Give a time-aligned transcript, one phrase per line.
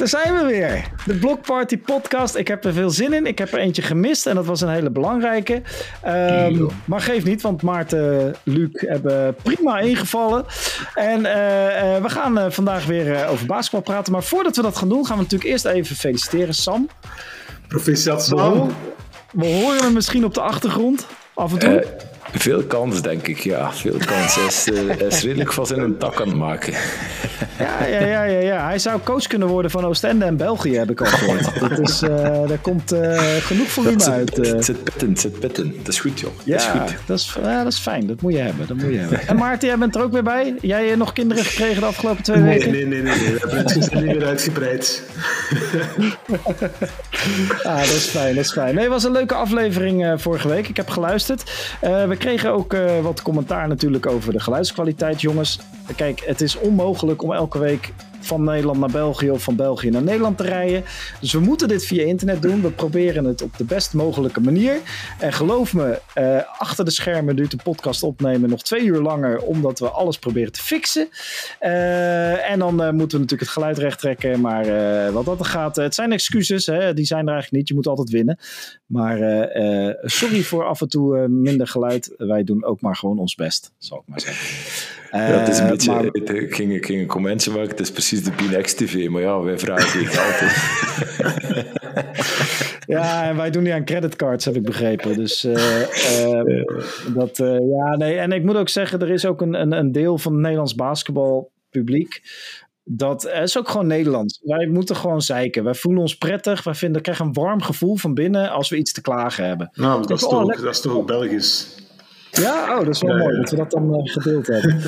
[0.00, 0.84] Daar zijn we weer.
[1.06, 2.34] De Block Party podcast.
[2.34, 3.26] Ik heb er veel zin in.
[3.26, 5.62] Ik heb er eentje gemist en dat was een hele belangrijke.
[6.06, 10.44] Um, maar geef niet, want Maarten, Luc hebben prima ingevallen.
[10.94, 14.12] En uh, uh, we gaan uh, vandaag weer over basketbal praten.
[14.12, 16.54] Maar voordat we dat gaan doen, gaan we natuurlijk eerst even feliciteren.
[16.54, 16.88] Sam.
[17.68, 18.70] Proficiat Sam.
[19.32, 21.84] We horen hem misschien op de achtergrond af en toe.
[22.32, 23.72] Veel kans, denk ik, ja.
[23.72, 24.34] Veel kans.
[24.34, 26.72] Hij is, uh, is redelijk van zijn tak aan het maken.
[27.58, 28.66] Ja, ja, ja, ja, ja.
[28.66, 31.60] Hij zou coach kunnen worden van Oostende en België, heb ik al gehoord.
[31.60, 32.10] Dat is, uh,
[32.48, 34.36] daar komt uh, genoeg volume uit.
[34.36, 35.74] Het zit pitten, het zit pitten.
[35.76, 36.30] Dat is goed, joh.
[36.44, 36.96] Ja, dat is, goed.
[37.06, 38.06] Dat, is, ja, dat is fijn.
[38.06, 38.66] Dat moet je hebben.
[38.66, 39.28] Dat moet je hebben.
[39.28, 40.54] En Maarten, jij bent er ook weer bij.
[40.60, 42.72] Jij nog kinderen gekregen de afgelopen twee nee, weken?
[42.72, 43.18] Nee, nee, nee.
[43.18, 43.32] nee.
[43.32, 45.02] We hebben het niet weer uitgebreid.
[47.62, 48.74] ah, dat is fijn, dat is fijn.
[48.74, 50.68] Nee, het was een leuke aflevering uh, vorige week.
[50.68, 51.52] Ik heb geluisterd.
[51.84, 55.60] Uh, we kregen ook uh, wat commentaar natuurlijk over de geluidskwaliteit, jongens.
[55.96, 60.02] Kijk, het is onmogelijk om elke week van Nederland naar België of van België naar
[60.02, 60.84] Nederland te rijden.
[61.20, 62.62] Dus we moeten dit via internet doen.
[62.62, 64.80] We proberen het op de best mogelijke manier.
[65.18, 69.42] En geloof me, uh, achter de schermen duurt de podcast opnemen nog twee uur langer,
[69.42, 71.08] omdat we alles proberen te fixen.
[71.60, 74.40] Uh, en dan uh, moeten we natuurlijk het geluid recht trekken.
[74.40, 74.68] Maar
[75.12, 76.94] wat dat gaat, het zijn excuses, hè?
[76.94, 77.68] die zijn er eigenlijk niet.
[77.68, 78.38] Je moet altijd winnen.
[78.86, 79.18] Maar
[80.02, 82.14] sorry voor af en toe minder geluid.
[82.16, 84.99] Wij doen ook maar gewoon ons best, zal ik maar zeggen.
[85.10, 87.90] Ja, het is een beetje, maar, ik, ging, ik ging een commentje maken, het is
[87.90, 90.52] precies de Binex TV, maar ja, wij vragen geen geld.
[92.96, 95.16] ja, en wij doen niet aan creditcards, heb ik begrepen.
[95.16, 95.80] Dus uh,
[96.24, 96.64] uh,
[97.14, 98.16] dat, uh, ja, nee.
[98.16, 100.74] En ik moet ook zeggen, er is ook een, een, een deel van het Nederlands
[100.74, 102.22] basketbalpubliek
[102.92, 104.40] dat is ook gewoon Nederlands.
[104.42, 105.64] Wij moeten gewoon zeiken.
[105.64, 106.62] Wij voelen ons prettig.
[106.62, 109.70] Wij vinden, krijgen een warm gevoel van binnen als we iets te klagen hebben.
[109.74, 111.78] Nou, dat is, toch, ook, dat is toch ook Belgisch?
[112.30, 114.80] Ja, oh, dat is wel mooi dat we dat dan uh, gedeeld hebben.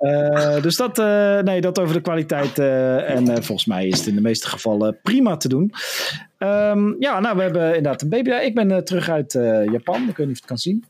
[0.00, 2.58] Uh, dus dat, uh, nee, dat over de kwaliteit.
[2.58, 5.72] Uh, en volgens mij is het in de meeste gevallen prima te doen.
[6.38, 8.30] Um, ja, nou, we hebben inderdaad een baby.
[8.30, 9.32] Ik ben terug uit
[9.72, 10.08] Japan.
[10.08, 10.84] Ik weet niet of je het kan zien.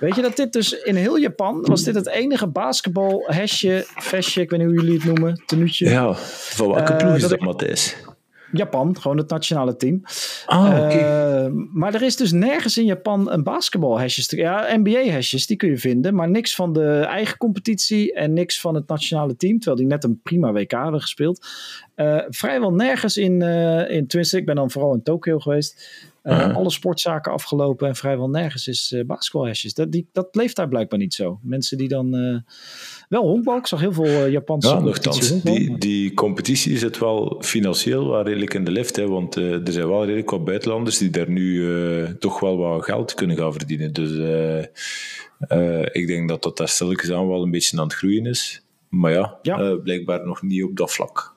[0.00, 4.40] Weet je dat dit dus in heel Japan was dit het enige basketbal hesje, vestje,
[4.40, 5.88] ik weet niet hoe jullie het noemen, tenuutje.
[5.88, 7.96] Ja, van welke ploeg is dat, dat Matthijs?
[8.52, 10.02] Japan, gewoon het nationale team.
[10.46, 11.44] Okay.
[11.44, 14.30] uh, maar er is dus nergens in Japan een basketbalhesjes.
[14.30, 16.14] Ja, NBA-hesjes, die kun je vinden.
[16.14, 19.58] Maar niks van de eigen competitie en niks van het nationale team.
[19.58, 21.46] Terwijl die net een prima WK hadden gespeeld.
[21.96, 25.88] Uh, vrijwel nergens in, uh, in tenminste, ik ben dan vooral in Tokio geweest.
[26.22, 26.56] Uh, -huh.
[26.56, 29.74] Alle sportzaken afgelopen en vrijwel nergens is uh, basketbalhesjes.
[29.74, 31.38] Dat, die, dat leeft daar blijkbaar niet zo.
[31.42, 32.14] Mensen die dan...
[32.14, 32.36] Uh,
[33.08, 38.08] wel honkbal, ik zag heel veel Japanse ja, nogthans, die, die competitie zit wel financieel
[38.08, 38.96] wel redelijk in de lift.
[38.96, 41.68] Hè, want er zijn wel redelijk wat buitenlanders die daar nu
[42.18, 43.92] toch wel wat geld kunnen gaan verdienen.
[43.92, 44.10] Dus
[45.92, 48.64] ik denk dat dat daar stilletjes aan wel een beetje aan het groeien is.
[48.88, 49.74] Maar ja, ja.
[49.74, 51.31] blijkbaar nog niet op dat vlak.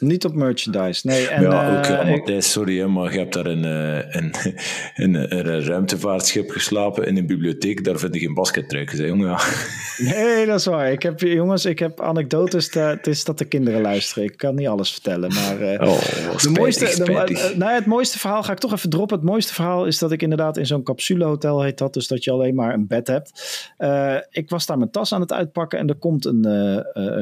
[0.00, 1.28] Niet op merchandise, nee.
[1.28, 4.34] En, ja, ook, uh, Matthijs, sorry, maar je hebt daar een, een,
[4.94, 7.84] een, een, ruimtevaartschip geslapen in een bibliotheek.
[7.84, 9.28] Daar vind ik geen baskettruikjes, hè, jongen.
[9.28, 9.38] Ja.
[9.98, 10.92] Nee, dat is waar.
[10.92, 12.68] Ik heb, jongens, ik heb anekdotes.
[12.68, 14.24] Te, het is dat de kinderen luisteren.
[14.24, 15.62] Ik kan niet alles vertellen, maar...
[15.62, 17.04] Uh, oh, spijtig, de mooiste.
[17.04, 19.16] De, nou, het mooiste verhaal ga ik toch even droppen.
[19.16, 21.94] Het mooiste verhaal is dat ik inderdaad in zo'n capsulehotel heet dat.
[21.94, 23.32] Dus dat je alleen maar een bed hebt.
[23.78, 26.46] Uh, ik was daar mijn tas aan het uitpakken en er komt een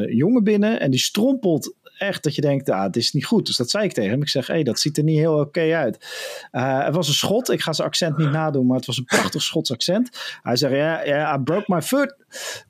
[0.08, 3.46] jongen binnen en die strompelt echt dat je denkt, ah, het is niet goed.
[3.46, 4.22] Dus dat zei ik tegen hem.
[4.22, 6.06] Ik zeg, hé, hey, dat ziet er niet heel oké uit.
[6.52, 7.50] Uh, het was een schot.
[7.50, 10.38] Ik ga zijn accent niet nadoen, maar het was een prachtig Schots accent.
[10.42, 12.16] Hij zegt, ja, yeah, I broke my foot.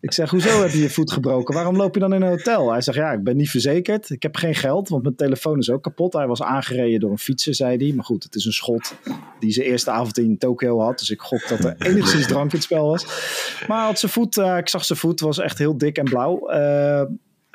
[0.00, 1.54] Ik zeg, hoezo heb je je voet gebroken?
[1.54, 2.70] Waarom loop je dan in een hotel?
[2.70, 4.10] Hij zegt, ja, ik ben niet verzekerd.
[4.10, 6.12] Ik heb geen geld, want mijn telefoon is ook kapot.
[6.12, 7.92] Hij was aangereden door een fietser, zei hij.
[7.94, 8.94] Maar goed, het is een schot
[9.40, 10.98] die zijn eerste avond in Tokio had.
[10.98, 13.06] Dus ik gok dat er enigszins drank in het spel was.
[13.68, 16.50] Maar had zijn voet, uh, ik zag zijn voet, was echt heel dik en blauw.
[16.52, 17.02] Uh,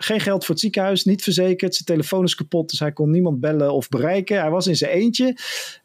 [0.03, 1.73] geen geld voor het ziekenhuis, niet verzekerd.
[1.73, 4.39] Zijn telefoon is kapot, dus hij kon niemand bellen of bereiken.
[4.39, 5.35] Hij was in zijn eentje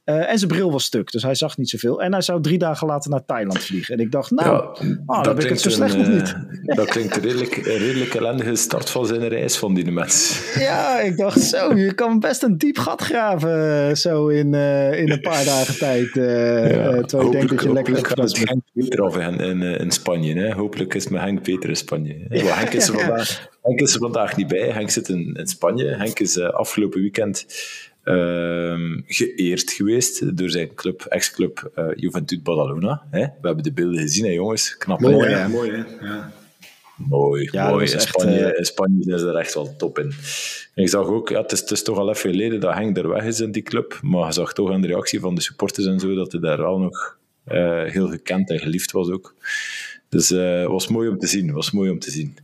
[0.06, 2.02] uh, en zijn bril was stuk, dus hij zag niet zoveel.
[2.02, 3.94] En hij zou drie dagen later naar Thailand vliegen.
[3.94, 6.36] En ik dacht, nou, ja, oh, dan ben ik het zo slecht een, nog niet.
[6.64, 10.42] Uh, dat klinkt een redelijk, een redelijk ellendige start van zijn reis van die mens.
[10.58, 15.10] Ja, ik dacht zo, je kan best een diep gat graven zo in, uh, in
[15.10, 16.14] een paar dagen tijd.
[16.14, 19.90] ja, terwijl je denkt dat je lekker gaat het Henk Peter af in, in, in
[19.90, 20.34] Spanje.
[20.34, 20.52] Hè?
[20.52, 22.26] Hopelijk is met Henk Peter in Spanje.
[22.28, 23.54] Ja, Henk is er vandaag...
[23.66, 24.70] Henk is er vandaag niet bij.
[24.70, 25.84] Henk zit in, in Spanje.
[25.84, 27.46] Henk is uh, afgelopen weekend
[28.04, 33.06] uh, geëerd geweest door zijn club, ex-club uh, Juventud Badalona.
[33.10, 33.20] Hè?
[33.20, 34.76] We hebben de beelden gezien, hè, jongens.
[34.76, 35.00] Knap.
[35.00, 35.48] Mooi, hè?
[35.48, 36.06] Mooi, hè?
[36.06, 36.32] Ja.
[36.96, 37.92] Mooi, ja, mooi.
[37.92, 38.58] In Spanje, echt, uh...
[38.58, 40.12] in Spanje is er echt wel top in.
[40.74, 42.96] En ik zag ook, ja, het, is, het is toch al even geleden dat Henk
[42.96, 45.40] er weg is in die club, maar je zag toch aan de reactie van de
[45.40, 47.18] supporters en zo, dat hij daar wel nog
[47.86, 49.34] heel gekend en geliefd was ook.
[50.08, 52.36] Dus het was mooi om te zien, was mooi om te zien.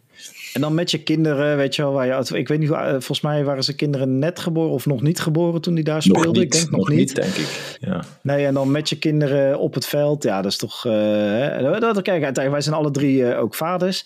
[0.52, 3.20] En dan met je kinderen, weet je wel, waar je, ik weet niet, hoe, volgens
[3.20, 6.32] mij waren ze kinderen net geboren of nog niet geboren toen die daar speelden.
[6.32, 7.14] Niet, ik denk nog, nog niet.
[7.14, 7.76] denk ik.
[7.80, 8.04] Ja.
[8.22, 10.84] Nee, en dan met je kinderen op het veld, ja, dat is toch.
[10.84, 10.92] Uh,
[11.80, 14.04] dat, kijk, uiteindelijk, wij zijn alle drie uh, ook vaders.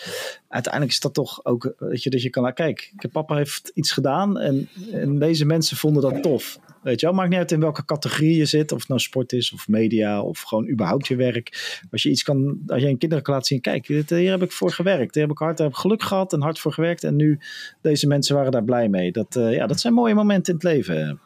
[0.49, 4.39] Uiteindelijk is dat toch ook, weet je, dat je kan, kijk, papa heeft iets gedaan
[4.39, 6.59] en, en deze mensen vonden dat tof.
[6.87, 8.73] Weet je maakt niet uit in welke categorie je zit.
[8.73, 11.81] Of het nou sport is of media of gewoon überhaupt je werk.
[11.91, 13.61] Als je iets kan, als je een kinderen kan laten zien.
[13.61, 15.15] Kijk, hier heb ik voor gewerkt.
[15.15, 17.05] Hier heb ik hard, heb geluk gehad en hard voor gewerkt.
[17.05, 17.39] En nu,
[17.81, 19.13] deze mensen waren daar blij mee.
[19.13, 21.21] Dat, uh, ja, dat zijn mooie momenten in het leven.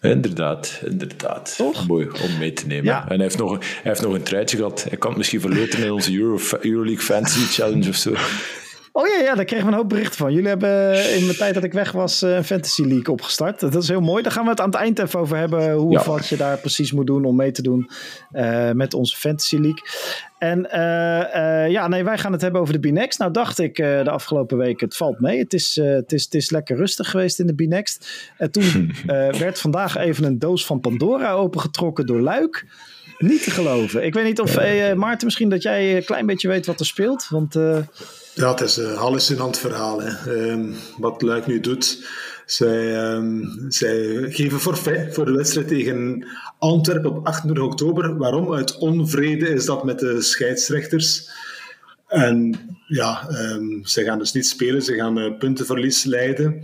[0.00, 1.54] Inderdaad, inderdaad.
[1.56, 1.86] Toch?
[1.86, 2.84] Mooi om mee te nemen.
[2.84, 3.02] Ja.
[3.02, 4.84] En hij heeft, nog, hij heeft nog een truitje gehad.
[4.88, 8.12] Hij kan het misschien verloten in onze Euro, Euroleague Fantasy Challenge of zo.
[8.92, 10.32] Oh ja, ja, daar kregen we een hoop berichten van.
[10.32, 13.60] Jullie hebben in de tijd dat ik weg was een Fantasy League opgestart.
[13.60, 14.22] Dat is heel mooi.
[14.22, 15.72] Daar gaan we het aan het eind even over hebben.
[15.72, 16.04] Hoe Ja.
[16.04, 17.90] wat je daar precies moet doen om mee te doen
[18.32, 19.82] eh, met onze Fantasy League.
[20.38, 23.18] En eh, eh, ja, nee, wij gaan het hebben over de B-Next.
[23.18, 25.38] Nou dacht ik eh, de afgelopen week, het valt mee.
[25.38, 28.08] Het is, eh, het, is, het is lekker rustig geweest in de B-Next.
[28.38, 32.66] En toen eh, werd vandaag even een doos van Pandora opengetrokken door Luik.
[33.18, 34.04] Niet te geloven.
[34.04, 36.86] Ik weet niet of, eh, Maarten, misschien dat jij een klein beetje weet wat er
[36.86, 37.28] speelt.
[37.28, 37.78] Want eh,
[38.40, 40.02] Ja, het is een hallucinant verhaal.
[40.02, 40.34] Hè.
[40.36, 42.06] Ehm, wat Luik nu doet.
[42.46, 46.26] Zij, ehm, zij geven forfait voor de wedstrijd tegen
[46.58, 48.16] Antwerpen op 28 oktober.
[48.16, 48.54] Waarom?
[48.54, 51.30] Uit onvrede is dat met de scheidsrechters.
[52.06, 54.82] En ja, ehm, zij gaan dus niet spelen.
[54.82, 56.62] Ze gaan eh, puntenverlies leiden.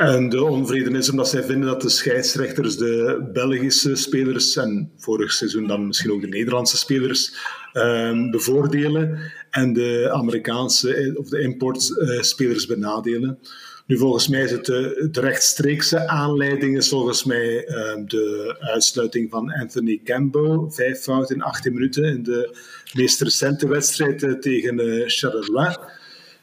[0.00, 5.32] En de onvrede is omdat zij vinden dat de scheidsrechters de Belgische spelers en vorig
[5.32, 7.34] seizoen dan misschien ook de Nederlandse spelers
[7.72, 9.18] ehm, bevoordelen
[9.50, 13.38] en de Amerikaanse eh, of de importspelers benadelen.
[13.86, 19.30] Nu, volgens mij is het de, de rechtstreekse aanleiding is volgens mij ehm, de uitsluiting
[19.30, 20.58] van Anthony Campbell.
[20.68, 22.56] Vijf fouten in 18 minuten in de
[22.94, 25.76] meest recente wedstrijd eh, tegen eh, Charleroi.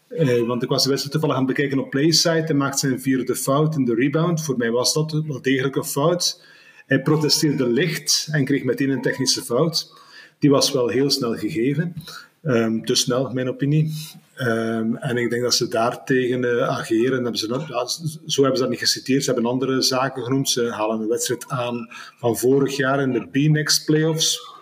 [0.08, 2.30] Eh, want ik was de wedstrijd toevallig aan het bekijken op Playsite.
[2.30, 4.44] Hij maakt zijn vierde fout in de rebound.
[4.44, 6.42] Voor mij was dat wel degelijk een fout.
[6.86, 9.94] Hij protesteerde licht en kreeg meteen een technische fout.
[10.40, 11.96] Die was wel heel snel gegeven.
[12.44, 13.94] Ehm, te snel, mijn opinie.
[14.36, 17.24] Ehm, en ik denk dat ze daartegen uh, ageren.
[17.24, 17.48] Hebben ze
[18.26, 19.24] zo hebben ze dat niet geciteerd.
[19.24, 20.50] Ze hebben andere zaken genoemd.
[20.50, 24.57] Ze halen een wedstrijd aan van vorig jaar in de B-Next playoffs.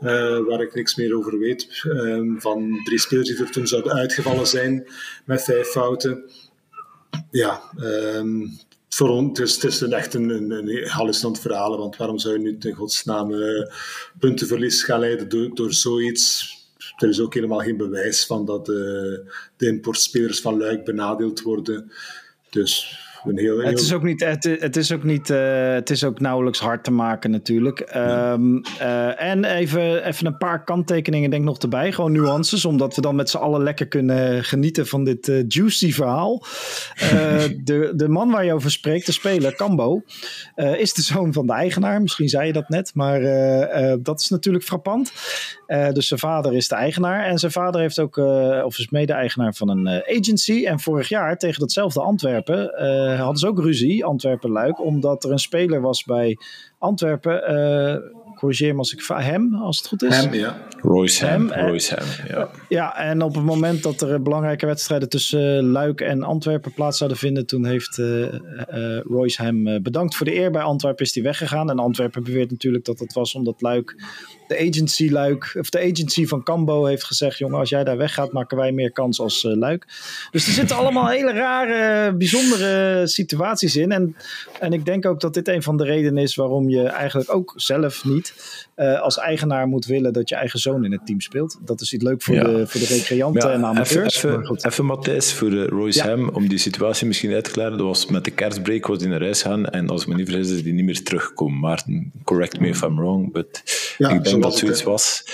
[0.00, 1.82] Uh, waar ik niks meer over weet.
[1.84, 4.86] Um, van drie spelers die er toen zouden uitgevallen zijn
[5.24, 6.30] met vijf fouten.
[7.30, 8.58] Ja, um,
[8.88, 11.78] voor ons dus, het is echt een, een, een hallucinant verhaal.
[11.78, 13.66] Want waarom zou je nu in godsnaam uh,
[14.18, 16.56] puntenverlies gaan leiden door, door zoiets?
[16.96, 18.74] Er is ook helemaal geen bewijs van dat uh,
[19.56, 21.92] de importspelers van Luik benadeeld worden.
[22.50, 23.68] Dus een heel, heel...
[23.68, 26.84] Het is ook niet, het, het is ook niet, uh, het is ook nauwelijks hard
[26.84, 27.92] te maken natuurlijk.
[27.96, 32.94] Um, uh, en even, even een paar kanttekeningen denk ik nog erbij, gewoon nuances, omdat
[32.94, 36.44] we dan met z'n allen lekker kunnen genieten van dit uh, juicy verhaal.
[37.64, 40.02] de, de man waar je over spreekt, de speler, Cambo,
[40.76, 42.02] is de zoon van de eigenaar.
[42.02, 43.20] Misschien zei je dat net, maar
[44.02, 45.12] dat is natuurlijk frappant.
[45.92, 48.16] dus zijn vader is de eigenaar en zijn vader heeft ook,
[48.64, 50.64] of is mede-eigenaar van een agency.
[50.66, 52.72] En vorig jaar tegen datzelfde Antwerpen
[53.12, 56.38] uh, hadden ze ook ruzie, Antwerpen-Luik, omdat er een speler was bij
[56.78, 57.52] Antwerpen.
[57.52, 57.96] Uh,
[58.38, 60.16] corrigeer me als ik hem, als het goed is.
[60.16, 60.56] Hem, ja.
[60.82, 61.52] Royce Ham.
[61.52, 62.50] Royce Ham, ja.
[62.68, 67.18] Ja, en op het moment dat er belangrijke wedstrijden tussen Luik en Antwerpen plaats zouden
[67.18, 70.50] vinden, toen heeft uh, uh, Royce hem bedankt voor de eer.
[70.50, 71.70] Bij Antwerpen is hij weggegaan.
[71.70, 73.94] En Antwerpen beweert natuurlijk dat het was omdat Luik,
[74.48, 78.32] de agency Luik, of de agency van Cambo heeft gezegd: jongen, als jij daar weggaat,
[78.32, 79.86] maken wij meer kans als Luik.
[80.30, 83.92] Dus er zitten allemaal hele rare, bijzondere situaties in.
[83.92, 84.16] En,
[84.60, 87.52] en ik denk ook dat dit een van de redenen is waarom je eigenlijk ook
[87.56, 88.34] zelf niet
[88.76, 91.58] uh, als eigenaar moet willen dat je eigen zoon in het team speelt.
[91.64, 92.44] Dat is iets leuk voor, ja.
[92.44, 94.16] de, voor de recreanten ja, en amateurs.
[94.16, 96.08] Even, even, even Matthijs, voor de Royce ja.
[96.08, 97.78] Ham, om die situatie misschien uit te klaren.
[97.78, 100.28] Dat was met de kerstbreak was hij naar huis gaan en als ik me niet
[100.28, 101.58] vergis is hij niet meer teruggekomen.
[101.58, 103.62] Maarten, correct me if I'm wrong, but
[103.98, 105.24] ik denk dat zoiets was.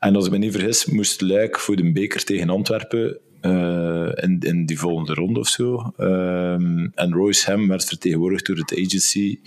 [0.00, 4.38] En als ik me niet vergis, moest Luik voor de beker tegen Antwerpen uh, in,
[4.40, 5.92] in die volgende ronde of zo.
[5.98, 9.40] Um, en Royce Ham werd vertegenwoordigd door het agency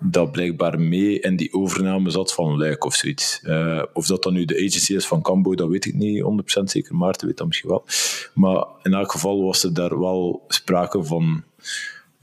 [0.00, 3.40] dat blijkbaar mee in die overname zat van Luik of zoiets.
[3.44, 6.22] Uh, of dat dan nu de agency is van Cambo, dat weet ik niet
[6.60, 6.94] 100% zeker.
[6.94, 7.84] Maarten weet dat misschien wel.
[8.34, 11.44] Maar in elk geval was er daar wel sprake van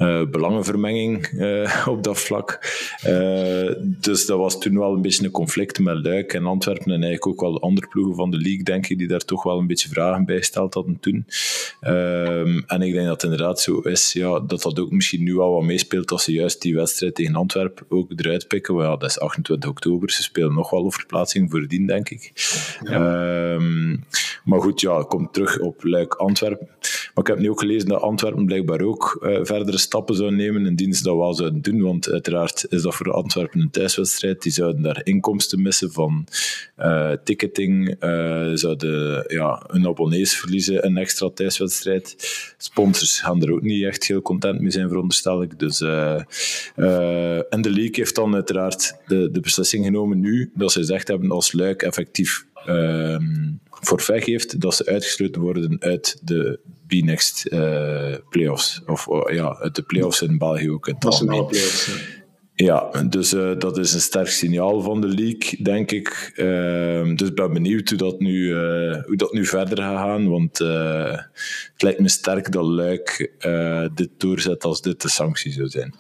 [0.01, 2.59] uh, belangenvermenging uh, op dat vlak.
[3.07, 7.03] Uh, dus dat was toen wel een beetje een conflict met Luik en Antwerpen en
[7.03, 9.67] eigenlijk ook wel andere ploegen van de league, denk ik, die daar toch wel een
[9.67, 11.25] beetje vragen bij gesteld hadden toen.
[11.81, 15.37] Um, en ik denk dat het inderdaad zo is, ja, dat dat ook misschien nu
[15.37, 18.75] al wat meespeelt als ze juist die wedstrijd tegen Antwerpen ook eruit pikken.
[18.75, 22.31] Ja, dat is 28 oktober, ze spelen nog wel over verplaatsing voordien, denk ik.
[22.83, 23.53] Ja.
[23.53, 24.03] Um,
[24.43, 26.67] maar goed, ja, komt terug op Luik Antwerpen.
[27.13, 30.65] Maar ik heb nu ook gelezen dat Antwerpen blijkbaar ook uh, verdere stappen zou nemen
[30.65, 31.81] indien ze dat wel zouden doen.
[31.81, 34.41] Want uiteraard is dat voor Antwerpen een thuiswedstrijd.
[34.41, 36.27] Die zouden daar inkomsten missen van
[36.79, 38.03] uh, ticketing.
[38.03, 42.15] Uh, zouden ja, hun abonnees verliezen, een extra thuiswedstrijd.
[42.57, 45.59] Sponsors gaan er ook niet echt heel content mee zijn, veronderstel ik.
[45.59, 51.07] Dus, en de league heeft dan uiteraard de, de beslissing genomen nu dat ze gezegd
[51.07, 58.15] hebben als Luik effectief um, forfait geeft, dat ze uitgesloten worden uit de B-Next uh,
[58.29, 58.81] playoffs.
[58.85, 60.87] Of uh, ja, uit de playoffs in België ook.
[60.87, 61.85] In Nationale playoffs.
[61.85, 61.93] Ja,
[63.09, 66.33] dus uh, dat is een sterk signaal van de league, denk ik.
[66.35, 70.29] Uh, dus ik ben benieuwd hoe dat nu, uh, hoe dat nu verder gaat gaan.
[70.29, 71.17] Want eh,
[71.73, 73.31] het lijkt me sterk dat Luik
[73.93, 75.95] dit doorzet als dit de sanctie zou zijn.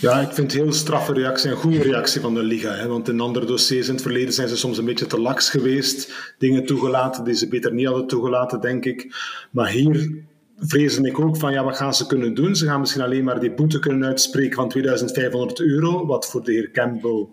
[0.00, 2.74] Ja, ik vind het heel straffe reactie, een goede reactie van de Liga.
[2.74, 2.86] Hè?
[2.86, 6.12] Want in andere dossiers in het verleden zijn ze soms een beetje te laks geweest.
[6.38, 9.14] Dingen toegelaten die ze beter niet hadden toegelaten, denk ik.
[9.50, 10.24] Maar hier
[10.66, 12.56] vrezen ik ook van, ja, wat gaan ze kunnen doen?
[12.56, 16.52] Ze gaan misschien alleen maar die boete kunnen uitspreken van 2500 euro, wat voor de
[16.52, 17.26] heer Campbell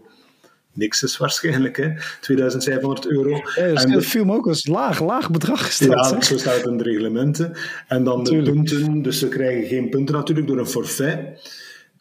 [0.74, 1.90] niks is waarschijnlijk, hè?
[2.22, 3.30] 2500 euro.
[3.56, 6.10] Ja, en dat viel me ook als laag, laag bedrag gesteld.
[6.10, 7.58] Ja, zo staat het in de reglementen.
[7.88, 11.20] En dan de punten, dus ze krijgen geen punten natuurlijk door een forfait.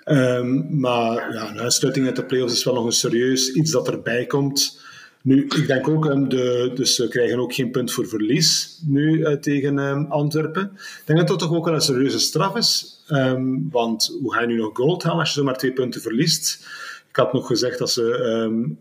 [0.04, 3.88] Um, maar ja, een uitsluiting uit de playoffs is wel nog een serieus iets dat
[3.88, 4.86] erbij komt.
[5.22, 9.18] Nu, ik denk ook, um, de, dus ze krijgen ook geen punt voor verlies nu
[9.18, 10.70] uh, tegen um, Antwerpen.
[10.74, 13.02] Ik denk dat dat toch ook een serieuze straf is.
[13.08, 16.66] Um, want hoe ga je nu nog gold halen als je zomaar twee punten verliest?
[17.08, 18.76] Ik had nog gezegd dat ze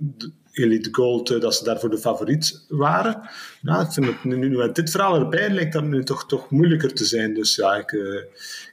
[0.51, 3.29] Elite Gold, uh, dat ze daarvoor de favoriet waren.
[3.61, 6.93] Nou, ik vind het nu, met dit verhaal erbij lijkt dat nu toch, toch moeilijker
[6.93, 7.33] te zijn.
[7.33, 8.15] Dus ja, ik, uh,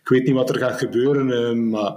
[0.02, 1.92] ik weet niet wat er gaat gebeuren, maar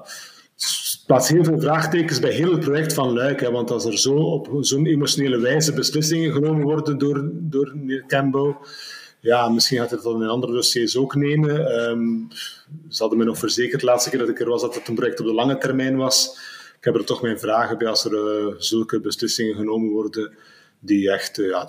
[1.06, 3.40] plaats heel veel vraagtekens bij heel het project van Luik.
[3.40, 8.04] Hè, want als er zo op zo'n emotionele wijze beslissingen genomen worden door, door meneer
[8.08, 8.56] Campbell,
[9.20, 11.82] ja, misschien gaat hij dan in andere dossiers ook nemen.
[11.90, 12.28] Um,
[12.90, 14.96] ze hadden me nog verzekerd, de laatste keer dat ik er was, dat het een
[14.96, 16.40] project op de lange termijn was.
[16.78, 20.34] Ik heb er toch mijn vragen bij als er uh, zulke beslissingen genomen worden
[20.80, 21.66] die echt, uh, ja,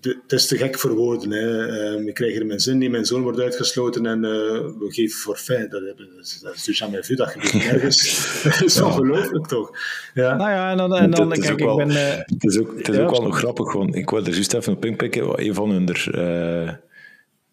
[0.00, 1.30] het is te gek voor woorden.
[1.30, 1.96] Hè.
[1.96, 4.30] Uh, ik krijg hier mijn zin niet, mijn zoon wordt uitgesloten en uh,
[4.78, 5.70] we geven forfait.
[5.70, 8.26] Dat, dat is, dat is dus jamais vu, dat gebeurt nergens.
[8.42, 9.78] dat is ongelooflijk toch?
[10.14, 10.36] Ja.
[10.36, 11.90] Nou ja, en dan, en dan kijk, ik ben...
[11.90, 14.54] Uh, het is ook, het is ja, ook wel nog grappig, want ik wilde juist
[14.54, 15.44] even op inpikken.
[15.44, 16.10] Een van hun er,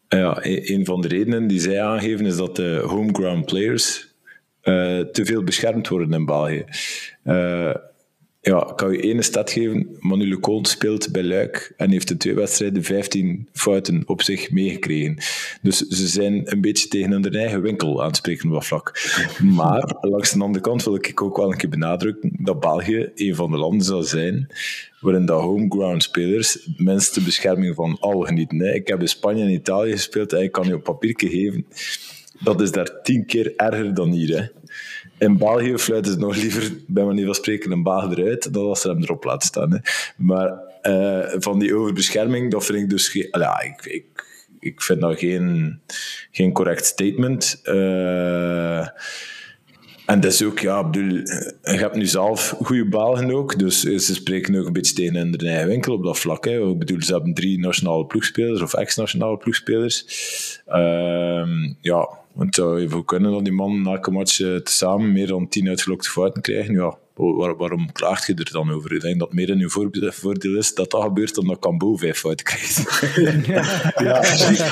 [0.08, 4.08] ja, een van de redenen die zij aangeven is dat de homegrown players
[5.12, 6.66] te veel beschermd worden in België
[8.48, 9.98] ja, ik kan je ene stad geven.
[10.00, 15.18] Manu Lecon speelt bij Luik en heeft in twee wedstrijden 15 fouten op zich meegekregen.
[15.62, 19.00] Dus ze zijn een beetje tegen hun eigen winkel aan het spreken dat vlak.
[19.44, 23.36] Maar langs de andere kant wil ik ook wel een keer benadrukken dat België een
[23.36, 24.48] van de landen zal zijn
[25.00, 28.60] waarin de homeground spelers minste bescherming van al genieten.
[28.60, 28.74] Hè.
[28.74, 31.66] Ik heb in Spanje en Italië gespeeld en ik kan je op papiertje geven.
[32.40, 34.38] Dat is daar tien keer erger dan hier.
[34.38, 34.46] Hè.
[35.20, 38.82] In België fluiten ze nog liever, bij manier van spreken, een baag eruit, dan als
[38.82, 39.72] ze hem erop laten staan.
[39.72, 39.78] Hè.
[40.18, 43.10] Maar uh, van die overbescherming, dat vind ik dus...
[43.10, 44.26] Ge- ja, ik, ik,
[44.60, 45.80] ik vind dat geen,
[46.32, 47.62] geen correct statement.
[47.64, 48.88] Uh,
[50.06, 54.16] en dat is ook, ja, bedoel, je hebt nu zelf goede Belgen ook, dus ze
[54.16, 56.46] spreken ook een beetje tegen in de eigen winkel op dat vlak.
[56.46, 56.70] Hè.
[56.70, 60.06] Ik bedoel, ze hebben drie nationale ploegspelers of ex-nationale ploegspelers.
[60.68, 61.48] Uh,
[61.82, 66.10] ja, want het zou kunnen dat die man elke match samen meer dan tien uitgelokte
[66.10, 66.74] fouten krijgen.
[66.74, 68.94] Ja, waar, waarom klaagt je er dan over?
[68.94, 72.20] Ik denk dat meer in uw voordeel is dat dat gebeurt dan dat Cambo vijf
[72.20, 72.78] fouten krijgt.
[73.48, 73.64] ja,
[74.04, 74.22] ja.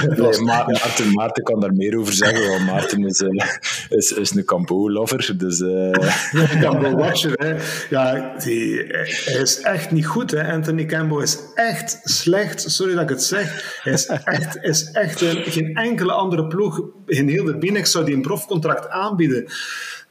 [0.07, 3.45] Nee, Maarten, Maarten kan daar meer over zeggen, want Maarten is, uh,
[3.89, 5.37] is, is een Cambo-lover.
[5.37, 5.91] Dus, uh...
[6.61, 7.55] Cambo-watcher, hè.
[7.89, 10.53] Ja, die, hij is echt niet goed, hè.
[10.53, 12.71] Anthony Campbell is echt slecht.
[12.71, 13.79] Sorry dat ik het zeg.
[13.83, 18.05] Hij is echt, is echt een, geen enkele andere ploeg in heel de Binex zou
[18.05, 19.45] die een profcontract aanbieden.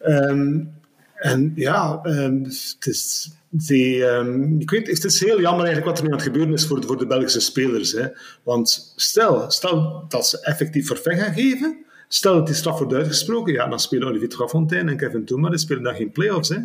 [0.07, 0.83] Um,
[1.15, 5.99] en ja, um, het is, die, um, ik weet, het is heel jammer eigenlijk wat
[5.99, 7.93] er nu aan het gebeuren is voor voor de Belgische spelers.
[7.93, 8.07] Hè.
[8.43, 13.53] Want stel, stel dat ze effectief verveng gaan geven, stel dat die straf wordt uitgesproken,
[13.53, 16.49] ja, dan spelen Olivier Trafontaine en Kevin Touma, die spelen dan geen play-offs.
[16.49, 16.59] Hè.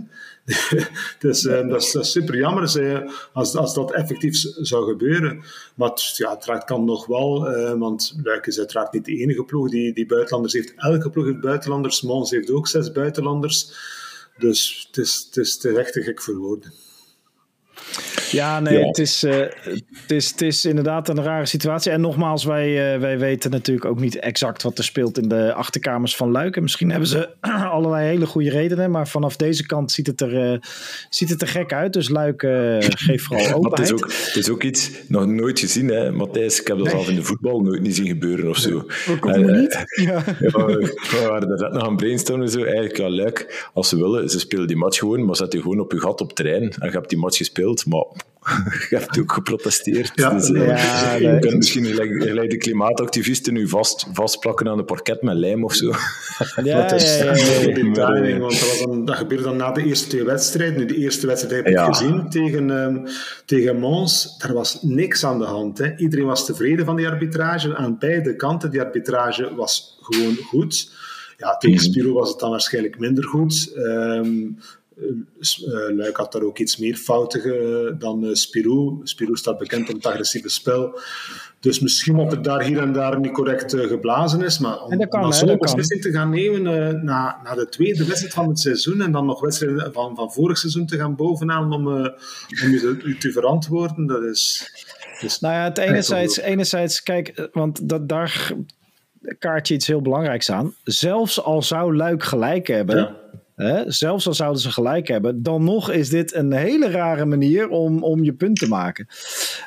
[1.28, 2.62] dus um, dat, is, dat is super jammer
[3.34, 5.44] als, als dat effectief zou gebeuren.
[5.76, 9.44] Maar het, ja, het kan nog wel, uh, want Luik is uiteraard niet de enige
[9.44, 10.74] ploeg die, die buitenlanders heeft.
[10.76, 13.72] Elke ploeg heeft buitenlanders, Mons heeft ook zes buitenlanders.
[14.40, 16.74] Dus het is, het is, het te gek voor woorden.
[18.32, 18.88] Ja, nee, ja.
[18.88, 21.92] Het, is, uh, het, is, het is inderdaad een rare situatie.
[21.92, 25.54] En nogmaals, wij, uh, wij weten natuurlijk ook niet exact wat er speelt in de
[25.54, 26.56] achterkamers van Luik.
[26.56, 27.30] En misschien hebben ze
[27.74, 28.92] allerlei hele goede redenen.
[28.92, 30.60] Maar vanaf deze kant ziet het er, uh,
[31.10, 31.94] ziet het er gek uit.
[31.94, 32.42] Dus Luik
[32.80, 33.90] geeft vooral openheid.
[33.90, 36.62] het, is ook, het is ook iets, nog nooit gezien hè, Matthijs.
[36.62, 36.96] Ik heb dat nee.
[36.96, 38.86] zelf in de voetbal nooit niet zien gebeuren of zo.
[39.10, 39.86] Ook niet?
[39.96, 40.24] Ja.
[40.40, 42.50] ja, we waren er net nog aan brainstormen.
[42.50, 42.64] Zo.
[42.64, 45.26] Eigenlijk, ja, Luik, als ze willen, ze spelen die match gewoon.
[45.26, 46.62] Maar zet je gewoon op je gat op terrein.
[46.62, 47.69] En je hebt die match gespeeld.
[47.86, 48.06] Maar
[48.90, 50.12] je hebt ook geprotesteerd.
[50.16, 54.84] Ja, dus, uh, ja, je kunt misschien gelijk de klimaatactivisten nu vast, vastplakken aan de
[54.84, 55.92] parket met lijm of zo.
[56.64, 59.84] Ja, dat is ja, ja, timing, want dat, was dan, dat gebeurde dan na de
[59.84, 60.78] eerste twee wedstrijden.
[60.78, 63.04] Nu, de eerste wedstrijd heb ik gezien tegen, um,
[63.46, 64.38] tegen Mons.
[64.38, 65.78] Daar was niks aan de hand.
[65.78, 65.96] Hè.
[65.98, 67.76] Iedereen was tevreden van die arbitrage.
[67.76, 70.92] Aan beide kanten, die arbitrage was gewoon goed.
[71.38, 71.86] Ja, tegen mhm.
[71.86, 73.72] Spiro was het dan waarschijnlijk minder goed.
[73.76, 74.64] Um, uh,
[75.96, 79.00] Luik had daar ook iets meer fouten dan uh, Spirou.
[79.04, 81.00] Spirou staat bekend om het agressieve spel.
[81.60, 84.60] Dus misschien dat het daar hier en daar niet correct geblazen is.
[84.60, 88.60] Maar om zo'n beslissing te gaan nemen uh, na, na de tweede wedstrijd van het
[88.60, 91.94] seizoen en dan nog wedstrijden van, van vorig seizoen te gaan bovenaan om, uh,
[92.64, 94.72] om je te, te, verantwoorden, dat is...
[95.22, 98.54] is nou ja, het enerzijds, enerzijds kijk, want dat, daar
[99.40, 100.74] kaart je iets heel belangrijks aan.
[100.84, 102.96] Zelfs al zou Luik gelijk hebben...
[102.96, 103.28] Ja
[103.86, 108.04] Zelfs al zouden ze gelijk hebben, dan nog is dit een hele rare manier om,
[108.04, 109.08] om je punt te maken.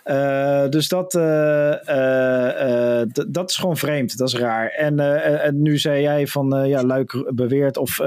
[0.05, 4.69] Uh, dus dat, uh, uh, dat is gewoon vreemd, dat is raar.
[4.69, 4.99] En,
[5.43, 8.01] en nu zei jij van ja, Luik beweert of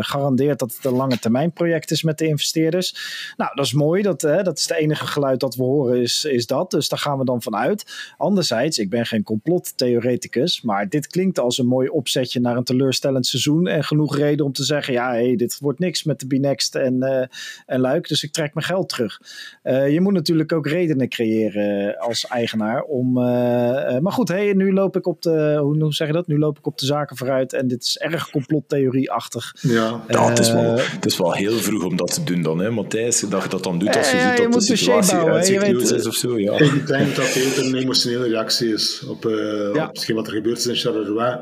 [0.00, 2.96] garandeert dat het een lange termijn project is met de investeerders.
[3.36, 6.46] Nou, dat is mooi, dat, dat is het enige geluid dat we horen, is, is
[6.46, 6.70] dat.
[6.70, 8.12] Dus daar gaan we dan vanuit.
[8.16, 13.26] Anderzijds, ik ben geen complottheoreticus, maar dit klinkt als een mooi opzetje naar een teleurstellend
[13.26, 16.74] seizoen en genoeg reden om te zeggen, ja, hey, dit wordt niks met de Binext
[16.74, 17.24] en, uh,
[17.66, 19.20] en Luik, dus ik trek mijn geld terug.
[19.62, 23.12] Je moet natuurlijk ook redenen creëren als eigenaar om.
[23.12, 25.58] Maar goed, hey, nu loop ik op de.
[25.60, 26.26] Hoe zeg je dat?
[26.26, 29.54] Nu loop ik op de zaken vooruit en dit is erg complottheorie-achtig.
[29.68, 32.58] Ja, ja het, is wel, het is wel heel vroeg om dat te doen dan,
[32.58, 33.20] hè, Matthijs?
[33.20, 36.38] Dat je dat dan doet als je ziet dat de situatie uitzichtloos is of zo.
[36.38, 36.58] Ja.
[36.58, 39.84] Ik denk dat het een emotionele reactie is op, ja.
[39.84, 41.38] op hetgeen wat er gebeurd is in Charleroi.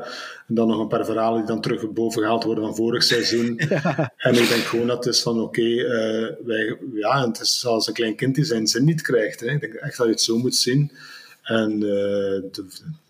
[0.47, 3.59] En dan nog een paar verhalen die dan terug boven gehaald worden van vorig seizoen.
[4.17, 7.59] En ik denk gewoon dat het is van oké, okay, uh, wij, ja, het is
[7.59, 9.39] zoals een klein kind die zijn zin niet krijgt.
[9.39, 9.51] Hè.
[9.51, 10.91] Ik denk echt dat je het zo moet zien.
[11.43, 11.79] En uh,
[12.51, 12.65] de,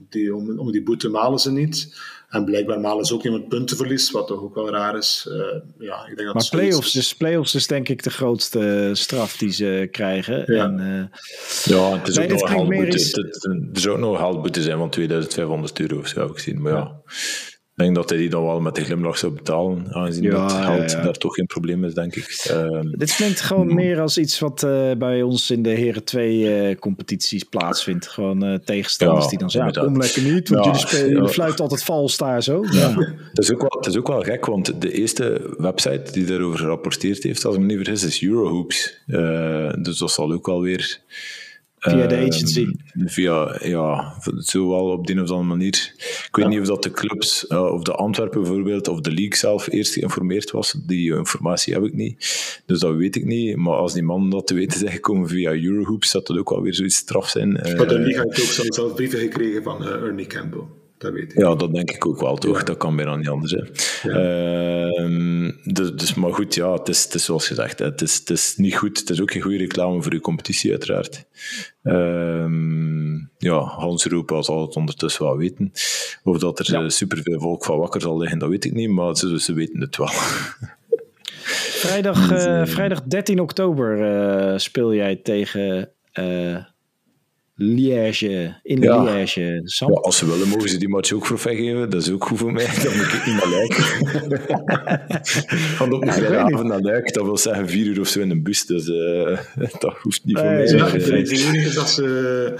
[0.09, 1.95] die, om, om die boete malen ze niet.
[2.33, 5.27] En blijkbaar malen ze ook met puntenverlies, wat toch ook wel raar is.
[5.29, 5.35] Uh,
[5.77, 9.51] ja, ik denk dat maar play-offs is, play-offs is denk ik de grootste straf die
[9.51, 10.53] ze krijgen.
[10.53, 12.95] Ja, en, uh, ja het is nee, ook nog haalboete.
[12.95, 13.13] Is...
[13.13, 16.61] Er zou ook nog haalboete zijn van 2500 euro of zo, heb ik gezien.
[16.61, 16.77] Maar ja.
[16.77, 17.01] ja.
[17.83, 20.51] Ik denk dat hij die dan wel met de glimlach zou betalen, aangezien ja, dat
[20.51, 21.03] geld ja, ja.
[21.03, 22.47] daar toch geen probleem is, denk ik.
[22.51, 23.75] Um, Dit klinkt gewoon mm.
[23.75, 28.07] meer als iets wat uh, bij ons in de Heren 2 uh, competities plaatsvindt.
[28.07, 31.83] Gewoon uh, tegenstanders die dan zeggen, kom lekker niet, want jullie, spelen, jullie fluiten altijd
[31.83, 32.65] vals daar zo.
[32.71, 32.93] Ja.
[33.33, 36.59] Dat, is ook wel, dat is ook wel gek, want de eerste website die daarover
[36.59, 38.97] gerapporteerd heeft, als ik me niet vergis, is Eurohoops.
[39.81, 40.99] dus dat zal ook wel weer
[41.91, 42.67] Via de agency?
[42.93, 45.93] Uh, via, ja, zo wel op de een of andere manier.
[45.97, 46.51] Ik weet ja.
[46.51, 49.93] niet of dat de clubs, uh, of de Antwerpen bijvoorbeeld, of de league zelf eerst
[49.93, 50.75] geïnformeerd was.
[50.85, 52.15] Die informatie heb ik niet.
[52.65, 53.55] Dus dat weet ik niet.
[53.55, 56.61] Maar als die man dat te weten zijn gekomen via Eurohoops, zou dat ook wel
[56.61, 57.49] weer zoiets straf zijn.
[57.49, 60.63] Uh, maar de league heeft ook zelf brieven gekregen van Ernie Campbell.
[61.03, 61.37] Dat weet ik.
[61.37, 62.57] Ja, dat denk ik ook wel, toch?
[62.57, 62.63] Ja.
[62.63, 63.51] Dat kan bijna niet anders.
[63.51, 63.63] Hè.
[64.09, 65.07] Ja.
[65.07, 67.85] Uh, dus, dus, maar goed, ja, het is, het is zoals gezegd, hè.
[67.85, 68.99] Het, is, het is niet goed.
[68.99, 71.25] Het is ook geen goede reclame voor uw competitie, uiteraard.
[71.83, 72.45] Uh,
[73.37, 75.71] ja, Hans Roepa zal het ondertussen wel weten.
[76.23, 76.89] Of dat er ja.
[76.89, 79.97] superveel volk van wakker zal liggen, dat weet ik niet, maar ze, ze weten het
[79.97, 80.11] wel.
[81.83, 85.89] Vrijdag, uh, vrijdag 13 oktober uh, speel jij tegen
[86.19, 86.57] uh,
[87.55, 89.03] Liège, in ja.
[89.03, 89.61] Liège.
[89.63, 91.89] Ja, als ze willen, mogen ze die match ook voor geven.
[91.89, 92.65] Dat is ook goed voor mij.
[92.83, 93.73] Dan moet ik niet naar Luik.
[95.77, 98.29] Van op een ja, avond naar Luik, dat wil zeggen vier uur of zo in
[98.29, 98.65] een bus.
[98.65, 99.39] Dus uh,
[99.79, 100.67] dat hoeft niet voor mij.
[100.67, 102.53] Ja, het enige is dat ze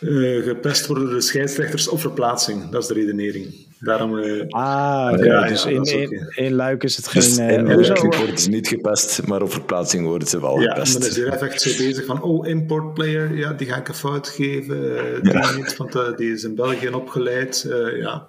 [0.00, 2.68] uh, gepest worden door de scheidsrechters of verplaatsing.
[2.68, 3.70] Dat is de redenering.
[3.82, 5.26] Daarom, uh, ah, okay.
[5.26, 7.20] ja, dus ja, in, in, in, Luik is het geen...
[7.20, 10.92] Dus in Luik worden ze niet gepest, maar op verplaatsing worden ze wel ja, gepest.
[10.92, 13.76] Ja, maar dan is er echt zo bezig van, oh, import player, ja, die ga
[13.76, 15.22] ik een fout geven.
[15.22, 15.54] Die, ja.
[15.56, 17.64] niet, want uh, die is in België opgeleid.
[17.68, 18.26] Uh, ja.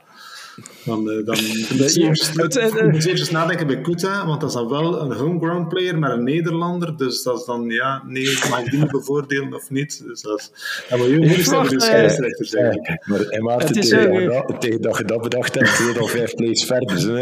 [0.85, 1.37] Dan, uh, dan
[2.91, 6.11] moet je eerst nadenken bij Kuta, want dat is dan wel een homegrown player, maar
[6.11, 6.97] een Nederlander.
[6.97, 10.03] Dus dat is dan, ja, nee, mag ik die niet bevoordelen of niet?
[10.05, 10.51] Dus dat,
[10.89, 12.99] dat moet je zijn voor de scheidsrechter zeggen.
[13.03, 16.65] Maar en Maarten, tegen, dat, tegen dat je dat bedacht hebt, je al vijf plays
[16.65, 16.99] verder.
[16.99, 17.13] Zo,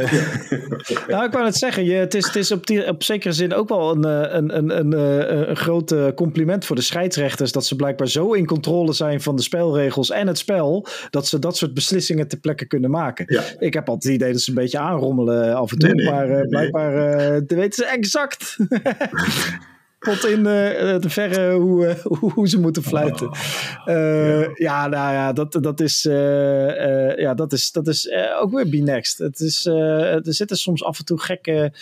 [1.08, 3.54] nou, ik wou het zeggen, je, het is, het is op, die, op zekere zin
[3.54, 7.76] ook wel een, een, een, een, een, een groot compliment voor de scheidsrechters, dat ze
[7.76, 11.74] blijkbaar zo in controle zijn van de spelregels en het spel, dat ze dat soort
[11.74, 13.00] beslissingen ter plekke kunnen maken.
[13.02, 13.51] maken.
[13.60, 16.94] Ik heb altijd het idee dat ze een beetje aanrommelen af en toe, maar blijkbaar
[17.48, 18.58] weten ze exact.
[20.00, 23.28] tot in de verre hoe, hoe, ze moeten fluiten.
[23.28, 23.36] Oh,
[23.86, 24.52] ja.
[24.56, 24.88] ja.
[24.88, 26.02] nou ja, dat, dat is,
[27.18, 29.18] ja, dat is, dat is ook weer Be Next.
[29.18, 31.74] Het is, er zitten soms af en toe gekke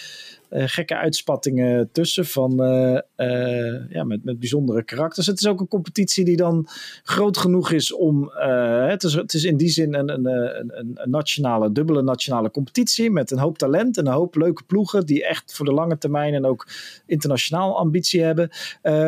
[0.49, 5.27] uh, gekke uitspattingen tussen van, uh, uh, ja, met, met bijzondere karakters.
[5.27, 6.67] Het is ook een competitie die dan
[7.03, 8.31] groot genoeg is om.
[8.87, 13.11] het, is, het is in die zin een, een, een, een, nationale, dubbele nationale competitie
[13.11, 16.33] met een hoop talent en een hoop leuke ploegen die echt voor de lange termijn
[16.33, 16.67] en ook
[17.05, 18.49] internationaal ambitie hebben.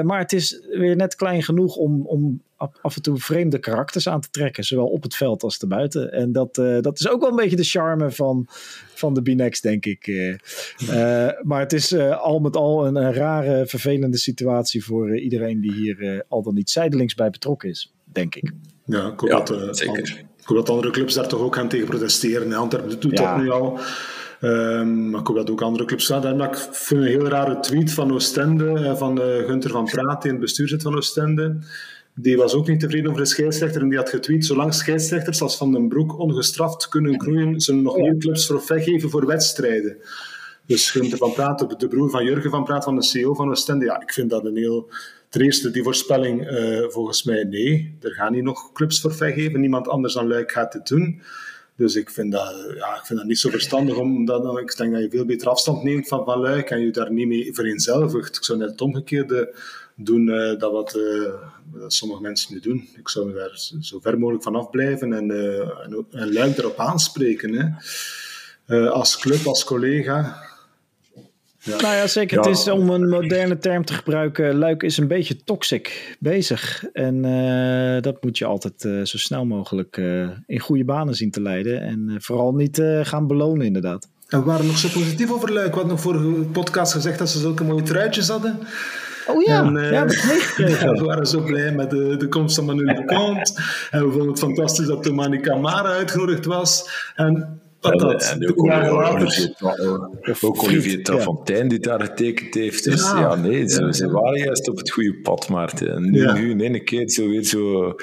[0.06, 2.42] maar het is weer net klein genoeg om, om
[2.82, 6.12] af en toe vreemde karakters aan te trekken, zowel op het veld als erbuiten.
[6.12, 8.48] En dat, uh, dat is ook wel een beetje de charme van,
[8.94, 10.08] van de Binex, denk ik.
[10.08, 10.36] Uh,
[11.42, 16.26] maar het is al met al een, een, rare, vervelende situatie voor iedereen die hier
[16.28, 18.52] al dan niet zijdelings bij betrokken is, denk ik.
[18.86, 20.26] Ja, ik hoop, ja, dat, zeker.
[20.38, 22.54] ik hoop dat andere clubs daar toch ook gaan tegen protesteren.
[22.54, 23.80] Antwerpen doet dat nu al.
[24.42, 26.38] Um, maar ik hoop dat ook andere clubs staan.
[26.38, 30.32] Maar ik vind een heel rare tweet van Oostende, van uh, Gunter van Praat, die
[30.32, 31.58] in het bestuur zit van Oostende.
[32.16, 35.58] Die was ook niet tevreden over de scheidsrechter en die had getweet: zolang scheidsrechters als
[35.58, 39.98] Van den Broek ongestraft kunnen groeien, zullen nog meer clubs forfait geven voor wedstrijden.
[40.66, 43.86] Dus Gunther van Praat, de broer van Jurgen van Praat, van de CEO van Oostende,
[43.86, 44.90] ja, ik vind dat een heel...
[45.30, 47.98] Ten eerste, die voorspelling, uh, volgens mij nee.
[48.02, 49.60] Er gaan niet nog clubs forfait geven.
[49.60, 51.22] Niemand anders dan Luik gaat het doen.
[51.76, 55.02] Dus ik vind dat, ja, ik vind dat niet zo verstandig, omdat ik denk dat
[55.02, 58.36] je veel beter afstand neemt van, van Luik en je daar niet mee vereenzelvigt.
[58.38, 59.56] Ik zou net het omgekeerde
[60.04, 61.34] doen uh, dat wat uh,
[61.88, 62.88] sommige mensen nu doen.
[62.98, 66.80] Ik zou me daar zo ver mogelijk van afblijven en, uh, en, en luid erop
[66.80, 67.78] aanspreken.
[68.66, 68.90] Hè.
[68.90, 70.50] als club, als collega.
[71.64, 71.82] Ja.
[71.82, 72.38] Nou ja, zeker.
[72.38, 74.56] Het is om een moderne term te gebruiken.
[74.56, 76.84] Luik is een beetje toxic bezig.
[76.94, 77.22] En
[78.02, 79.98] dat moet je altijd zo snel mogelijk
[80.48, 81.82] in goede banen zien te leiden.
[81.82, 84.08] En vooral niet gaan belonen, inderdaad.
[84.32, 85.68] En we waren nog zo positief over Luik.
[85.68, 88.60] We hadden nog vorige podcast gezegd dat ze zulke mooie truitjes hadden.
[89.28, 89.92] Oh ja, en, uh,
[90.82, 93.60] ja, we waren zo blij met de, de komst van Manu de Kant.
[93.92, 96.90] En we vonden het fantastisch dat de Manika Mara uitgenodigd was.
[97.16, 99.54] En wat dat, en, ook, Olivier,
[100.42, 102.84] ook Olivier Trafontaine die daar getekend heeft.
[102.84, 105.94] Dus ja, ja nee, ze, ze, waren juist op het goede pad, Maarten.
[105.94, 107.96] En nu, nu in één keer zo weer zo...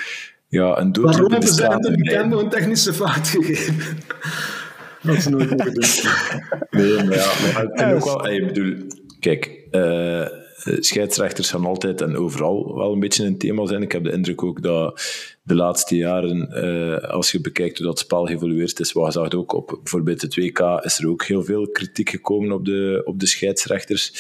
[0.48, 3.74] Ja, een doodloop Waarom hebben ze de bekende een technische fout gegeven?
[5.02, 6.66] dat is nooit meer gedaan.
[6.70, 8.28] Nee, maar ja, maar ik vind ook wel...
[8.28, 8.74] Ik bedoel,
[9.20, 9.66] kijk...
[9.70, 10.26] Uh,
[10.64, 13.83] scheidsrechters gaan altijd en overal wel een beetje een thema zijn.
[13.83, 15.01] Ik heb de indruk ook dat
[15.48, 19.32] de laatste jaren, uh, als je bekijkt hoe dat spel geëvolueerd is, wat je zag
[19.32, 23.20] ook op bijvoorbeeld het WK, is er ook heel veel kritiek gekomen op de, op
[23.20, 24.12] de scheidsrechters.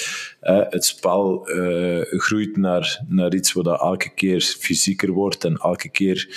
[0.42, 5.88] Uh, het spel uh, groeit naar, naar iets wat elke keer fysieker wordt en elke
[5.88, 6.28] keer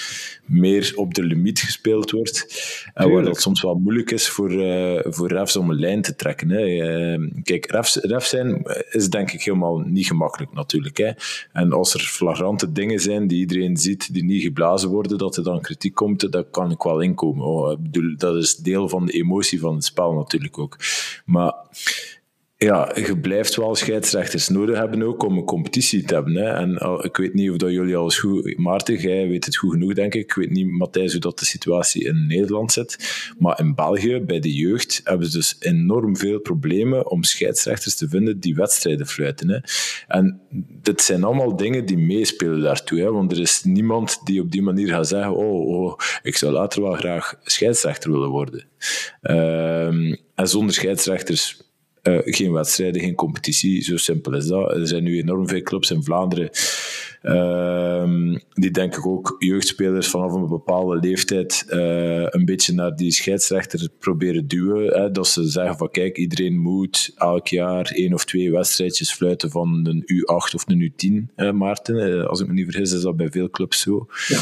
[0.45, 2.47] meer op de limiet gespeeld wordt.
[2.93, 4.51] En waar dat soms wel moeilijk is voor,
[5.03, 6.49] voor refs om een lijn te trekken.
[6.49, 7.17] Hè.
[7.43, 10.97] kijk, refs, refs zijn is denk ik helemaal niet gemakkelijk natuurlijk.
[10.97, 11.11] Hè.
[11.51, 15.43] En als er flagrante dingen zijn die iedereen ziet, die niet geblazen worden, dat er
[15.43, 17.45] dan kritiek komt, dat kan ik wel inkomen.
[17.45, 17.77] Oh,
[18.17, 20.77] dat is deel van de emotie van het spel natuurlijk ook.
[21.25, 21.53] Maar
[22.65, 26.35] ja, je blijft wel scheidsrechters nodig hebben ook om een competitie te hebben.
[26.35, 26.49] Hè.
[26.49, 28.57] En ik weet niet of dat jullie alles goed...
[28.57, 30.21] Maarten, jij weet het goed genoeg, denk ik.
[30.21, 32.97] Ik weet niet, Matthijs, hoe dat de situatie in Nederland zit.
[33.39, 38.09] Maar in België, bij de jeugd, hebben ze dus enorm veel problemen om scheidsrechters te
[38.09, 39.49] vinden die wedstrijden fluiten.
[39.49, 39.59] Hè.
[40.07, 40.41] En
[40.81, 42.99] dit zijn allemaal dingen die meespelen daartoe.
[42.99, 43.11] Hè.
[43.11, 46.81] Want er is niemand die op die manier gaat zeggen oh, oh ik zou later
[46.81, 48.65] wel graag scheidsrechter willen worden.
[49.21, 51.70] Um, en zonder scheidsrechters
[52.03, 53.83] uh, geen wedstrijden, geen competitie.
[53.83, 54.71] Zo simpel is dat.
[54.71, 56.49] Er zijn nu enorm veel clubs in Vlaanderen
[57.21, 63.11] uh, die denk ik ook jeugdspelers vanaf een bepaalde leeftijd uh, een beetje naar die
[63.11, 65.01] scheidsrechter proberen duwen.
[65.01, 69.51] Hè, dat ze zeggen van kijk, iedereen moet elk jaar één of twee wedstrijdjes fluiten
[69.51, 72.27] van een U8 of een U10, hè, Maarten.
[72.27, 74.07] als ik me niet vergis is dat bij veel clubs zo.
[74.27, 74.39] Ja,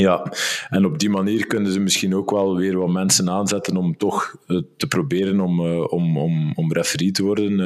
[0.00, 0.32] ja,
[0.68, 4.36] en op die manier kunnen ze misschien ook wel weer wat mensen aanzetten om toch
[4.46, 7.56] eh, te proberen om, uh, om, om, om referee te worden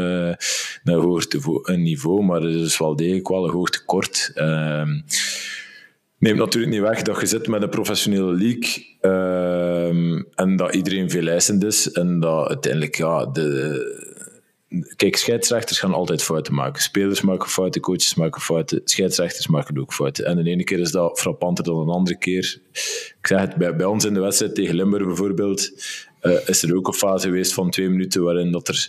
[0.82, 1.26] naar hoog
[1.76, 4.32] niveau, maar het is wel degelijk wel een hoog tekort.
[4.34, 4.88] Uh,
[6.18, 11.10] neemt natuurlijk niet weg dat je zit met een professionele league uh, en dat iedereen
[11.10, 14.14] veel eisend is en dat uiteindelijk ja, de
[14.96, 16.82] Kijk, scheidsrechters gaan altijd fouten maken.
[16.82, 20.24] Spelers maken fouten, coaches maken fouten, scheidsrechters maken ook fouten.
[20.24, 22.60] En de ene keer is dat frappanter dan een andere keer.
[23.18, 25.70] Ik zeg het, bij, ons in de wedstrijd tegen Limburg bijvoorbeeld,
[26.22, 28.88] uh, is er ook een fase geweest van twee minuten waarin dat er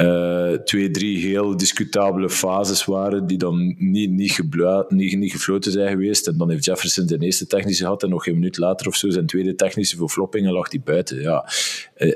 [0.00, 4.42] uh, twee, drie heel discutabele fases waren die dan niet, niet,
[4.88, 6.26] niet, niet gefloten zijn geweest.
[6.26, 9.10] En dan heeft Jefferson zijn eerste technische gehad en nog een minuut later of zo
[9.10, 11.20] zijn tweede technische voor flopping en lag die buiten.
[11.20, 11.50] Ja,
[11.98, 12.12] uh,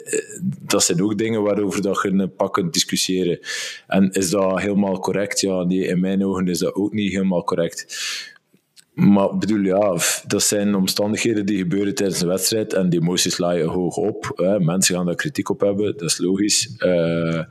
[0.61, 3.39] dat zijn ook dingen waarover dat je een pak kunt discussiëren.
[3.87, 5.41] En is dat helemaal correct?
[5.41, 7.87] Ja, nee, in mijn ogen is dat ook niet helemaal correct.
[8.95, 13.69] Maar bedoel, ja, dat zijn omstandigheden die gebeuren tijdens een wedstrijd en die emoties laaien
[13.69, 14.33] hoog op.
[14.35, 14.61] Hè.
[14.61, 16.75] Mensen gaan daar kritiek op hebben, dat is logisch.
[16.79, 17.43] Uh,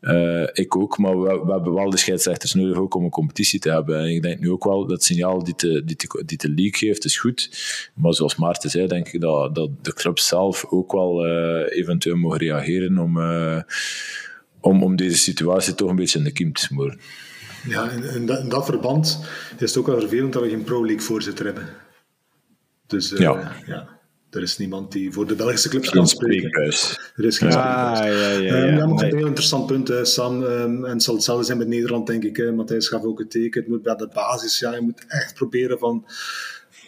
[0.00, 3.60] uh, ik ook, maar we, we, hebben wel de scheidsrechters nodig ook om een competitie
[3.60, 3.98] te hebben.
[3.98, 5.84] En ik denk nu ook wel dat signaal die de,
[6.24, 7.50] die de, league geeft, is goed.
[7.94, 12.16] Maar zoals Maarten zei, denk ik dat, dat de club zelf ook wel uh, eventueel
[12.16, 13.18] mogen reageren om,
[14.60, 17.00] om, om deze situatie toch een beetje in de kiem te smoren.
[17.68, 19.24] Ja, in, in, dat, in, dat, verband
[19.58, 21.68] is het ook wel vervelend dat we geen Pro League voorzitter hebben.
[22.86, 23.52] Dus uh, ja.
[23.66, 24.00] ja.
[24.30, 26.62] Er is niemand die voor de Belgische clubs kan spreken.
[27.16, 29.10] Er is geen ah, ja, ja, ja, um, ja, nee.
[29.10, 30.42] een heel interessant punt, hè, Sam.
[30.42, 32.36] Um, en het zal hetzelfde zijn met Nederland, denk ik.
[32.36, 32.52] Hè.
[32.52, 33.60] Matthijs gaf ook het teken.
[33.60, 36.06] Het moet bij de basis, ja, je moet echt proberen van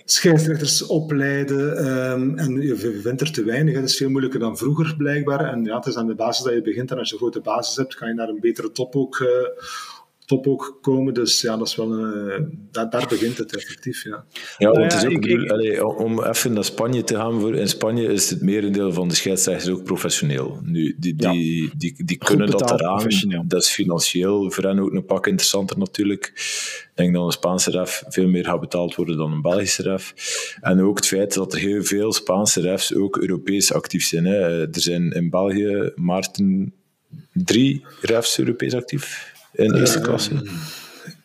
[0.05, 1.87] scheidsrechters opleiden.
[1.87, 3.75] Um, en je vindt er te weinig.
[3.75, 5.53] Het is veel moeilijker dan vroeger, blijkbaar.
[5.53, 6.91] En ja, het is aan de basis dat je begint.
[6.91, 9.19] En als je een grote basis hebt, kan je naar een betere top ook...
[9.19, 9.29] Uh,
[10.25, 11.15] top ook komen.
[11.15, 14.05] Dus ja, dat is wel een, eh, daar, daar begint het effectief.
[14.05, 14.25] Ja,
[14.59, 17.69] ja want het is ook, ik, allee, om even naar Spanje te gaan, voor, in
[17.69, 20.61] Spanje is het merendeel van de scheidsrechters ook professioneel.
[20.63, 23.09] Nu, die, die, die, die, die kunnen dat eraan.
[23.47, 26.33] Dat is financieel voor hen ook een pak interessanter natuurlijk.
[26.35, 30.15] Ik denk dat een Spaanse ref veel meer gaat betaald worden dan een Belgische ref.
[30.61, 34.25] En ook het feit dat er heel veel Spaanse refs ook Europees actief zijn.
[34.25, 34.61] Hè.
[34.61, 36.73] Er zijn in België, Maarten,
[37.33, 40.47] drie refs Europees actief in eerste uh, klasse?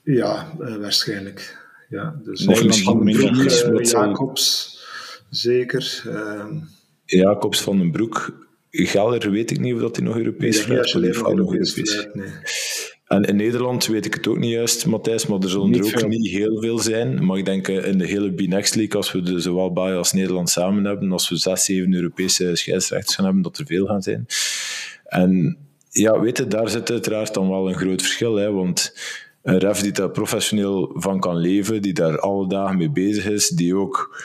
[0.04, 1.58] Ja, uh, waarschijnlijk.
[1.90, 3.74] Ja, dus of misschien minder.
[3.74, 4.78] Uh, Jacobs,
[5.30, 6.04] zeker.
[7.06, 8.48] Jacobs van den Broek.
[8.72, 10.92] Geller weet ik niet of dat hij nog Europees nee, is.
[10.92, 12.28] Ja, nog Europees nee.
[13.10, 15.86] En in Nederland weet ik het ook niet juist, Matthijs, maar er zullen niet er
[15.86, 16.08] ook veel.
[16.08, 17.26] niet heel veel zijn.
[17.26, 20.50] Maar ik denk in de hele B-Next League, als we de, zowel België als Nederland
[20.50, 24.26] samen hebben, als we zes, zeven Europese scheidsrechters gaan hebben, dat er veel gaan zijn.
[25.04, 25.58] En
[26.00, 28.36] ja, weet je, daar zit uiteraard dan wel een groot verschil.
[28.36, 28.94] Hè, want
[29.42, 33.48] een ref die daar professioneel van kan leven, die daar alle dagen mee bezig is,
[33.48, 34.24] die ook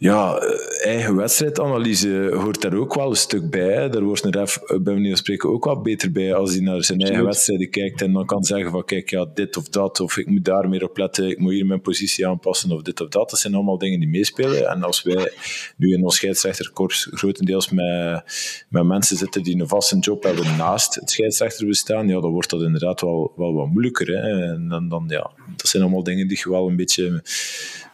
[0.00, 3.88] ja, eh, eigen wedstrijdanalyse hoort daar ook wel een stuk bij.
[3.88, 6.60] Daar wordt een ref eh, bij manier van spreken ook wel beter bij als hij
[6.60, 10.00] naar zijn eigen wedstrijden kijkt en dan kan zeggen van kijk, ja, dit of dat,
[10.00, 13.00] of ik moet daar meer op letten, ik moet hier mijn positie aanpassen of dit
[13.00, 13.30] of dat.
[13.30, 14.68] Dat zijn allemaal dingen die meespelen.
[14.68, 15.32] En als wij
[15.76, 18.22] nu in ons scheidsrechterkorps grotendeels met,
[18.68, 22.62] met mensen zitten die een vaste job hebben naast het scheidsrechterbestaan, ja, dan wordt dat
[22.62, 24.06] inderdaad wel, wel wat moeilijker.
[24.06, 24.52] Hè.
[24.52, 27.22] En dan, dan, ja, dat zijn allemaal dingen die je wel een beetje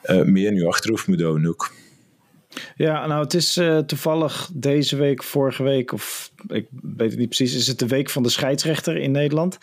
[0.05, 1.73] uh, mee in je achterhoofd moet houden ook.
[2.77, 6.67] Ja, nou, het is uh, toevallig deze week, vorige week, of ik
[6.97, 9.59] weet het niet precies, is het de week van de scheidsrechter in Nederland.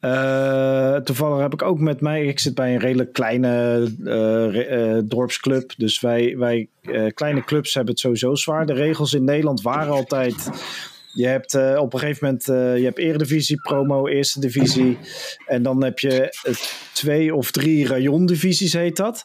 [0.00, 5.72] Uh, toevallig heb ik ook met mij, ik zit bij een redelijk kleine uh, dorpsclub.
[5.76, 6.68] Dus wij, wij
[7.14, 8.66] kleine clubs hebben het sowieso zwaar.
[8.66, 10.50] De regels in Nederland waren altijd
[11.12, 14.98] je hebt uh, op een gegeven moment uh, je hebt eredivisie, promo, eerste divisie.
[15.46, 16.34] En dan heb je
[16.92, 19.24] twee of drie rayondivisies heet dat.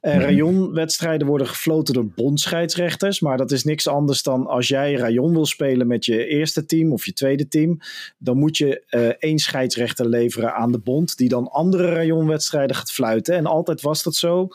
[0.00, 3.20] En mm rayonwedstrijden worden gefloten door bondscheidsrechters.
[3.20, 6.92] Maar dat is niks anders dan als jij rayon wil spelen met je eerste team
[6.92, 7.78] of je tweede team.
[8.18, 11.16] Dan moet je uh, één scheidsrechter leveren aan de bond.
[11.16, 13.34] Die dan andere rayonwedstrijden gaat fluiten.
[13.34, 14.48] En altijd was dat zo.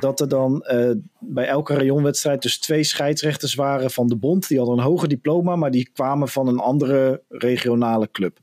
[0.00, 0.64] Dat er dan
[1.18, 4.48] bij elke rayonwedstrijd dus twee scheidsrechters waren van de bond.
[4.48, 8.38] Die hadden een hoger diploma, maar die kwamen van een andere regionale club.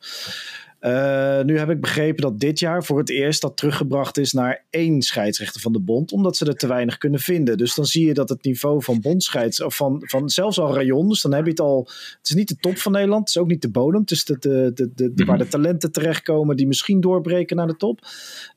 [0.86, 4.64] Uh, nu heb ik begrepen dat dit jaar voor het eerst dat teruggebracht is naar
[4.70, 7.58] één scheidsrechter van de bond, omdat ze er te weinig kunnen vinden.
[7.58, 11.08] Dus dan zie je dat het niveau van bondscheids, of van, van zelfs al rayon,
[11.08, 11.88] dus dan heb je het al.
[12.18, 14.02] Het is niet de top van Nederland, het is ook niet de bodem.
[14.02, 17.78] Het is de, de, de, de, waar de talenten terechtkomen die misschien doorbreken naar de
[17.78, 18.00] top.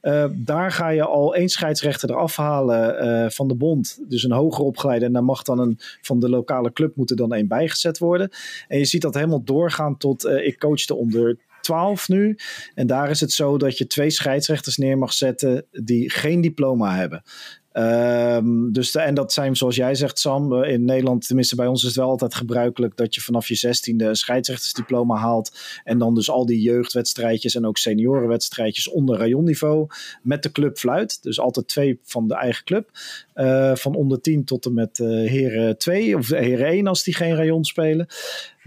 [0.02, 4.32] Uh, daar ga je al één scheidsrechter eraf halen uh, van de bond, dus een
[4.32, 5.04] hoger opgeleide.
[5.04, 8.30] En daar mag dan een van de lokale club moeten dan één bijgezet worden.
[8.68, 12.38] En je ziet dat helemaal doorgaan tot, ik coachte onder 12 nu.
[12.74, 16.96] En daar is het zo dat je twee scheidsrechters neer mag zetten die geen diploma
[16.96, 17.22] hebben.
[17.78, 21.66] Um, dus de, en dat zijn, zoals jij zegt, Sam, eh, in Nederland, tenminste bij
[21.66, 25.56] ons is het wel altijd gebruikelijk dat je vanaf je zestiende een scheidsrechtersdiploma haalt.
[25.84, 29.86] En dan dus al die jeugdwedstrijdjes en ook seniorenwedstrijdjes onder rayonniveau
[30.22, 31.22] met de club fluit.
[31.22, 32.90] Dus altijd twee van de eigen club.
[33.34, 37.14] Uh, van onder 10 tot en met uh, heren 2 of heren 1 als die
[37.14, 38.06] geen rayon spelen.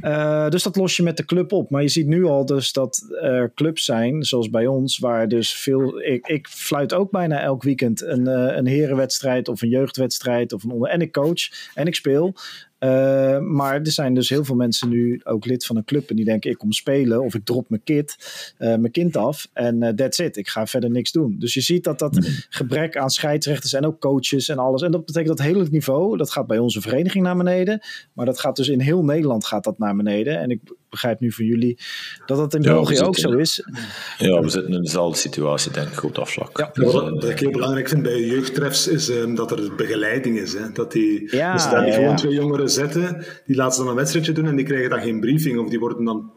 [0.01, 1.69] Uh, dus dat los je met de club op.
[1.69, 5.51] Maar je ziet nu al dus dat er clubs zijn, zoals bij ons, waar dus
[5.51, 6.01] veel.
[6.01, 10.63] Ik, ik fluit ook bijna elk weekend een, uh, een herenwedstrijd of een jeugdwedstrijd of
[10.63, 10.89] een onder.
[10.89, 12.35] En ik coach en ik speel.
[12.79, 16.15] Uh, maar er zijn dus heel veel mensen nu ook lid van een club en
[16.15, 18.15] die denken ik kom spelen of ik drop mijn, kid,
[18.59, 20.37] uh, mijn kind af en uh, that's it.
[20.37, 21.35] Ik ga verder niks doen.
[21.39, 22.35] Dus je ziet dat dat Hmm.
[22.49, 24.81] gebrek aan scheidsrechters en ook coaches en alles.
[24.81, 27.79] En dat betekent dat heel het niveau, dat gaat bij onze vereniging naar beneden.
[28.13, 30.39] Maar dat gaat dus in heel Nederland gaat dat naar beneden.
[30.39, 31.80] En ik begrijp nu van jullie
[32.25, 33.63] dat dat in Ja, België ook zo is.
[34.17, 36.58] Ja, we zitten in dezelfde situatie, denk ik, op dat vlak.
[36.58, 36.69] Ja.
[36.73, 40.54] Dus, Wat, wat ik heel belangrijk vind bij jeugdtreffs is ehm, dat er begeleiding is.
[40.54, 40.71] Hè.
[40.71, 42.15] Dat die, Ja, dus daar ja, gewoon ja.
[42.15, 45.19] twee jongeren zetten, die laten ze dan een wedstrijdje doen en die krijgen dan geen
[45.19, 45.60] briefing.
[45.60, 46.32] Of die worden dan,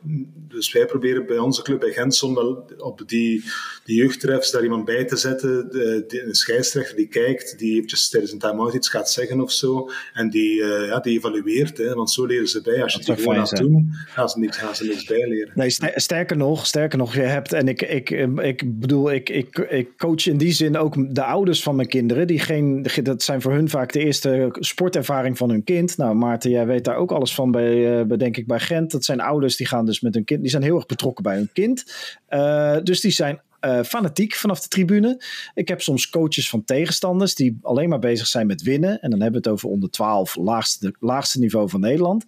[0.49, 3.45] dus wij proberen bij onze club bij Gentson wel op die,
[3.85, 5.69] die jeugdtreffs daar iemand bij te zetten.
[5.71, 9.53] De, die- een scheidsrechter die kijkt, die eventjes tijdens een time-out iets gaat zeggen of
[9.53, 9.89] zo.
[10.13, 12.83] En die, eh, ja, die evalueert, hè, want zo leren ze bij.
[12.83, 13.63] Als je Dat het gewoon zijn.
[13.63, 15.53] doen, gaan ze niks, gaan ze niks bijleren.
[15.55, 19.59] Nee, ster- sterker nog, sterker nog, je hebt, en ik, ik, ik bedoel, ik, ik,
[19.59, 22.27] ik coach in die zin ook de ouders van mijn kinderen.
[22.27, 25.97] Die geen, dat zijn voor hun vaak de eerste sportervaring van hun kind.
[25.97, 28.91] Nou, Maarten, jij weet daar ook alles van bij, eh, bij denk ik, bij Gent.
[28.91, 31.37] Dat zijn ouders die gaan dus met hun kind, die zijn heel erg betrokken bij
[31.37, 31.85] hun kind.
[32.27, 35.23] Eh, dus die zijn eh, fanatiek vanaf de tribune.
[35.55, 39.01] Ik heb soms coaches van tegenstanders die alleen maar bezig zijn met winnen.
[39.01, 42.25] En dan hebben we het over onder 12, laagste, laagste niveau van Nederland.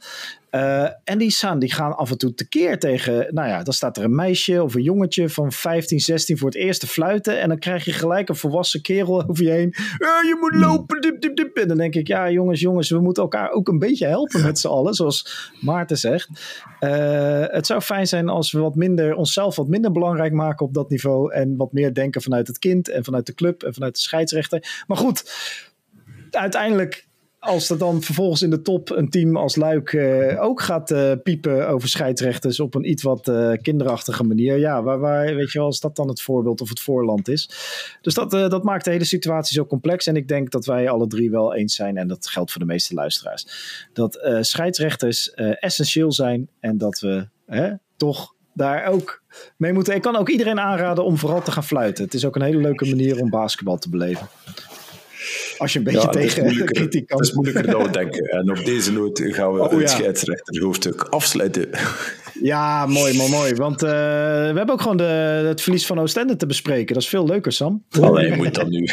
[0.54, 3.34] Uh, en die, staan, die gaan af en toe tekeer tegen.
[3.34, 6.58] Nou ja, dan staat er een meisje of een jongetje van 15, 16 voor het
[6.58, 7.40] eerst te fluiten.
[7.40, 9.74] En dan krijg je gelijk een volwassen kerel over je heen.
[9.98, 11.00] Je moet lopen.
[11.00, 11.56] Dip, dip, dip.
[11.56, 14.58] En dan denk ik, ja, jongens, jongens, we moeten elkaar ook een beetje helpen met
[14.58, 14.94] z'n allen.
[14.94, 16.28] Zoals Maarten zegt.
[16.80, 20.74] Uh, het zou fijn zijn als we wat minder, onszelf wat minder belangrijk maken op
[20.74, 21.32] dat niveau.
[21.32, 24.84] En wat meer denken vanuit het kind en vanuit de club en vanuit de scheidsrechter.
[24.86, 25.32] Maar goed,
[26.30, 27.06] uiteindelijk
[27.44, 31.12] als er dan vervolgens in de top een team als Luik uh, ook gaat uh,
[31.22, 34.58] piepen over scheidsrechters op een iets wat uh, kinderachtige manier.
[34.58, 37.50] Ja, waar, waar, weet je wel, als dat dan het voorbeeld of het voorland is.
[38.00, 40.06] Dus dat, dat maakt de hele situatie zo complex.
[40.06, 42.66] En ik denk dat wij alle drie wel eens zijn, en dat geldt voor de
[42.66, 43.46] meeste luisteraars,
[43.92, 49.22] dat eh, scheidsrechters essentieel zijn en dat we hè, toch daar ook
[49.56, 49.94] mee moeten.
[49.94, 52.04] Ik kan ook iedereen aanraden om vooral te gaan fluiten.
[52.04, 54.28] Het is ook een hele leuke manier om basketbal te beleven.
[55.58, 57.18] Als je een beetje Ja, tegen kritiek kan.
[57.18, 58.24] Het is moeilijker dan we denken.
[58.24, 59.86] En op deze noot gaan we Oh, het ja.
[59.86, 61.68] scheidsrechterhoofdstuk afsluiten.
[62.42, 63.54] Ja, mooi, mooi, mooi.
[63.54, 65.02] Want uh, we hebben ook gewoon de,
[65.46, 66.94] het verlies van Oostende te bespreken.
[66.94, 67.84] Dat is veel leuker, Sam.
[68.00, 68.88] Allee, je moet dat nu.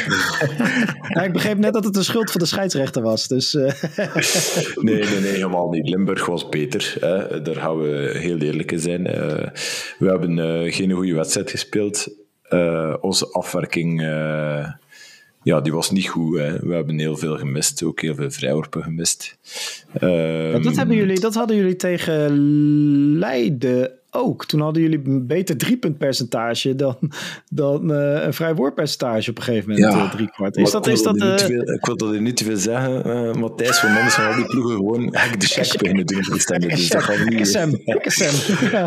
[1.13, 3.28] ja, ik begreep net dat het de schuld van de scheidsrechter was.
[3.28, 3.63] Dus, uh...
[4.76, 5.89] nee, nee, nee, helemaal niet.
[5.89, 6.95] Limburg was beter.
[7.00, 7.41] Hè.
[7.41, 9.08] Daar gaan we heel eerlijk in zijn.
[9.08, 9.47] Uh,
[10.00, 12.08] we hebben geen goede wedstrijd gespeeld.
[13.02, 14.02] onze afwerking
[15.43, 16.38] ja, die was niet goed.
[16.38, 16.60] Hè.
[16.60, 19.38] We hebben heel veel gemist, ook heel veel vrijworpen gemist.
[20.01, 22.39] Um, dat, hebben jullie, dat hadden jullie tegen
[23.17, 24.45] Leiden ook.
[24.45, 26.97] Toen hadden jullie een beter driepuntpercentage dan,
[27.49, 29.93] dan uh, een vrijwoordpercentage op een gegeven moment.
[29.93, 30.58] Ja, uh, drie kwart.
[30.58, 31.38] Is dat, is dat, uh...
[31.38, 34.75] veel, ik wil dat niet te veel zeggen, uh, Matthijs, van anders al die ploegen
[34.75, 36.69] gewoon de check beginnen doen voor stemmen.
[36.69, 37.30] Dus dat gaat niet.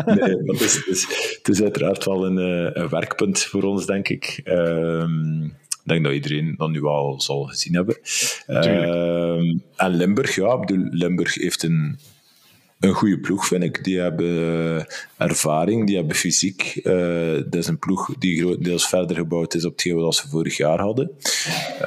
[0.05, 2.37] Nee, is, het, is, het is uiteraard wel een,
[2.79, 4.41] een werkpunt voor ons, denk ik.
[4.45, 5.53] Um,
[5.85, 7.97] ik denk dat iedereen dat nu al zal gezien hebben.
[8.47, 11.99] Uh, en Limburg, ja, bedoel, Limburg heeft een,
[12.79, 13.83] een goede ploeg, vind ik.
[13.83, 16.79] Die hebben ervaring, die hebben fysiek.
[16.83, 20.57] Uh, dat is een ploeg die grotendeels verder gebouwd is op hetgeen wat ze vorig
[20.57, 21.11] jaar hadden.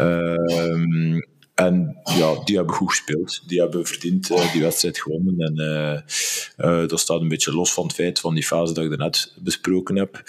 [0.01, 1.21] Uh,
[1.55, 3.43] en ja, die hebben goed gespeeld.
[3.47, 5.39] Die hebben verdiend uh, die wedstrijd gewonnen.
[5.39, 6.01] En uh,
[6.71, 9.35] uh, dat staat een beetje los van het feit van die fase dat ik daarnet
[9.39, 10.23] besproken heb.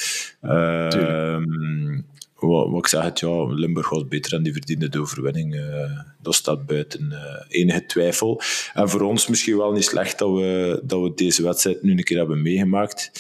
[2.40, 5.56] Ehm, wat, wat ik zeg, het, ja, Limburg was beter en die verdiende de overwinning.
[5.56, 8.42] Uh, dat staat buiten uh, enige twijfel.
[8.74, 12.04] En voor ons misschien wel niet slecht dat we, dat we deze wedstrijd nu een
[12.04, 13.12] keer hebben meegemaakt.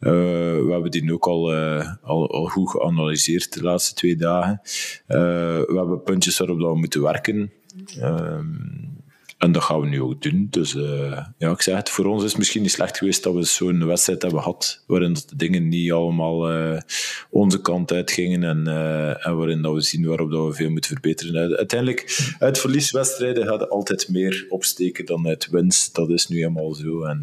[0.00, 1.54] Uh, we hebben die ook al,
[2.02, 4.60] al, al, goed geanalyseerd de laatste twee dagen.
[5.06, 7.52] we hebben puntjes waarop we moeten werken.
[9.38, 10.46] En dat gaan we nu ook doen.
[10.50, 13.34] Dus uh, ja, ik zeg het, voor ons is het misschien niet slecht geweest dat
[13.34, 16.80] we zo'n wedstrijd hebben gehad, waarin de dingen niet allemaal uh,
[17.30, 20.90] onze kant uitgingen en, uh, en waarin dat we zien waarop dat we veel moeten
[20.90, 21.56] verbeteren.
[21.56, 25.94] Uiteindelijk, uit verlieswedstrijden gaat altijd meer opsteken dan uit winst.
[25.94, 27.02] Dat is nu helemaal zo.
[27.02, 27.22] En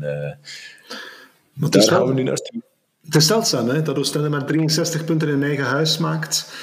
[1.54, 2.62] daar gaan we nu naartoe.
[3.06, 6.54] Het is zeldzaam hè, dat Oostende maar 63 punten in eigen huis maakt.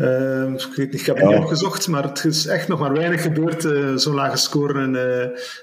[0.00, 2.92] Uh, ik, weet niet, ik heb het niet opgezocht, maar het is echt nog maar
[2.92, 4.94] weinig gebeurd, uh, zo'n lage score in uh,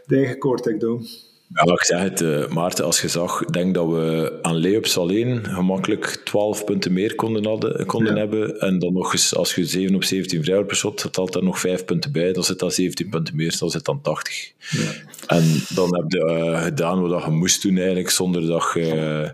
[0.05, 1.07] de eigen Cortec doen.
[1.53, 5.45] Ja, ik zeg het, uh, Maarten, als je zag, denk dat we aan Leops alleen
[5.45, 8.19] gemakkelijk 12 punten meer konden, hadden, konden ja.
[8.19, 8.59] hebben.
[8.59, 11.59] En dan nog eens, als je 7 op 17 vrijworpen shot, dat telt er nog
[11.59, 12.33] 5 punten bij.
[12.33, 14.51] Dan zit dat 17 punten meer, dan zit dan 80.
[14.69, 14.91] Ja.
[15.27, 19.33] En dan heb je gedaan wat je moest doen eigenlijk, zonder dat je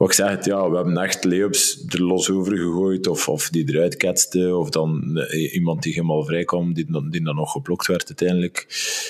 [0.00, 3.48] wat ik zeg, het, ja, we hebben echt Leops er los over gegooid, of, of
[3.50, 7.34] die eruit ketste, of dan eh, iemand die helemaal vrij kwam, die, dan- die dan
[7.34, 8.64] nog geblokt werd uiteindelijk.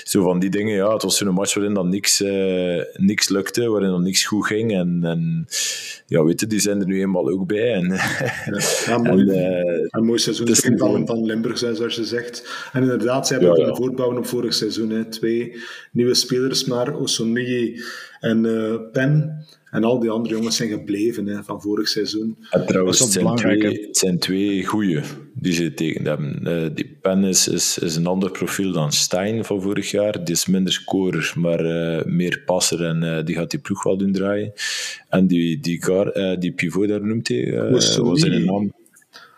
[0.04, 3.68] Zo van die dingen, ja, het was zo'n match waarin dan niks, eh, niks lukte,
[3.68, 4.72] waarin dan niks goed ging.
[4.72, 5.46] En, en
[6.06, 7.72] ja, weet je, die zijn er nu eenmaal ook bij.
[7.72, 7.88] En,
[8.86, 9.28] Ja, mooi.
[9.28, 12.68] en, eh, Een mooi seizoen is van, van Limburg, zijn, zoals je zegt.
[12.72, 13.80] En inderdaad, ze hebben Ja, kunnen ja.
[13.80, 14.90] voortbouwen op vorig seizoen.
[14.90, 15.04] Hè.
[15.04, 15.56] Twee
[15.92, 17.80] nieuwe spelers, maar Osonui
[18.20, 18.40] en
[18.92, 19.44] Pen.
[19.70, 22.36] En al die andere jongens zijn gebleven hè, van vorig seizoen.
[22.50, 25.00] En trouwens, het zijn, twee, het zijn twee goeie
[25.34, 26.46] die ze getekend hebben.
[26.46, 30.24] Eh, die Pen is, is, is een ander profiel dan Stijn van vorig jaar.
[30.24, 33.96] Die is minder scorer, maar eh, meer passer en eh, die gaat die ploeg wel
[33.96, 34.52] doen draaien.
[35.08, 38.62] En die, die, gar, die pivot daar noemt hij, wat zijn naam?
[38.64, 38.78] Ja.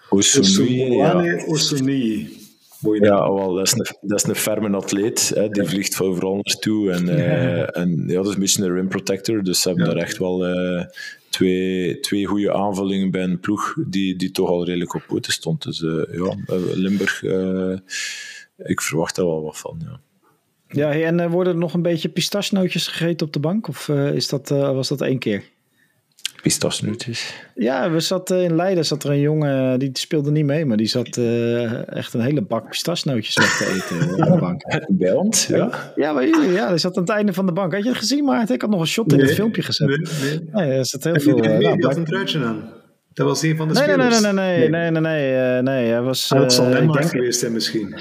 [0.09, 0.89] Osonui.
[0.89, 2.42] Mooi naam.
[2.83, 5.33] Ja, wel, dat, is een, dat is een ferme atleet.
[5.35, 5.49] Hè.
[5.49, 6.91] Die vliegt van overal naartoe.
[6.91, 9.43] En, eh, en ja, dat is een beetje een rim protector.
[9.43, 10.85] Dus ze hebben daar echt wel eh,
[11.31, 15.63] twee, twee goede aanvullingen bij een ploeg die, die toch al redelijk op poten stond.
[15.63, 16.37] Dus eh, ja,
[16.75, 17.23] Limburg,
[18.57, 19.81] ik verwacht daar wel wat van.
[19.85, 20.01] Ja.
[20.69, 23.69] Ja, en worden er nog een beetje pistachenootjes gegeten op de bank?
[23.69, 25.43] Of is dat, was dat één keer?
[26.43, 27.35] Pistasnootjes.
[27.55, 30.77] Ja, we zat, eh, in Leiden zat er een jongen, die speelde niet mee, maar
[30.77, 34.63] die zat eh, echt een hele bak pistachenootjes weg te eten eh, op de bank.
[35.25, 35.93] Ons, ja.
[35.95, 37.73] Ja, maar jullie, ja, die zat aan het einde van de bank.
[37.73, 38.55] Had je het gezien, Maarten?
[38.55, 39.89] Ik had nog een shot in het filmpje gezet.
[39.89, 40.79] Nee, Nee, nee.
[40.79, 41.37] er zat heel veel...
[41.37, 42.63] die, eh, die, nou, die had een truitje aan.
[43.13, 44.35] Dat was een van de Nee, nee, nee, spelers.
[44.35, 47.05] nee, nee, nee, nee, nee, nee, eh, nee, hij was, Ah, het zal eh, denk,
[47.05, 47.95] geweest zijn misschien.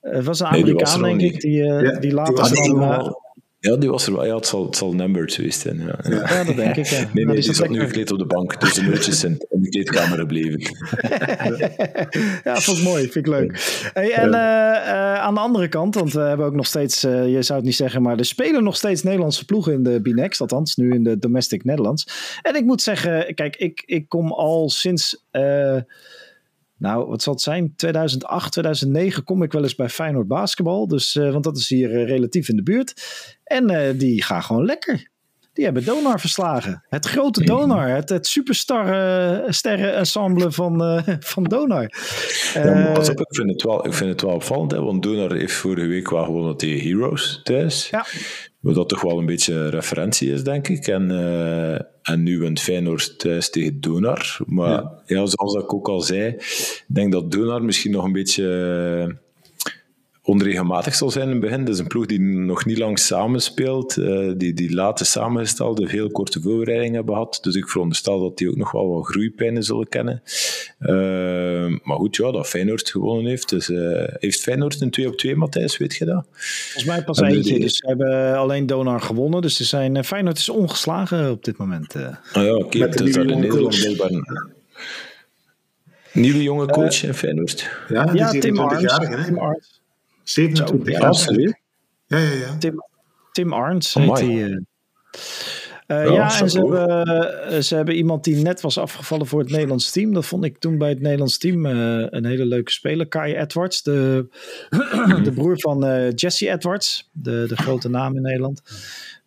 [0.00, 2.12] het was een Nee, die was Amerikaan, er denk ik, die, eh, Ja, die die
[2.14, 2.50] later was
[3.60, 4.26] Ja, die was er wel.
[4.26, 5.78] Ja, het zal, het zal Lambert geweest zijn.
[5.78, 5.98] Ja.
[6.02, 6.34] Ja.
[6.34, 7.08] ja, dat denk ik, ja.
[7.12, 8.60] Nee, nee, die zat nu gekleed op de bank.
[8.60, 10.60] Dus de nootjes zijn in de kleedkamer gebleven.
[12.44, 13.02] ja, vond ik mooi.
[13.02, 13.80] Vind ik leuk.
[13.92, 17.32] Hey, en eh, eh, aan de andere kant, want we hebben ook nog steeds, eh,
[17.32, 20.40] je zou het niet zeggen, maar er spelen nog steeds Nederlandse ploegen in de Binex,
[20.40, 22.38] althans nu in de Domestic Netherlands.
[22.42, 25.24] En ik moet zeggen, kijk, ik, ik kom al sinds,
[26.76, 30.88] nou, wat zal het zijn, 2008, 2009 kom ik wel eens bij Feyenoord Basketbal.
[30.88, 32.94] Dus, want dat is hier relatief in de buurt.
[33.50, 35.08] En eh, die gaan gewoon lekker.
[35.52, 36.84] Die hebben Donar verslagen.
[36.88, 37.88] Het grote Donar.
[37.88, 38.86] Het, het superstar
[39.52, 41.92] sterrenensemble van, eh, van Donar.
[42.54, 45.52] Ja, op, ik vind het wel, ik vind het wel opvallend, hè, want Donar heeft
[45.52, 47.88] vorige week wel gewonnen tegen Heroes thuis.
[47.90, 48.06] Ja.
[48.60, 50.86] Wat dat toch wel een beetje referentie is, denk ik.
[50.86, 51.10] En,
[52.02, 54.38] en nu wint Feyenoord thuis tegen Donar.
[54.46, 55.02] Maar ja.
[55.06, 55.26] Ja.
[55.26, 59.18] zoals ik ook al zei, ik denk dat Donar misschien nog een beetje
[60.30, 61.58] onregelmatig zal zijn in het begin.
[61.60, 66.10] Het is een ploeg die nog niet lang samenspeelt, eh die, die later samengestelde, heel
[66.10, 67.38] korte voorbereiding hebben gehad.
[67.42, 70.22] Dus ik veronderstel dat die ook nog wel wat groeipijnen zullen kennen.
[70.78, 73.48] Eh, maar goed, ja, dat Feyenoord gewonnen heeft.
[73.48, 75.76] Dus, eh, heeft Feyenoord een 2 op 2, Matthijs?
[75.76, 76.24] Weet je dat?
[76.32, 77.52] Volgens mij pas eentje.
[77.54, 79.42] de- Dus ze hebben alleen Donar gewonnen.
[79.42, 81.94] Dus ze zijn, eh, Feyenoord is ongeslagen op dit moment.
[81.94, 82.06] eh.
[82.32, 82.78] Ah ja, oké.
[82.78, 83.40] Met de Dus Nederland
[86.12, 87.70] nieuwe jonge coach in Feyenoord.
[87.88, 89.16] Ja, die Ja, Tim 27-jarige, Arns.
[89.18, 89.24] hè?
[89.24, 89.79] Tim Arns.
[90.30, 91.56] 27 Ja, jaar.
[92.06, 92.56] Ja, ja, ja.
[92.58, 92.74] Tim,
[93.32, 94.26] Tim Arns heet Amai.
[94.40, 94.44] hij.
[94.50, 94.56] eh.
[95.86, 99.40] Eh, Ja, ja, en ze hebben, eh, ze hebben iemand die net was afgevallen voor
[99.40, 100.12] het Nederlands team.
[100.14, 103.08] Dat vond ik toen bij het Nederlands team eh, een hele leuke speler.
[103.08, 104.26] Kai Edwards, de,
[105.24, 108.62] de broer van eh, Jesse Edwards, de, de grote naam in Nederland.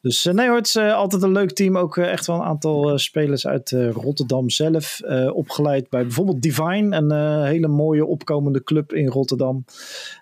[0.03, 1.77] Dus eh, nee hoor, is eh, altijd een leuk team.
[1.77, 5.01] Ook eh, echt wel een aantal spelers uit Rotterdam zelf.
[5.33, 9.65] opgeleid bij bijvoorbeeld Divine, een hele mooie opkomende club in Rotterdam.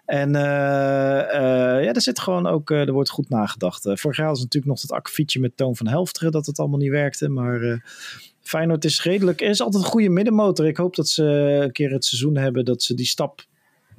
[0.05, 3.81] En ja, er zit gewoon ook, er wordt goed nagedacht.
[3.83, 6.89] Vorig jaar was natuurlijk nog dat akkefietje met Toon van Helfteren, dat het allemaal niet
[6.89, 7.29] werkte.
[7.29, 7.83] Maar
[8.41, 10.67] Feyenoord is redelijk, is altijd een goede middenmotor.
[10.67, 11.23] Ik hoop dat ze
[11.63, 13.45] een keer het seizoen hebben dat ze die stap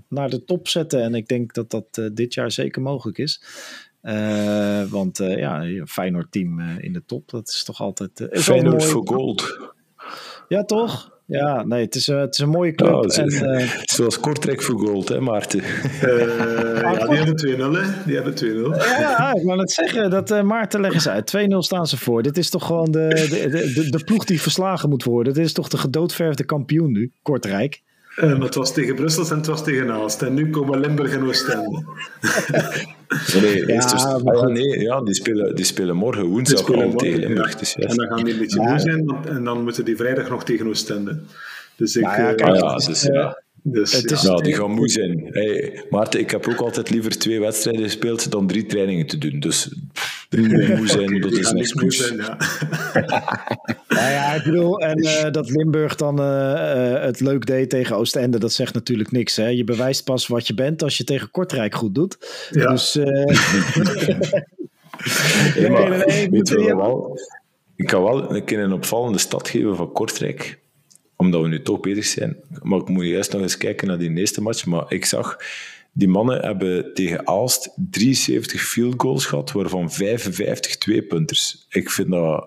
[0.08, 1.02] naar de top zetten.
[1.02, 3.42] En ik denk dat dat dit jaar zeker mogelijk is.
[4.02, 8.20] Eh, want eh, ja, een Feyenoord team eh, in de top, dat is toch altijd...
[8.20, 9.70] eh, is Feyenoord voor gold.
[10.48, 11.10] Ja, toch?
[11.26, 13.10] Ja, nee, het is, het is een mooie club.
[13.12, 13.28] Ze- en,
[13.58, 15.60] eh, Zoals Kortrijk voor gold, hè, Maarten?
[15.62, 18.04] Eh, ja, die hebben 2-0, hè?
[18.06, 18.76] Die hebben 2-0.
[19.00, 21.36] Ja, ik wou net zeggen, dat uh, Maarten leg eens uit.
[21.36, 22.22] 2-0 staan ze voor.
[22.22, 25.34] Dit is toch gewoon de, de, de, de, de ploeg die verslagen moet worden.
[25.34, 27.82] Dit is toch de gedoodverfde kampioen nu, Kortrijk.
[28.16, 30.22] Uh, maar het was tegen Brussel en het was tegen Aalst.
[30.22, 31.84] En nu komen Limburg en Oostende.
[33.40, 36.98] Nee, ja, dus, ah, nee ja, die, spelen, die spelen morgen woensdag spelen al morgen,
[36.98, 37.52] tegen Limburg.
[37.52, 37.58] Ja.
[37.58, 37.90] Dus, yes.
[37.90, 40.44] En dan gaan die een beetje moe zijn, want, en dan moeten die vrijdag nog
[40.44, 41.20] tegen Oostende.
[41.76, 42.02] Dus ik...
[42.02, 43.42] Nou ja, kijk, uh, ja, dus, ja.
[43.64, 45.28] Dus, het is, ja, die gaan moe zijn.
[45.30, 49.40] Hey, Maarten, ik heb ook altijd liever twee wedstrijden gespeeld dan drie trainingen te doen.
[49.40, 49.68] Dus
[50.30, 52.06] moe zijn, okay, dat is een excuus.
[52.06, 52.36] Zijn, ja.
[53.88, 58.38] ja, ja, ik bedoel, en uh, dat Limburg dan uh, het leuk deed tegen Oostende,
[58.38, 59.36] dat zegt natuurlijk niks.
[59.36, 59.46] Hè?
[59.46, 62.18] Je bewijst pas wat je bent als je tegen Kortrijk goed doet.
[62.50, 62.70] Ja.
[62.70, 62.94] Dus...
[65.70, 65.98] maar,
[66.30, 67.18] weet je wel,
[67.76, 70.60] ik kan wel een keer een opvallende stad geven van Kortrijk.
[71.22, 72.36] Omdat we nu toch bezig zijn.
[72.62, 74.66] Maar ik moet eerst nog eens kijken naar die eerste match.
[74.66, 75.36] Maar ik zag,
[75.92, 81.66] die mannen hebben tegen Aalst 73 field goals gehad, waarvan 55 tweepunters.
[81.68, 82.46] Ik vind dat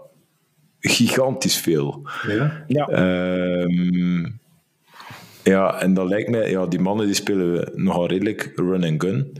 [0.80, 2.10] gigantisch veel.
[2.28, 2.64] Ja.
[2.68, 2.88] Ja.
[2.88, 4.26] Ehm,
[5.44, 9.38] ja, en dat lijkt mij, ja, die mannen die spelen nogal redelijk run and gun.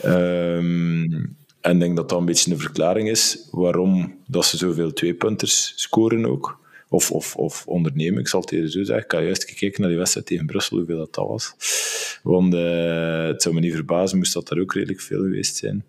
[0.00, 1.12] Ehm,
[1.60, 5.72] en ik denk dat dat een beetje de verklaring is waarom dat ze zoveel tweepunters
[5.76, 6.60] scoren ook.
[6.92, 9.04] Of, of, of ondernemen, ik zal het eerder zo zeggen.
[9.04, 11.54] Ik had juist gekeken naar die wedstrijd tegen Brussel, hoeveel dat, dat was.
[12.22, 15.84] Want eh, het zou me niet verbazen, moest dat daar ook redelijk veel geweest zijn.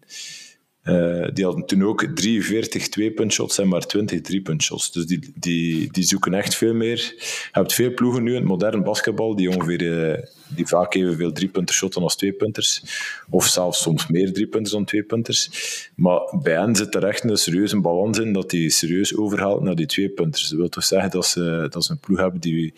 [0.84, 4.92] Eh, die hadden toen ook 43 twee-puntshots en maar 20 drie-puntshots.
[4.92, 6.98] Dus die, die, die zoeken echt veel meer.
[6.98, 11.32] Je hebt veel ploegen nu in het modern basketbal die ongeveer eh, die vaak evenveel
[11.32, 12.84] drie-punters shotten als twee-punters.
[13.30, 15.50] Of zelfs soms meer drie-punters dan twee-punters.
[15.96, 19.76] Maar bij hen zit er echt een serieuze balans in dat die serieus overhaalt naar
[19.76, 20.50] die twee-punters.
[20.50, 22.74] Dat wil toch zeggen dat ze, dat ze een ploeg hebben die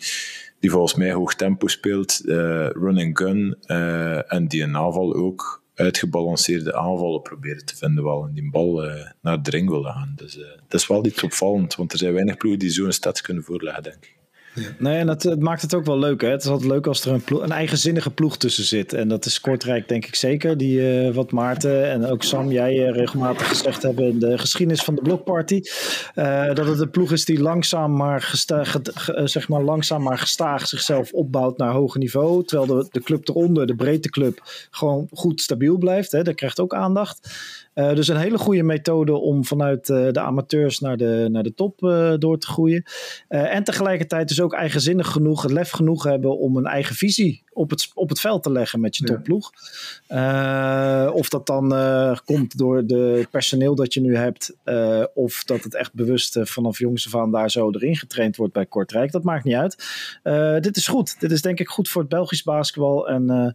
[0.60, 3.56] die volgens mij hoog tempo speelt, eh, run and gun,
[4.28, 9.10] en die een aanval ook uitgebalanceerde aanvallen proberen te vinden, wel en die bal eh,
[9.20, 10.12] naar de ring willen gaan.
[10.16, 10.34] Dus
[10.68, 13.82] dat is wel iets opvallend, want er zijn weinig ploegen die zo'n stats kunnen voorleggen,
[13.82, 14.15] denk ik.
[14.78, 16.20] Nee, en dat, het maakt het ook wel leuk.
[16.20, 16.28] Hè?
[16.28, 18.92] Het is altijd leuk als er een, ploeg, een eigenzinnige ploeg tussen zit.
[18.92, 20.56] En dat is Kortrijk denk ik zeker.
[20.56, 24.82] Die, eh, wat Maarten en ook Sam, jij eh, regelmatig gezegd hebben in de geschiedenis
[24.82, 25.60] van de Blokparty.
[26.14, 30.02] eh, dat het een ploeg is die langzaam maar, gesta, ge- ge- zeg maar langzaam
[30.02, 32.44] maar gestaag zichzelf opbouwt naar hoger niveau.
[32.44, 34.40] Terwijl de, de club eronder, de breedteclub,
[34.70, 36.12] gewoon goed stabiel blijft.
[36.12, 36.22] Hè?
[36.22, 37.28] Dat krijgt ook aandacht.
[37.76, 41.54] Eh, dus een hele goede methode om vanuit eh, de amateurs naar de, naar de
[41.54, 42.84] top eh, door te groeien.
[43.28, 47.70] En tegelijkertijd dus ook eigenzinnig genoeg, het lef genoeg hebben om een eigen visie op
[47.70, 49.50] het, op het veld te leggen met je topploeg.
[51.12, 51.74] Of dat dan
[52.24, 54.56] komt door de personeel dat je nu hebt,
[55.14, 58.66] of dat het echt bewust vanaf jongs af aan daar zo erin getraind wordt bij
[58.66, 59.76] Kortrijk, dat maakt niet uit.
[60.62, 61.20] Dit is goed.
[61.20, 63.54] Dit is denk ik goed voor het Belgisch basketbal en,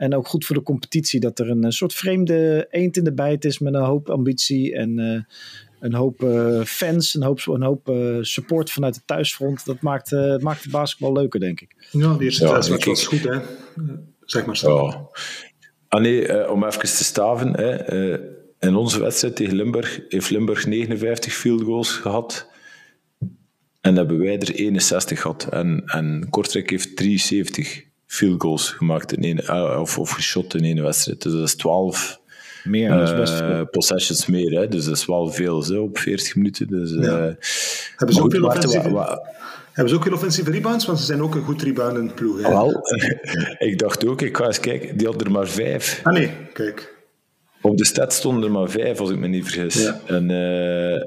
[0.00, 1.20] en ook goed voor de competitie.
[1.20, 4.74] Dat er een, eh, soort vreemde eend in de bijt is met een hoop ambitie
[4.74, 5.36] en eh,
[5.80, 9.64] een hoop eh, fans, een hoop, een hoop eh, support vanuit het thuisfront.
[9.64, 11.88] Dat maakt, eh, maakt het basketbal leuker, denk ik.
[11.90, 13.38] Ja, de eerste thuismatch was goed, hè.
[14.24, 14.86] Zeg maar zo.
[14.86, 15.08] Ja.
[15.88, 17.52] Ah nee, eh, om even te staven.
[17.52, 18.20] Hè, eh,
[18.58, 22.48] in onze wedstrijd tegen Limburg heeft Limburg 59 field goals gehad.
[23.80, 25.48] En hebben wij er 61 gehad.
[25.50, 30.64] En, en Kortrijk heeft 73 field goals gemaakt in één, eh, of, of geschot in
[30.64, 31.22] één wedstrijd.
[31.22, 32.18] Dus dat is 12
[32.64, 33.66] Meer, dat is best eh, veel.
[33.66, 34.60] possessions meer.
[34.60, 34.68] Hè.
[34.68, 36.66] Dus dat is wel veel zo, op 40 minuten.
[36.66, 37.10] Dus, eh, Ja.
[37.10, 37.36] maar
[37.96, 39.20] Hebben ze, ook veel offensieve,
[39.72, 40.86] hebben ze ook veel offensieve rebounds?
[40.86, 42.42] Want ze zijn ook een goed reboundend ploeg.
[42.42, 42.48] Hè?
[42.48, 42.80] wel,
[43.68, 46.00] ik dacht ook, ik ga eens kijken, die had er maar vijf.
[46.02, 46.98] Ah nee, kijk.
[47.62, 49.82] Op de stat stonden er maar vijf, als ik me niet vergis.
[49.82, 50.00] Ja.
[50.06, 51.02] En eh,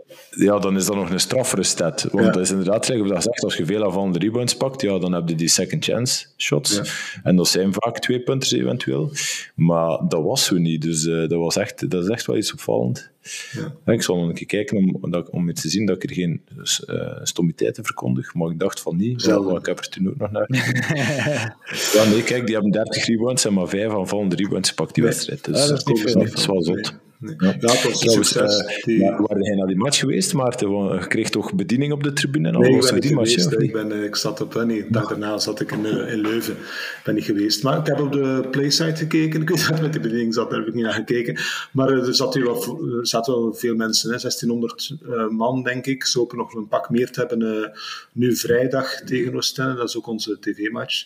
[0.46, 2.08] ja, dan is dat nog een straffere stat.
[2.12, 2.32] Want Ja.
[2.32, 5.12] dat is inderdaad, zoals je dat zegt, als je veel aanvallende rebounds pakt, ja, dan
[5.14, 6.76] heb je die second chance shots.
[6.76, 6.84] Ja.
[7.24, 9.12] En dat zijn vaak twee punters eventueel.
[9.56, 10.82] Maar dat was zo niet.
[10.82, 13.12] Dus eh, dat, was echt, dat is echt wel iets opvallend.
[13.52, 13.94] Ja.
[13.94, 16.42] Ik zal nog een keer kijken om, dat, om te zien dat ik er geen
[16.88, 18.34] uh, stommiteiten verkondig.
[18.34, 19.26] Maar ik dacht van niet.
[19.26, 20.48] Wel, ik heb er toen ook nog naar.
[21.94, 25.12] ja, nee, kijk, die hebben 30 rebounds en maar vijf aanvallende rebounds gepakt die Nee.
[25.14, 25.46] wedstrijd.
[25.46, 26.94] Dus Ja, dat is niet dat is wel zot.
[27.24, 27.36] Nee.
[27.38, 27.48] Ja.
[27.48, 28.58] Het was een Trouwens, succes.
[28.66, 30.72] eh, Die- maar waren jij naar die match geweest, Maarten?
[30.72, 32.48] Want Je kreeg toch bediening op de tribune?
[32.48, 32.60] en?
[32.60, 33.52] Nee, ik ben niet die geweest.
[33.52, 36.54] Ik, ben, ik zat op, nee, de dag daarna zat ik in, eh, in Leuven.
[36.54, 37.64] Ik ben niet geweest.
[37.64, 39.42] Maar ik heb op de playsite gekeken.
[39.42, 41.38] Ik weet met de bediening zat, daar heb ik niet naar gekeken.
[41.72, 45.64] Maar eh, er, zat hier wel, er zaten wel veel mensen, hè, 1600 eh, man
[45.64, 46.06] denk ik.
[46.06, 47.72] Ze hopen nog een pak meer te hebben
[48.12, 49.76] nu vrijdag tegen Oostende.
[49.76, 51.06] Dat is ook onze tv-match.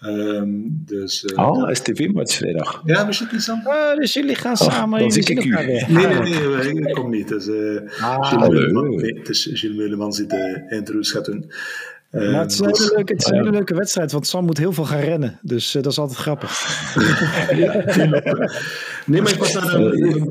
[0.00, 2.82] Ehm, dus, eh, Ah, is tv-match vrijdag.
[2.84, 3.60] ja, wist je het niet, Sam?
[3.66, 5.00] Ah, dus jullie gaan samen.
[5.00, 5.50] dan zie ik u.
[5.50, 7.28] Nee, nee, nee, nee, ik kom niet.
[7.28, 7.88] Dus, eh Gilles
[8.28, 8.48] hallo.
[8.48, 11.50] Meuleman, nee, het is Gilles Meulemans die de interviews gaat doen.
[12.10, 14.26] Eh, Maar het is een hele dus- leuke, het is een hele leuke wedstrijd, want
[14.26, 15.38] Sam moet heel veel gaan rennen.
[15.42, 16.50] Dus eh, dat is altijd grappig.
[19.06, 19.92] Nee, maar ik was naar een...
[19.92, 20.22] Eh,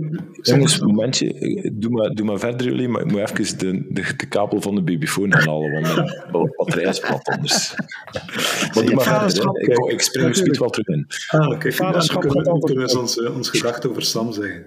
[0.41, 1.34] Jongens, een momentje.
[1.34, 4.61] Eh, Doe maar, doe maar verder jullie, maar ik moet even de, de, de kabel
[4.61, 5.95] van de babyfoon halen, want
[6.32, 7.73] mijn batterij is plat anders.
[8.73, 11.07] Maar doe maar verder, vaderschap, ik, ik spring er speed wel terug in.
[11.27, 11.71] Ah, oké.
[11.71, 14.65] Vaderschap Dan kunnen, gaat we- kunnen we ons, eh, ons gedachten over Sam zeggen.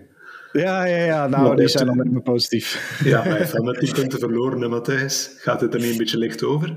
[0.53, 1.27] Ja, ja, ja.
[1.27, 3.01] Nou, Maar die zijn alleen maar positief.
[3.05, 5.31] Ja, maar heeft met die punten verloren, hè, Matthijs.
[5.37, 6.77] Gaat het er niet een beetje licht over?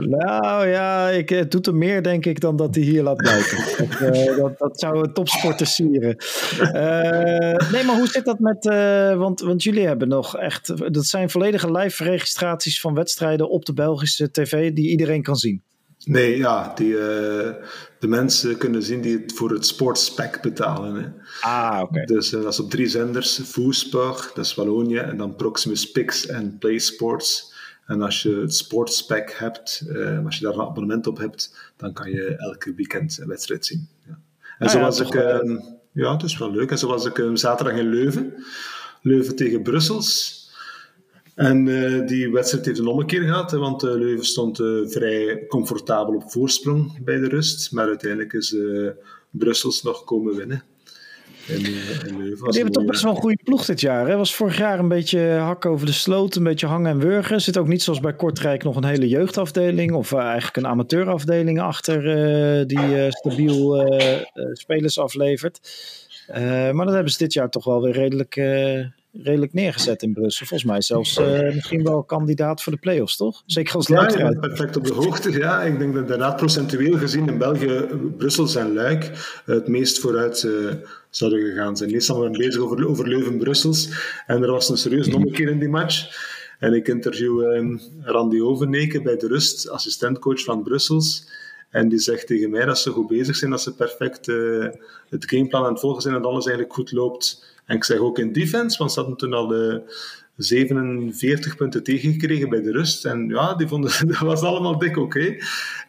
[0.00, 3.58] Nou ja, ik, het doet er meer denk ik dan dat hij hier laat blijken.
[3.78, 6.16] dat, eh, dat, dat zou een topsporter sieren.
[6.58, 8.66] Eh, nee, maar hoe zit dat met...
[8.66, 10.92] eh, want, want jullie hebben nog echt...
[10.92, 15.62] Dat zijn volledige live registraties van wedstrijden op de Belgische tv die iedereen kan zien.
[16.04, 16.98] Nee, ja, die, uh,
[17.98, 20.94] de mensen kunnen zien die het voor het sportspec betalen.
[20.94, 21.08] Hè.
[21.40, 22.04] Ah, oké.
[22.04, 23.40] Dus uh, dat is op drie zenders.
[23.42, 27.52] Voesburg, dat is Wallonië, en dan Proximus Pix en Play Sports.
[27.86, 31.92] En als je het sportspec hebt, uh, als je daar een abonnement op hebt, dan
[31.92, 33.88] kan je elke weekend een wedstrijd zien.
[34.06, 34.18] Ja.
[34.58, 35.14] En ah, zo was ik...
[35.14, 35.60] Uh,
[35.92, 36.70] ja, het is wel leuk.
[36.70, 38.44] En zo was ik zaterdag in Leuven.
[39.02, 40.41] Leuven tegen Brussels.
[41.34, 45.44] En uh, die wedstrijd heeft een ommekeer gehad, hè, want uh, Leuven stond uh, vrij
[45.48, 47.72] comfortabel op voorsprong bij de rust.
[47.72, 48.56] Maar uiteindelijk is
[49.30, 50.62] Brussels nog komen winnen.
[51.48, 51.64] En,
[52.06, 54.08] en Leuven die hebben toch best wel een goede ploeg dit jaar.
[54.08, 54.16] Hè?
[54.16, 57.40] Was vorig jaar een beetje hak over de sloot, een beetje hangen en wurgen.
[57.40, 62.02] Zit ook niet zoals bij Kortrijk nog een hele jeugdafdeling of eigenlijk een amateurafdeling achter
[62.66, 63.86] die stabiel
[64.52, 65.60] spelers aflevert.
[66.72, 68.34] maar dat hebben ze dit jaar toch wel weer redelijk
[69.12, 70.46] redelijk neergezet in Brussel.
[70.46, 73.42] Volgens mij zelfs uh, misschien wel kandidaat voor de play-offs, toch?
[73.46, 75.30] Zeker als Luik ja, perfect op de hoogte.
[75.30, 77.86] Ja, ik denk dat inderdaad procentueel gezien in België,
[78.16, 79.10] Brussel en Luik
[79.44, 80.72] het meest vooruit uh,
[81.10, 81.90] zouden gegaan zijn.
[81.90, 83.88] Meestal waren we bezig over, over Leuven-Brussels.
[84.26, 85.16] En er was een serieus mhm.
[85.16, 86.30] ommekeer in die match.
[86.58, 91.30] En ik interview uh, Randy Overneken bij de Rust, assistentcoach van Brussels.
[91.70, 94.66] En die zegt tegen mij dat ze goed bezig zijn, dat ze perfect uh,
[95.08, 97.51] het gameplan aan het volgen zijn en alles eigenlijk goed loopt.
[97.66, 99.82] En ik zeg ook in defense, want ze hadden toen al de
[100.36, 103.04] 47 punten tegengekregen bij de rust.
[103.04, 105.36] En ja, die vonden, dat was allemaal dik oké.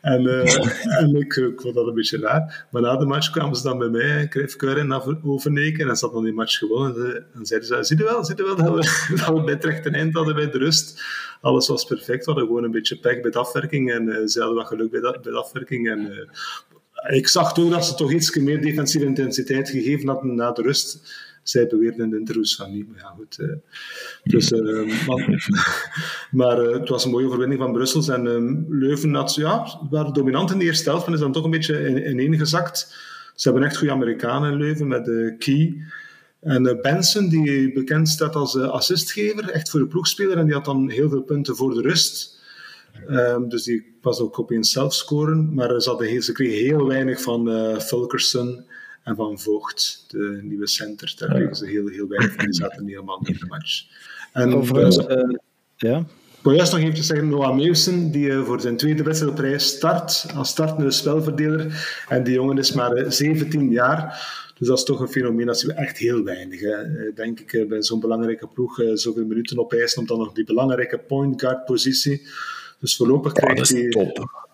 [0.01, 2.67] En, uh, en ik, ik vond dat een beetje raar.
[2.71, 6.23] Maar na de match kwamen ze dan bij mij, Krefkeur en Overneken, en ze hadden
[6.23, 7.25] die match gewonnen.
[7.33, 10.13] En zeiden ze, zie wel, zie wel dat we, dat we bij het rechte eind
[10.13, 11.03] hadden bij de rust.
[11.41, 14.57] Alles was perfect, we hadden gewoon een beetje pech bij de afwerking en ze hadden
[14.57, 15.89] wat geluk bij bij de afwerking.
[15.89, 16.29] En,
[17.09, 21.01] ik zag toen dat ze toch iets meer defensieve intensiteit gegeven hadden na de rust
[21.43, 22.87] zij beweerden in de interviews van niet.
[22.87, 23.37] Maar ja, goed.
[23.39, 23.55] Uh,
[24.23, 25.49] dus, uh, maar,
[26.31, 28.07] maar uh, het was een mooie overwinning van Brussels.
[28.07, 31.51] En Leuven had, ja, waren dominant in de eerste helft, maar is dan toch een
[31.51, 32.95] beetje in, ineengezakt.
[33.35, 35.77] Ze hebben echt goede Amerikanen in Leuven met de Key.
[36.39, 40.37] En Benson, die bekend staat als assistgever, echt voor de ploegspeler.
[40.37, 42.41] En die had dan heel veel punten voor de rust.
[43.09, 45.53] Um, dus die was ook opeens zelf scoren.
[45.53, 47.49] Maar ze, hadden, ze kregen heel weinig van
[47.81, 48.65] Fulkerson
[49.03, 51.13] en van Voogd, de nieuwe center.
[51.17, 52.45] Daar kregen ze heel, heel weinig van.
[52.45, 53.83] Die zaten helemaal niet in de match.
[54.31, 55.37] En, Overigens, uh,
[55.75, 55.97] ja.
[56.37, 59.39] Ik wil juist nog even zeggen, Noah Meeuwsen, die uh, voor zijn tweede wedstrijd op
[59.39, 61.87] rij start, als startende spelverdeler.
[62.09, 64.01] En die jongen is maar uh, 17 jaar.
[64.57, 66.59] Dus dat is toch een fenomeen, dat we echt heel weinig.
[66.59, 67.13] Hè.
[67.13, 70.97] Denk ik, bij zo'n belangrijke ploeg, zoveel minuten op ijs, om dan nog die belangrijke
[70.97, 72.27] point guard positie.
[72.83, 73.93] Dus voorlopig krijgt hij...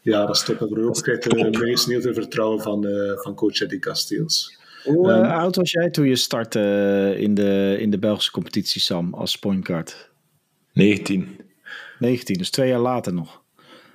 [0.01, 0.61] Ja, dat is top.
[0.61, 4.57] En voorlopig krijgt hij meest heel veel vertrouwen van, uh, van coach Eddie Casteels.
[4.83, 9.13] Hoe um, oud was jij toen je startte in de, in de Belgische competitie, Sam,
[9.13, 10.09] als point guard?
[10.73, 11.39] 19.
[11.99, 13.41] 19, dus twee jaar later nog.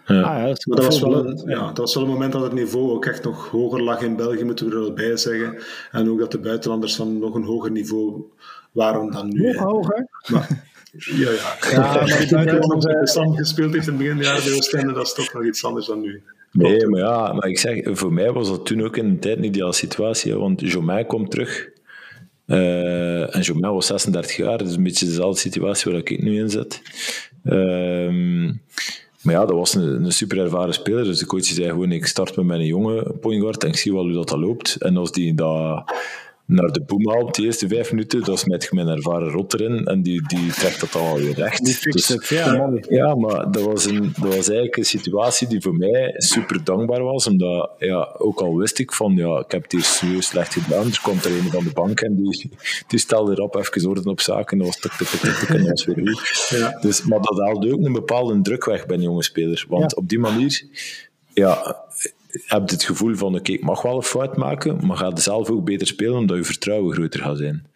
[0.07, 0.21] Ja.
[0.21, 2.91] Ah, ja, dat, was wel een, ja, dat was wel een moment dat het niveau
[2.91, 5.63] ook echt nog hoger lag in België, moeten we er wel bij zeggen.
[5.91, 8.25] En ook dat de buitenlanders van nog een hoger niveau
[8.73, 9.53] waren dan nu.
[9.53, 10.09] Nog hoger?
[10.27, 10.49] Maar,
[10.97, 11.57] ja, ja.
[11.71, 15.07] ja maar die buitenlanders die Sam gespeeld heeft in het begin jaren bij Oostende, dat
[15.07, 16.23] is toch nog iets anders dan nu.
[16.53, 19.37] Nee, maar ja, maar ik zeg, voor mij was dat toen ook in de tijd
[19.37, 21.69] een ideale situatie, want Jomai komt terug.
[22.47, 26.51] Uh, en Jomai was 36 jaar, dus een beetje dezelfde situatie waar ik nu in
[26.51, 26.83] zit.
[27.45, 28.53] Uh,
[29.25, 31.05] maar ja, dat was een, een super ervaren speler.
[31.05, 33.93] Dus de coach zei gewoon: ik start met mijn jonge point guard en ik zie
[33.93, 34.75] wel hoe dat, dat loopt.
[34.75, 35.93] En als die dat
[36.47, 39.85] naar de boom haalt, de eerste vijf minuten, dat is met mijn ervaren rot erin
[39.85, 41.65] en die, die trekt dat al weer recht.
[41.65, 42.73] Die dus, het, ja.
[42.89, 47.03] ja, maar dat was, een, dat was eigenlijk een situatie die voor mij super dankbaar
[47.03, 50.53] was, omdat ja, ook al wist ik van, ja, ik heb het hier serieus slecht
[50.53, 52.51] gedaan, er komt er een van de bank en die,
[52.87, 55.69] die stelde erop even orde op zaken, dat was tuk, tuk, tuk, tuk, en dat
[55.69, 56.49] was weer goed.
[56.49, 56.79] Ja.
[56.81, 60.09] Dus, maar dat haalde ook een bepaalde druk weg bij een jonge speler, want op
[60.09, 60.63] die manier
[61.35, 61.85] ja,
[62.45, 65.65] hebt het gevoel van, oké, ik mag wel een fout maken, maar ga zelf ook
[65.65, 67.67] beter spelen, omdat je vertrouwen groter gaat zijn.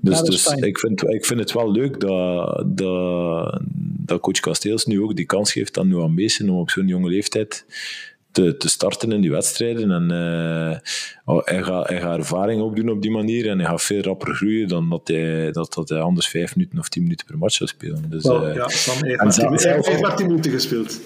[0.00, 3.60] Dus, dus ik, vind, ik vind het wel leuk dat, dat,
[4.06, 7.08] dat coach Kasteels nu ook die kans geeft aan Noah Meesen om op zo'n jonge
[7.08, 7.64] leeftijd
[8.32, 9.90] te, te starten in die wedstrijden.
[9.90, 10.78] En uh,
[11.24, 14.34] oh, hij, gaat, hij gaat ervaring opdoen op die manier en hij gaat veel rapper
[14.34, 17.54] groeien dan dat hij, dat, dat hij anders vijf minuten of tien minuten per match
[17.54, 18.04] zou spelen.
[18.08, 21.00] Dus, well, uh, ja, Sam heeft maar tien minuten gespeeld.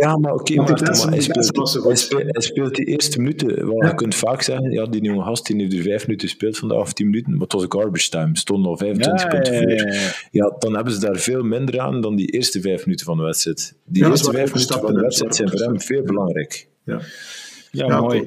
[0.00, 3.66] Ja, maar oké, okay, maar, maar hij, speelt, hij, speelt, hij speelt die eerste minuten.
[3.66, 3.88] Wel, ja.
[3.88, 6.78] Je kunt vaak zeggen, ja, die jonge gast die heeft er vijf minuten gespeeld vandaag,
[6.78, 8.36] of tien minuten, maar het was een garbage time.
[8.36, 10.28] Stond al 25 ja, punten voor.
[10.30, 13.22] Ja, dan hebben ze daar veel minder aan dan die eerste vijf minuten van de
[13.22, 13.74] wedstrijd.
[13.84, 16.68] Die eerste vijf minuten van de wedstrijd zijn voor hem veel belangrijk.
[16.84, 17.00] Ja,
[17.70, 18.24] ja, mooi.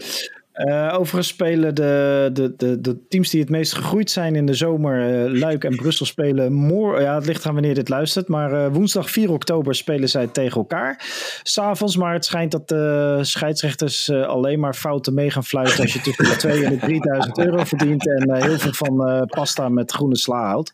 [0.56, 4.54] Uh, overigens spelen de, de, de, de, teams die het meest gegroeid zijn in de
[4.54, 7.02] zomer, uh, Luik en Brussel, spelen morgen.
[7.02, 8.28] Ja, het ligt aan wanneer dit luistert.
[8.28, 11.04] Maar uh, woensdag 4 oktober spelen zij tegen elkaar.
[11.44, 16.02] S'avonds, maar het schijnt dat de scheidsrechters alleen maar fouten mee gaan fluiten als je
[16.02, 18.08] tussen de 2 en de 3000 euro verdient.
[18.08, 20.72] En heel veel van pasta met groene sla houdt.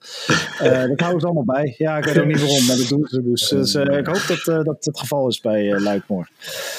[0.59, 1.75] dat houden ze allemaal bij.
[1.77, 3.21] Ja, ik weet ook niet waarom, maar dat doen ze.
[3.23, 6.33] Dus, dus ik hoop dat dat het geval is bij Luik morgen.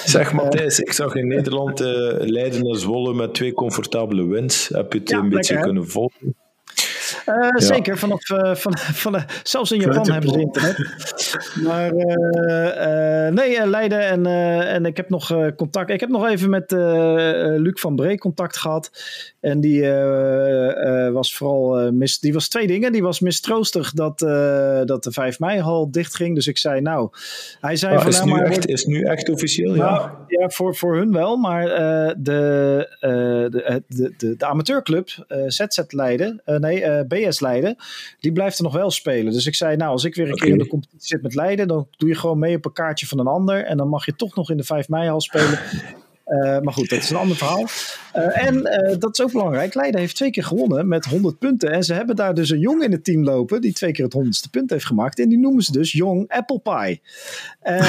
[0.05, 1.81] Zeg Matthijs, ik zag in Nederland
[2.19, 4.68] Leiden als Zwolle met twee comfortabele wins.
[4.68, 6.36] Heb je het een beetje kunnen volgen?
[7.26, 7.61] Uh, ja.
[7.61, 10.76] Zeker, vanaf, uh, van, van, zelfs in Japan hebben ze internet.
[11.62, 14.26] Maar uh, nee, Leiden en,
[14.66, 15.90] en ik heb nog contact.
[15.90, 16.70] Ik heb nog even met
[17.61, 18.90] Luc van Bree contact gehad.
[19.43, 19.90] En die
[21.12, 22.93] was vooral mis, die was twee dingen.
[22.93, 24.18] Die was mistroostig dat,
[24.86, 26.34] dat de 5 mei hal dicht ging.
[26.34, 27.11] Dus ik zei, nou,
[27.61, 28.07] hij zei van.
[28.09, 29.74] Is, nou, nu maar, echt, is nu echt officieel?
[29.74, 31.36] Nou, ja, ja voor, voor hun wel.
[31.36, 35.09] Maar de, de, de, de, de amateurclub,
[35.47, 37.76] ZZ Leiden, nee, BS Leiden,
[38.20, 39.32] die blijft er nog wel spelen.
[39.32, 41.68] Dus ik zei, nou, als ik weer een keer in de competitie zit met Leiden,
[41.68, 43.64] dan doe je gewoon mee op een kaartje van een ander.
[43.64, 45.59] En dan mag je toch nog in de 5 mei al spelen.
[46.33, 47.66] Uh, maar goed, dat is een ander verhaal.
[48.16, 49.74] Uh, en uh, dat is ook belangrijk.
[49.74, 51.70] Leiden heeft twee keer gewonnen met 100 punten.
[51.72, 53.61] En ze hebben daar dus een jong in het team lopen.
[53.61, 55.18] die twee keer het honderdste punt heeft gemaakt.
[55.18, 56.72] En die noemen ze dus Jong Apple Pie.
[57.62, 57.80] ja,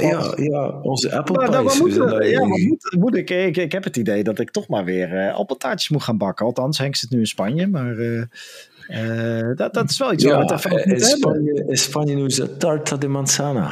[0.00, 1.48] ja, ja, onze Apple Pie.
[1.48, 4.84] Nou, ja, maar moet, moet ik, ik, ik, heb het idee dat ik toch maar
[4.84, 6.46] weer appeltaartjes moet gaan bakken.
[6.46, 7.66] Althans, Henk zit nu in Spanje.
[7.66, 12.56] Maar uh, dat, dat is wel iets ja, wat in Spanje, in Spanje noemen ze
[12.56, 13.70] tarta de manzana.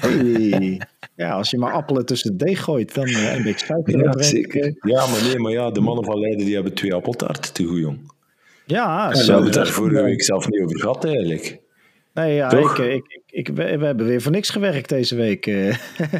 [0.00, 0.80] Hey.
[1.20, 4.22] Ja, als je maar appelen tussen het deeg gooit, dan uh, een beetje suiker ja,
[4.22, 4.74] zeker.
[4.80, 7.78] Ja, maar nee, maar ja, de mannen van Leiden die hebben twee appeltaarten te goed,
[7.78, 8.12] jong.
[8.64, 9.20] Ja, zo.
[9.20, 11.58] We hebben het daar vorige week zelf niet over gehad, eigenlijk.
[12.14, 15.44] Nee, ja, ik, ik, ik, we, hebben weer voor niks gewerkt deze week.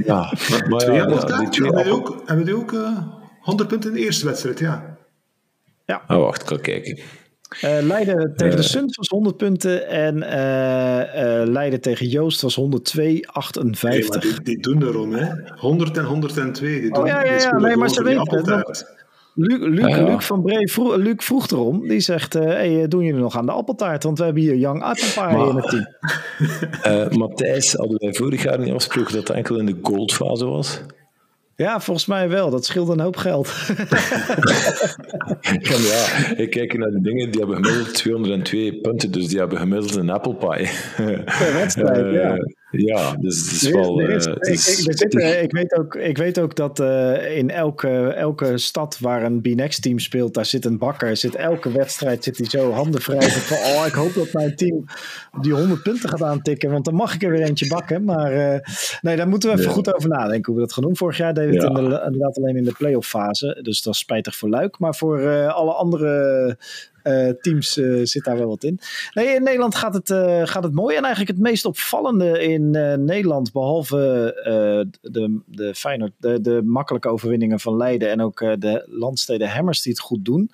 [0.04, 2.98] Ja, maar, maar ja, ja, die twee hebben, we ook, hebben we ook uh,
[3.40, 4.96] 100 punten in de eerste wedstrijd, ja.
[5.86, 6.02] Ja.
[6.08, 6.98] Oh, wacht, ik ga kijken.
[7.64, 12.54] Uh, Leiden tegen de Suns was 100 punten en uh, uh, Leiden tegen Joost was
[12.54, 13.90] 102, 58.
[13.90, 15.26] Nee, maar die, die, doen erom, hè?
[15.56, 16.80] 100 en 102.
[16.80, 18.98] Die doen, oh ja, ja, ja, nee, maar ze weten het.
[19.34, 20.04] Luc, Luc, ja, ja.
[20.04, 21.88] Luc van Bree vroeg, Luc vroeg erom.
[21.88, 24.02] Die zegt: uh, hey, doen jullie nog aan de appeltaart?
[24.02, 25.86] Want we hebben hier Young Appelpaai in het team.
[27.10, 30.80] Uh, Matthijs, hadden wij vorig jaar niet afgesproken dat het enkel in de goldfase was?
[31.60, 32.50] Ja, volgens mij wel.
[32.50, 33.48] Dat scheelt een hoop geld.
[35.90, 37.30] ja, ik kijk naar de dingen.
[37.30, 39.12] Die hebben gemiddeld 202 punten.
[39.12, 40.70] Dus die hebben gemiddeld een apple pie.
[41.24, 42.36] Per wedstrijd, ja.
[42.70, 44.00] Ja, dus het is wel...
[45.42, 49.82] ik, weet ook, ik weet ook dat uh, in elke, elke stad waar een B-Next
[49.82, 51.16] team speelt, daar zit een bakker.
[51.16, 53.30] Zit elke wedstrijd zit hij zo handen vrij.
[53.30, 54.84] van, oh, ik hoop dat mijn team
[55.40, 58.04] die 100 punten gaat aantikken, want dan mag ik er weer eentje bakken.
[58.04, 58.58] Maar uh,
[59.00, 59.74] nee, daar moeten we even ja.
[59.74, 60.96] goed over nadenken hoe we dat gaan doen.
[60.96, 62.04] Vorig jaar deden we het ja.
[62.04, 63.58] inderdaad alleen in de playoff fase.
[63.62, 64.78] Dus dat is spijtig voor Luik.
[64.78, 66.56] Maar voor uh, alle andere
[67.40, 68.80] teams uh, zit daar wel wat in.
[69.12, 70.96] Nee, in Nederland gaat het, uh, gaat het mooi.
[70.96, 72.70] En eigenlijk het meest opvallende in
[73.04, 73.98] Nederland, behalve
[75.00, 79.92] de, de, Feyenoord, de, de makkelijke overwinningen van Leiden en ook de landsteden Hammers die
[79.92, 80.50] het goed doen,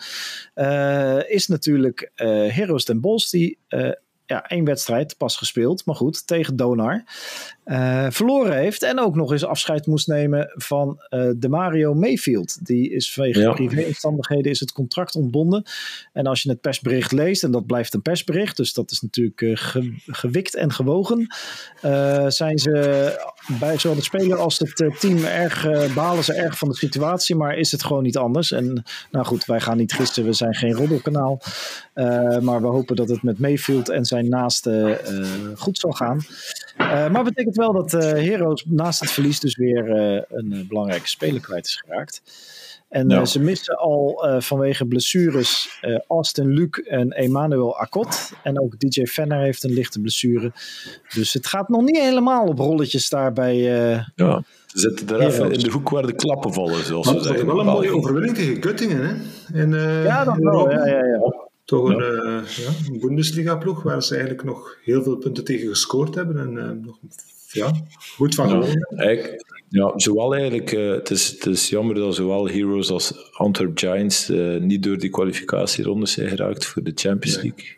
[1.28, 3.58] is natuurlijk Heroes Den Bosch die
[4.26, 7.04] ja, één wedstrijd pas gespeeld, maar goed, tegen Donar.
[7.64, 12.66] Uh, verloren heeft en ook nog eens afscheid moest nemen van uh, de Mario Mayfield.
[12.66, 13.52] Die is vanwege ja.
[13.52, 15.62] privéomstandigheden is het contract ontbonden.
[16.12, 19.40] En als je het persbericht leest, en dat blijft een persbericht, dus dat is natuurlijk
[19.40, 21.26] uh, ge gewikt en gewogen,
[22.28, 22.74] zijn ze
[23.58, 27.56] bij zowel de speler als het team erg, balen ze erg van de situatie, maar
[27.56, 28.52] is het gewoon niet anders.
[28.52, 31.40] En nou goed, wij gaan niet gissen, we zijn geen roddelkanaal.
[32.40, 34.98] Maar we hopen dat het met Mayfield en zijn naasten
[35.56, 36.20] goed zal gaan.
[37.12, 41.08] maar betekent wel dat uh, Heroes naast het verlies dus weer uh, een uh, belangrijke
[41.08, 42.22] speler kwijt is geraakt.
[42.88, 43.24] En ja.
[43.24, 48.32] ze missen al vanwege blessures Austin Luc en Emmanuel Akot.
[48.42, 50.52] En ook DJ Fenner heeft een lichte blessure.
[51.14, 53.56] Dus het gaat nog niet helemaal op rolletjes daar bij.
[54.14, 54.42] ja.
[54.66, 56.84] Ze zitten er even in de hoek waar de klappen vallen.
[56.84, 57.46] Zoals maar, ze zeggen.
[57.46, 59.00] wel een mooie overwinning tegen Göttingen.
[59.02, 59.14] Hè?
[59.60, 59.70] En,
[60.04, 60.70] ja, dat wel.
[60.70, 61.45] Ja, ja, ja.
[61.66, 62.42] Toch een, ja.
[62.56, 66.38] ja, een Bundesliga-ploeg waar ze eigenlijk nog heel veel punten tegen gescoord hebben.
[66.38, 66.98] En nog
[67.46, 67.72] ja,
[68.16, 68.86] goed van gewonnen.
[68.96, 69.36] Ja,
[69.68, 74.30] ja, zowel eigenlijk, uh, het, is, het is jammer dat zowel Heroes als Antwerp Giants
[74.30, 77.76] uh, niet door die kwalificatieronde zijn geraakt voor de Champions League.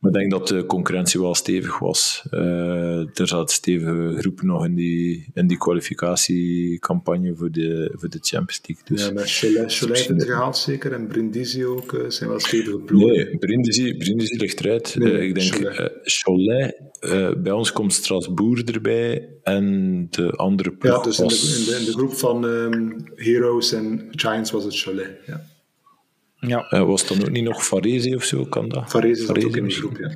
[0.00, 2.24] Maar ik denk dat de concurrentie wel stevig was.
[2.30, 8.18] Uh, er zat stevige groepen nog in die, in die kwalificatiecampagne voor de, voor de
[8.20, 8.84] Champions League.
[8.86, 12.78] Dus, ja, met Cholet, Cholet heeft gehaald zeker en Brindisi ook uh, zijn wel stevige
[12.78, 13.16] ploegen.
[13.16, 14.94] Nee, Brindisi, Brindisi ligt eruit.
[14.98, 20.96] Nee, uh, ik denk Cholet, Cholet bij ons komt Strasbourg erbij en de andere ploeg
[20.96, 24.64] Ja, dus in de, in de, in de groep van um, Heroes en Giants was
[24.64, 25.16] het Cholet.
[25.26, 25.48] Ja.
[26.40, 26.72] Ja.
[26.72, 28.44] Uh, was dan ook niet nog Farese of zo?
[28.44, 28.90] Kan dat?
[28.90, 30.14] Farese ook in die groep, ja.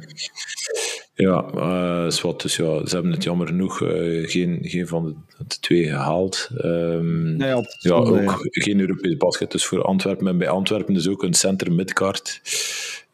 [1.16, 5.44] Ja, uh, wat, dus ja, ze hebben het jammer genoeg uh, geen, geen van de,
[5.46, 6.50] de twee gehaald.
[6.64, 7.48] Um, nee,
[7.78, 8.36] ja, ook ja.
[8.50, 10.26] geen Europees basket, dus voor Antwerpen.
[10.26, 12.40] En bij Antwerpen is ook een center midcard.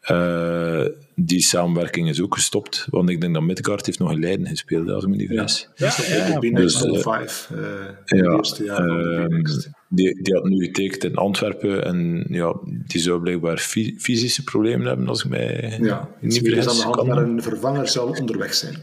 [0.09, 0.85] Uh,
[1.15, 4.89] die samenwerking is ook gestopt, want ik denk dat Midgard heeft nog in Leiden gespeeld,
[4.89, 5.69] als ik me niet vergis.
[5.75, 6.49] Ja, ja, ja, ja.
[6.49, 9.43] Dus, uh, five, uh, ja, eerste jaar uh,
[9.89, 13.57] die, die had nu getekend in Antwerpen en ja, die zou blijkbaar
[13.97, 16.67] fysische problemen hebben, als ik mij ja, niet vergis.
[16.67, 18.75] aan de hand, maar een vervanger zal onderweg zijn.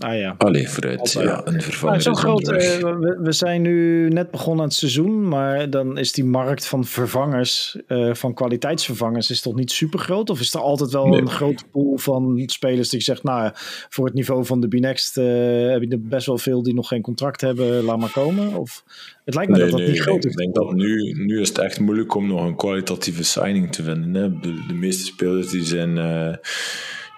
[0.00, 0.34] Ah ja.
[0.38, 1.12] Allee, vooruit.
[1.12, 5.28] Ja, een vervanger nou, groot, uh, we, we, zijn nu net begonnen aan het seizoen,
[5.28, 10.30] maar dan is die markt van vervangers, uh, van kwaliteitsvervangers, is toch niet super groot?
[10.30, 11.20] Of is er altijd wel nee.
[11.20, 13.50] een grote pool van spelers die zegt, nou,
[13.88, 15.24] voor het niveau van de B-Next uh,
[15.70, 18.54] heb je er best wel veel die nog geen contract hebben, laat maar komen?
[18.54, 18.84] Of
[19.24, 20.30] het lijkt me nee, dat dat nee, niet groot is.
[20.30, 23.82] Ik denk dat nu, nu is het echt moeilijk om nog een kwalitatieve signing te
[23.82, 24.14] vinden.
[24.14, 24.38] Hè?
[24.40, 25.98] De, de meeste spelers die zijn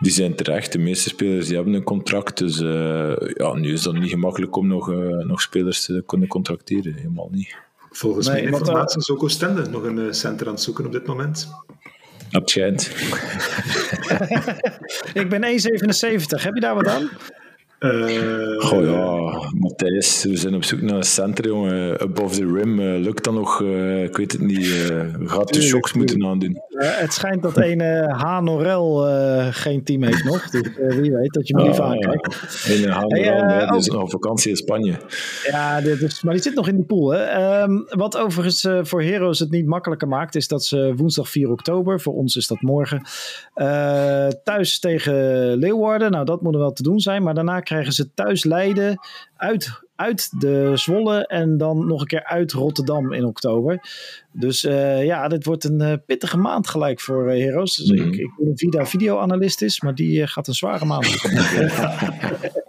[0.03, 0.73] die zijn terecht.
[0.73, 2.39] De meeste spelers die hebben een contract.
[2.39, 6.29] Dus uh, ja, nu is dat niet gemakkelijk om nog, uh, nog spelers te kunnen
[6.29, 6.95] contracteren.
[6.95, 7.57] Helemaal niet.
[7.91, 10.93] Volgens nee, mijn informatie is ook Oostende nog een uh, center aan het zoeken op
[10.93, 11.49] dit moment.
[12.31, 12.83] Dat schijnt.
[15.23, 16.43] ik ben 1,77.
[16.43, 17.11] Heb je daar wat aan?
[17.83, 22.01] Uh, Goh ja, Matthijs, we zijn op zoek naar een center, jongen.
[22.01, 23.61] Above the rim, uh, lukt dat nog?
[23.61, 24.93] Uh, ik weet het niet.
[25.25, 26.61] gaat de shocks moeten aandoen.
[26.77, 27.81] het schijnt dat een
[28.11, 28.41] H.
[28.41, 29.07] Norel
[29.51, 30.51] geen team heeft nog.
[30.51, 32.27] Dus wie weet dat je me liever aankijkt.
[32.69, 33.01] Een H.
[33.01, 34.95] Norel, hey, die is nog op vakantie in Spanje.
[35.45, 37.11] Ja, dit is, maar die zit nog in die pool.
[37.11, 37.63] Hè.
[37.63, 42.01] Um, wat overigens voor Heroes het niet makkelijker maakt, is dat ze woensdag 4 oktober,
[42.01, 43.03] voor ons is dat morgen,
[44.45, 45.15] thuis tegen
[45.57, 46.11] Leeuwarden.
[46.11, 47.23] Nou, dat moet er wel te doen zijn.
[47.23, 48.99] Maar daarna krijgen ze thuis Leiden
[49.37, 53.81] uit, uit de Zwolle en dan nog een keer uit Rotterdam in oktober.
[54.33, 57.77] Dus uh, ja, dit wordt een uh, pittige maand gelijk voor uh, Heroes.
[57.77, 61.07] Dus ik, ik weet niet wie videoanalist is, maar die gaat een zware maand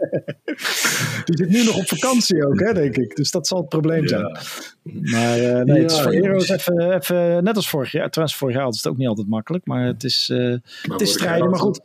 [1.25, 3.15] Die zit nu nog op vakantie ook, hè, denk ik.
[3.15, 4.21] Dus dat zal het probleem zijn.
[4.21, 4.39] Ja.
[4.83, 8.09] Maar uh, nee, ja, het is voor Heroes even, even, net als vorig jaar.
[8.09, 11.11] Trouwens, vorig jaar was het ook niet altijd makkelijk, maar het is, uh, het is
[11.11, 11.49] strijden.
[11.49, 11.79] Maar goed.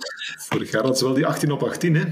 [0.48, 2.04] Vorig jaar had ze wel die 18 op 18, hè?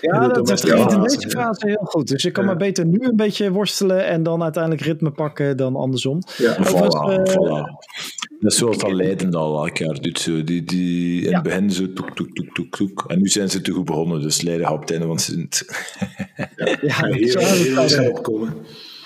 [0.00, 2.08] Ja, dat, dat ging in deze fase heel goed.
[2.08, 2.48] Dus je kan ja.
[2.48, 6.22] maar beter nu een beetje worstelen en dan uiteindelijk ritme pakken dan andersom.
[6.36, 7.62] Ja, voilà, uh, voilà.
[8.42, 10.18] Dat is zoals dat Leiden al elk jaar doet.
[10.18, 10.44] Zo.
[10.44, 11.34] Die, die in ja.
[11.34, 13.04] het begin zo toek, toek, toek, toek, toek.
[13.06, 15.46] En nu zijn ze te goed begonnen, dus Leiden gaat op het einde, want ze...
[16.36, 16.48] ja,
[16.80, 18.54] ja, heel, heel, heel opkomen.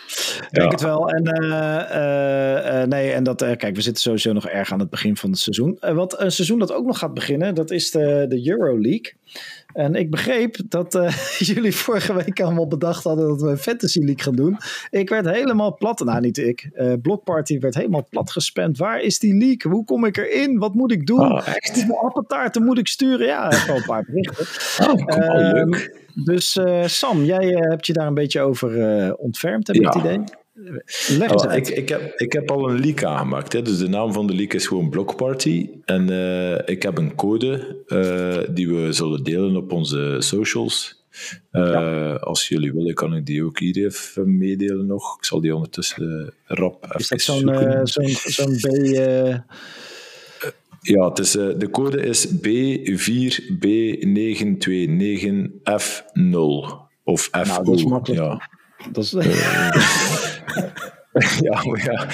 [0.06, 1.10] Ik denk het wel.
[1.10, 4.90] En, uh, uh, uh, nee, en dat, kijk, we zitten sowieso nog erg aan het
[4.90, 5.78] begin van het seizoen.
[5.80, 9.12] wat een seizoen dat ook nog gaat beginnen, dat is de, de Euroleague.
[9.76, 11.08] En ik begreep dat uh,
[11.50, 14.58] jullie vorige week allemaal bedacht hadden dat we een Fantasy League gaan doen.
[14.90, 16.04] Ik werd helemaal plat.
[16.04, 16.70] Nou, niet ik.
[16.74, 18.78] Uh, Block Party werd helemaal plat gespamd.
[18.78, 19.72] Waar is die league?
[19.72, 20.58] Hoe kom ik erin?
[20.58, 21.20] Wat moet ik doen?
[21.20, 21.74] Oh, echt?
[21.74, 23.26] Hoeveel appeltaarten moet ik sturen?
[23.26, 24.46] Ja, gewoon een paar berichten.
[24.88, 26.04] Oh, uh, leuk.
[26.24, 29.88] Dus Sam, jij hebt je daar een beetje over ontfermd, heb ik ja.
[29.88, 30.24] het idee?
[31.28, 33.52] Oh, ik, ik, heb, ik heb al een leak aangemaakt.
[33.52, 33.62] Hè.
[33.62, 35.70] Dus de naam van de leak is gewoon Block Party.
[35.84, 41.04] En uh, ik heb een code uh, die we zullen delen op onze socials.
[41.52, 42.14] Uh, ja.
[42.14, 45.16] Als jullie willen, kan ik die ook hier even meedelen nog.
[45.16, 48.66] Ik zal die ondertussen rap even Is dat zo'n zo'n zo'n B...
[50.80, 52.34] Ja, het is, de code is B4B929F0.
[57.04, 57.30] Of F0.
[57.30, 58.20] Nou, dat is makkelijk.
[58.20, 58.55] Ja.
[58.92, 59.10] Dat is...
[61.40, 62.08] ja, maar ja,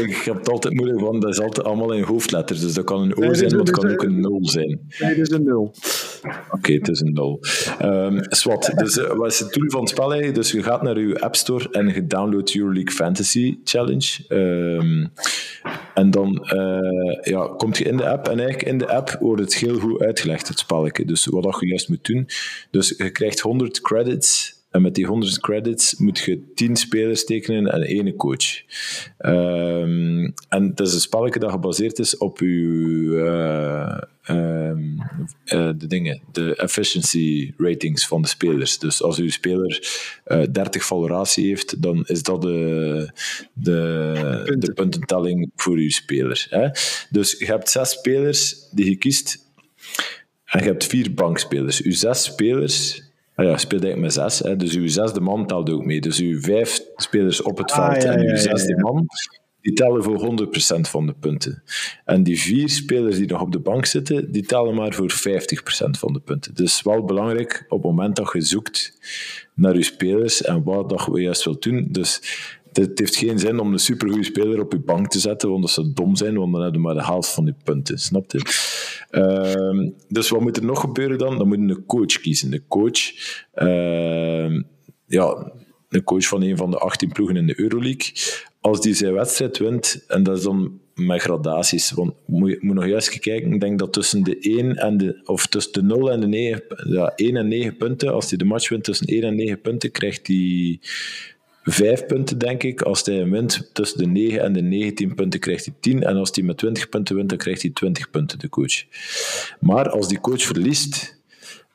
[0.00, 2.60] ik heb het altijd moeilijk, want dat is altijd allemaal in hoofdletters.
[2.60, 4.80] Dus dat kan een O nee, zijn, maar het kan ook een 0 zijn.
[4.98, 5.60] Nee, dat is een 0.
[5.60, 7.38] Oké, okay, het is een 0.
[7.82, 10.34] Um, Swat, dus uh, wat is het doel van het spel eigenlijk?
[10.34, 14.24] Dus je gaat naar je App Store en je downloadt Euroleague Fantasy Challenge.
[14.28, 15.12] Um,
[15.94, 19.42] en dan uh, ja, komt je in de app en eigenlijk in de app wordt
[19.42, 21.04] het heel goed uitgelegd, het spelletje.
[21.04, 22.28] Dus wat je juist moet doen.
[22.70, 27.72] Dus je krijgt 100 credits en met die 100 credits moet je 10 spelers tekenen
[27.72, 28.62] en één coach.
[29.18, 33.98] Um, en dat is een spelletje dat gebaseerd is op uw, uh,
[34.28, 34.98] um,
[35.44, 38.78] uh, de dingen, de efficiency ratings van de spelers.
[38.78, 39.88] Dus als uw speler
[40.26, 43.10] uh, 30 valoratie heeft, dan is dat de,
[43.52, 44.60] de, Punten.
[44.60, 46.46] de puntentelling voor uw speler.
[46.50, 46.68] Hè?
[47.10, 49.38] Dus je hebt zes spelers die je kiest
[50.44, 51.82] en je hebt vier bankspelers.
[51.82, 53.03] Uw zes spelers
[53.34, 54.38] Ah ja, speelt eigenlijk met zes.
[54.38, 54.56] Hè.
[54.56, 56.00] Dus uw zesde man telt ook mee.
[56.00, 59.06] Dus uw vijf spelers op het Ah, veld ja, en uw zesde man,
[59.60, 61.62] die tellen voor 100% van de punten.
[62.04, 65.98] En die vier spelers die nog op de bank zitten, die tellen maar voor 50%
[65.98, 66.54] van de punten.
[66.54, 68.98] Dus wel belangrijk op het moment dat je zoekt
[69.54, 71.88] naar je spelers en wat dat je juist wilt doen.
[71.90, 72.20] Dus
[72.76, 75.70] het heeft geen zin om een supergoeie speler op je bank te zetten, want dat
[75.70, 77.98] zou dom zijn, want dan heb je maar de helft van je punten.
[77.98, 78.40] Snap je?
[79.10, 81.38] Ehm, dus wat moet er nog gebeuren dan?
[81.38, 82.50] Dan moet je een coach kiezen.
[82.50, 83.00] De coach,
[83.52, 84.62] ehm,
[85.06, 85.52] ja,
[85.88, 88.12] een coach van een van de 18 ploegen in de Euroleague.
[88.60, 92.74] Als die zijn wedstrijd wint, en dat is dan met gradaties, want moet je moet
[92.74, 96.10] nog juist kijken, ik denk dat tussen de 1 en de, of tussen de 0
[96.10, 99.22] en de 9, ja, 1 en 9 punten, als hij de match wint tussen 1
[99.22, 100.80] en 9 punten, krijgt hij
[101.72, 102.82] vijf punten, denk ik.
[102.82, 106.02] Als hij wint tussen de 9 en de 19 punten, krijgt hij 10.
[106.02, 108.84] En als hij met 20 punten wint, dan krijgt hij 20 punten, de coach.
[109.60, 111.20] Maar als die coach verliest,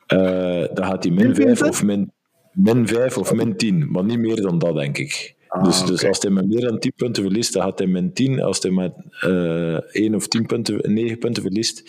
[0.06, 1.68] eh, dan gaat hij min Min 5 punten?
[1.68, 2.12] of min,
[2.52, 3.90] min 5 of min 10.
[3.90, 5.34] Maar niet meer dan dat, denk ik.
[5.62, 6.08] dus, dus oké.
[6.08, 8.42] als hij met meer dan 10 punten verliest, dan gaat hij min 10.
[8.42, 11.82] Als hij met eh 1 of 10 punten, 9 punten verliest,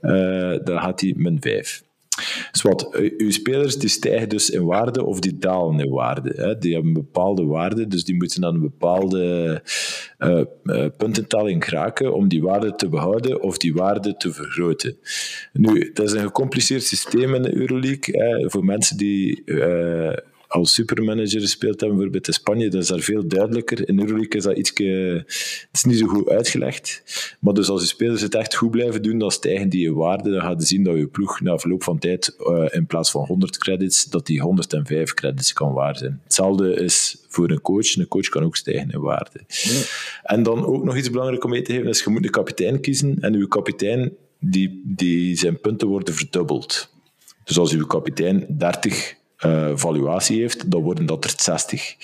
[0.00, 1.82] eh, dan gaat hij min 5.
[2.52, 6.32] Dus wat, u- uw spelers die stijgen dus in waarde of die dalen in waarde.
[6.36, 6.58] Hè?
[6.58, 9.62] Die hebben een bepaalde waarde, dus die moeten aan een bepaalde
[10.18, 14.96] eh, eh, puntentelling geraken om die waarde te behouden of die waarde te vergroten.
[15.52, 18.22] Nu, dat is een gecompliceerd systeem in de Euroleague.
[18.22, 18.50] Hè?
[18.50, 20.16] Voor mensen die eh,
[20.52, 23.88] als supermanager gespeeld hebben, bijvoorbeeld in Spanje, dat is daar veel duidelijker.
[23.88, 27.02] In Euroleague is dat iets, het is niet zo goed uitgelegd.
[27.40, 30.30] Maar dus als je spelers het echt goed blijven doen, dan stijgen die in waarde.
[30.30, 33.24] Dan gaat je zien dat je ploeg na verloop van tijd eh, in plaats van
[33.24, 36.20] 100 credits, dat die 105 credits kan waar zijn.
[36.24, 37.96] Hetzelfde is voor een coach.
[37.96, 39.40] Een coach kan ook stijgen in waarde.
[40.22, 42.80] En dan ook nog iets belangrijk om mee te geven, is je moet een kapitein
[42.80, 43.16] kiezen.
[43.20, 46.90] En uw kapitein, die, die zijn punten worden verdubbeld.
[47.44, 51.96] Dus als uw kapitein 30 eh, valuatie heeft, dan worden dat er 60.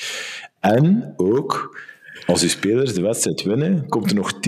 [0.61, 1.79] En ook,
[2.27, 4.39] als uw spelers de wedstrijd winnen, komt er nog 10%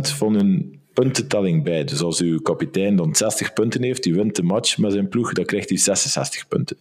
[0.00, 1.84] van hun puntentelling bij.
[1.84, 5.32] Dus als uw kapitein dan 60 punten heeft, die wint de match met zijn ploeg,
[5.32, 6.76] dan krijgt hij 66 punten.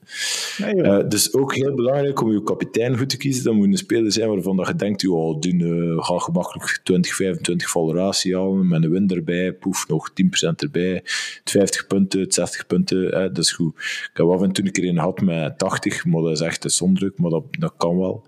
[0.57, 0.97] Nee, joh.
[0.97, 3.43] Eh, dus ook heel belangrijk om uw kapitein goed te kiezen.
[3.43, 7.15] Dan moet een speler zijn waarvan dat je denkt, oh, die eh, gaat gemakkelijk 20,
[7.15, 12.33] 25 valoratie halen, met een win erbij, poef, nog 10% erbij, het 50 punten, het
[12.33, 13.73] 60 punten, eh, dat is goed.
[13.75, 16.63] Ik heb af en toe een keer een gehad met 80, maar dat is echt
[16.63, 18.23] uitzonderlijk, maar dat, dat kan wel.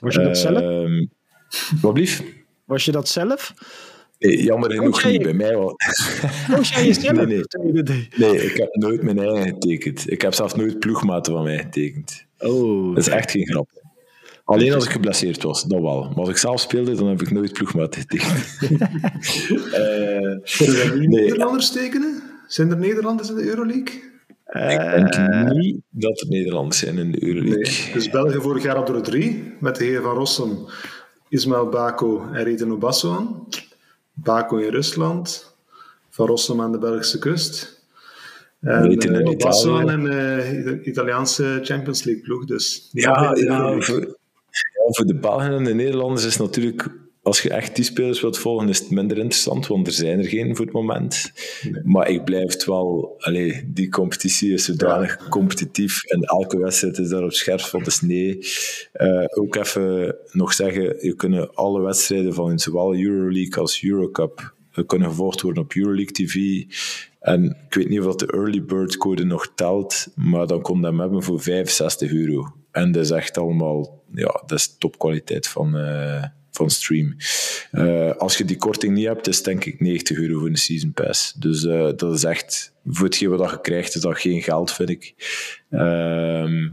[0.00, 0.60] Was je dat zelf?
[0.60, 1.06] Ehm,
[1.80, 2.22] Wat blief?
[2.64, 3.54] Was je dat zelf?
[4.18, 5.50] Nee, jammer genoeg jij- niet bij mij.
[5.50, 5.76] Wel.
[6.56, 7.12] Was jij jezelf?
[7.16, 8.08] Nee, nee.
[8.16, 10.10] Nee, ik heb nooit mijn eigen getekend.
[10.10, 12.24] Ik heb zelfs nooit ploegmaten van mij getekend.
[12.38, 13.68] Oh, Dat is echt geen grap.
[14.44, 16.02] Alleen als ik geblesseerd was, dat wel.
[16.08, 18.58] Maar als ik zelf speelde, dan heb ik nooit ploegmaat getekend.
[19.72, 21.20] Eh, er nu Nee.
[21.20, 22.22] Nederlanders tekenen?
[22.48, 24.04] Zijn er Nederlanders in de Euroleague?
[24.46, 27.92] ik denk niet dat er Nederlanders zijn in de Euroleague.
[27.92, 30.58] Dus België vorig jaar op de drie, met de heer Van Rossum,
[31.28, 33.46] Ismail Bako en Reten Obassoan.
[34.16, 35.56] Bako in Rusland,
[36.10, 37.84] Van Rossum aan de Belgische kust.
[38.60, 40.06] En Reten in eh, Obassoan Italië.
[40.06, 42.44] en eh, de Italiaanse Champions League ploeg.
[42.44, 46.88] Dus Ja, ja, voor, ja, voor de Belgen en de Nederlanders is natuurlijk,
[47.26, 50.24] als je echt die spelers wilt volgen, is het minder interessant, want er zijn er
[50.24, 51.32] geen voor het moment.
[51.84, 57.08] Maar ik blijf het wel, allee, die competitie is zodanig competitief en elke wedstrijd is
[57.08, 58.38] daar op scherp van de snee.
[58.92, 64.86] Eh, ook even nog zeggen, je kunnen alle wedstrijden van zowel Euroleague als Eurocup eh,
[64.86, 66.64] kunnen gevolgd worden op Euroleague TV.
[67.20, 70.80] En ik weet niet of dat de early bird code nog telt, maar dan kon
[70.80, 72.54] je hem hebben voor 65 euro.
[72.70, 76.24] En dat is echt allemaal, ja, dat is topkwaliteit van, eh,
[76.56, 77.16] van stream.
[77.70, 80.56] Eh, als je die korting niet hebt, is het denk ik 90 euro voor een
[80.56, 81.32] season pass.
[81.32, 84.90] Dus eh, dat is echt, voor hetgeen wat je krijgt, is dat geen geld, vind
[84.90, 85.14] ik.
[85.70, 86.68] Ehm,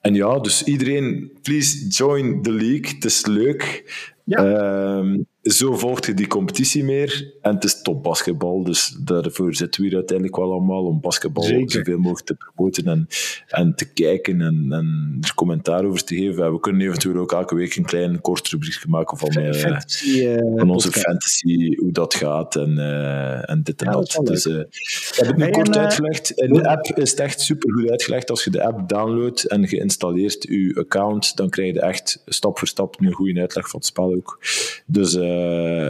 [0.00, 2.94] en ja, dus iedereen, please join the league.
[2.94, 3.84] Het is leuk.
[4.26, 7.34] Ehm, zo volgt je die competitie meer.
[7.40, 8.62] En het is top basketbal.
[8.62, 11.70] Dus daarvoor zitten we hier uiteindelijk wel allemaal om basketbal Zeker.
[11.70, 13.06] zoveel mogelijk te promoten en,
[13.48, 16.52] en te kijken en, en er commentaar over te geven.
[16.52, 20.36] We kunnen eventueel ook elke week een klein kort rubriekje maken van, eh, Fantasy, eh,
[20.56, 21.06] van onze podcast.
[21.06, 24.26] fantasy, hoe dat gaat en, eh, en dit en Ja, dat dat.
[24.26, 26.30] dus, ik heb het nu kort uitgelegd.
[26.30, 28.30] In de app is het echt super goed uitgelegd.
[28.30, 32.58] Als je de app downloadt en je installeert je account, dan krijg je echt stap
[32.58, 34.38] voor stap een goede uitleg van het spel ook.
[34.86, 35.14] Dus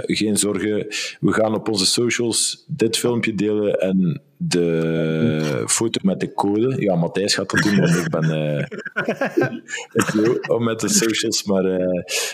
[0.06, 0.86] geen zorgen.
[1.20, 6.76] We gaan op onze socials dit filmpje delen en de foto met de code.
[6.78, 8.64] Ja, Matthijs gaat dat doen, want ik ben uh,
[10.58, 11.44] met de socials.
[11.44, 11.64] Maar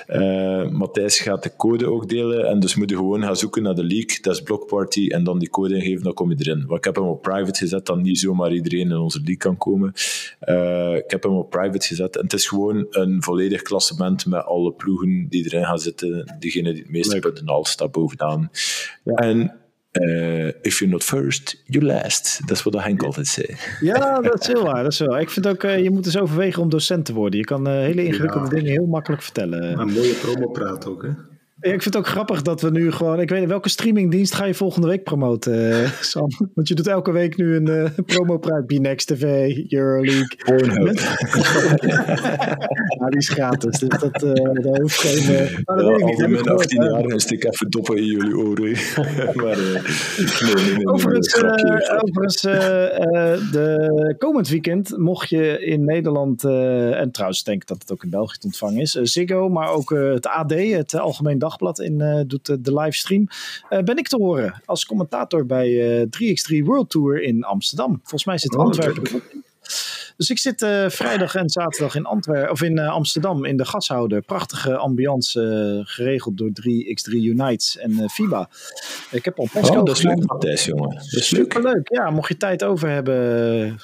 [0.07, 2.47] uh, Matthijs gaat de code ook delen.
[2.47, 4.23] En dus moet je gewoon gaan zoeken naar de leak.
[4.23, 5.09] Dat is Blockparty.
[5.09, 6.65] En dan die code ingeven, dan kom je erin.
[6.67, 9.57] Want ik heb hem op private gezet, dan niet zomaar iedereen in onze leak kan
[9.57, 9.89] komen.
[10.97, 12.17] ik heb hem op private gezet.
[12.17, 16.37] En het is gewoon een volledig klassement met alle ploegen die erin gaan zitten.
[16.39, 18.51] Diegene die het meeste punten al staat bovenaan.
[19.03, 19.15] Ja.
[19.15, 19.53] En
[19.99, 22.41] uh, if you're not first, you last.
[22.47, 23.57] Dat is wat Henk altijd zei.
[23.81, 24.83] Ja, dat is heel waar.
[24.83, 25.19] Dat is wel.
[25.19, 27.39] Ik vind ook, uh, je moet eens overwegen om docent te worden.
[27.39, 29.79] Je kan uh, hele ingewikkelde dingen heel makkelijk vertellen.
[29.79, 31.36] Een mooie promo praat ook, hè?
[31.61, 33.21] Ik vind het ook grappig dat we nu gewoon.
[33.21, 36.29] Ik weet niet, welke streamingdienst ga je volgende week promoten, uh, Sam?
[36.55, 38.67] Want je doet elke week nu een uh, promo-praat.
[38.67, 40.37] B-Next TV, Euroleague.
[40.45, 41.01] Pornhub.
[42.99, 44.33] nou, die is gratis, dus dat, uh,
[44.63, 45.33] dat hoeft geen.
[45.33, 48.71] Uh, ja, al mijn 18 jaar is ik even doppen in jullie oren.
[49.43, 51.37] maar, nee, nee, nee, overigens,
[52.03, 52.41] overigens
[53.53, 58.11] de komend weekend mocht je in Nederland, en trouwens denk ik dat het ook in
[58.11, 62.65] België te ontvangen is, Ziggo, maar ook het AD, het Algemeen Dagblad in, uh, doet
[62.65, 63.27] de, livestream.
[63.71, 67.99] Uh, ben ik te horen als commentator bij uh, eh, 3x3 World Tour in Amsterdam.
[68.03, 69.23] Volgens mij zit oh, Antwerpen
[70.17, 74.23] Dus ik zit vrijdag en zaterdag in, Antwerpen of in Amsterdam in de gashouder.
[74.23, 78.49] Prachtige ambiance geregeld door 3x3 Unites en FIBA.
[79.11, 79.71] Ik heb al pas.
[79.71, 80.95] Oh, dat is leuk, jongen.
[80.95, 81.63] Dat is leuk.
[81.63, 81.89] leuk.
[81.89, 83.79] Ja, mocht je tijd over hebben,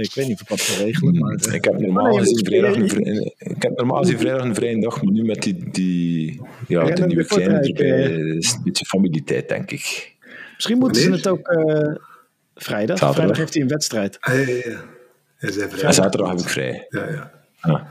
[0.00, 1.18] ik weet niet of ik wat te regelen.
[1.18, 4.54] Maar, uh, ik heb normaal gezien vrijdag een, vrij, ik heb normaal gezien vrijdag een
[4.54, 8.84] vrije dag, maar nu met die, die ja, de nieuwe kleine erbij, is een beetje
[8.84, 10.14] familietijd, denk ik.
[10.54, 11.94] Misschien moeten ze het ook uh,
[12.54, 12.98] vrijdag.
[12.98, 13.14] Zaterdag.
[13.14, 14.20] Vrijdag heeft hij een wedstrijd.
[14.20, 14.80] Ah, ja, ja,
[15.38, 15.68] ja.
[15.80, 16.86] ja zaterdag heb ik vrij.
[16.88, 17.41] Ja, ja.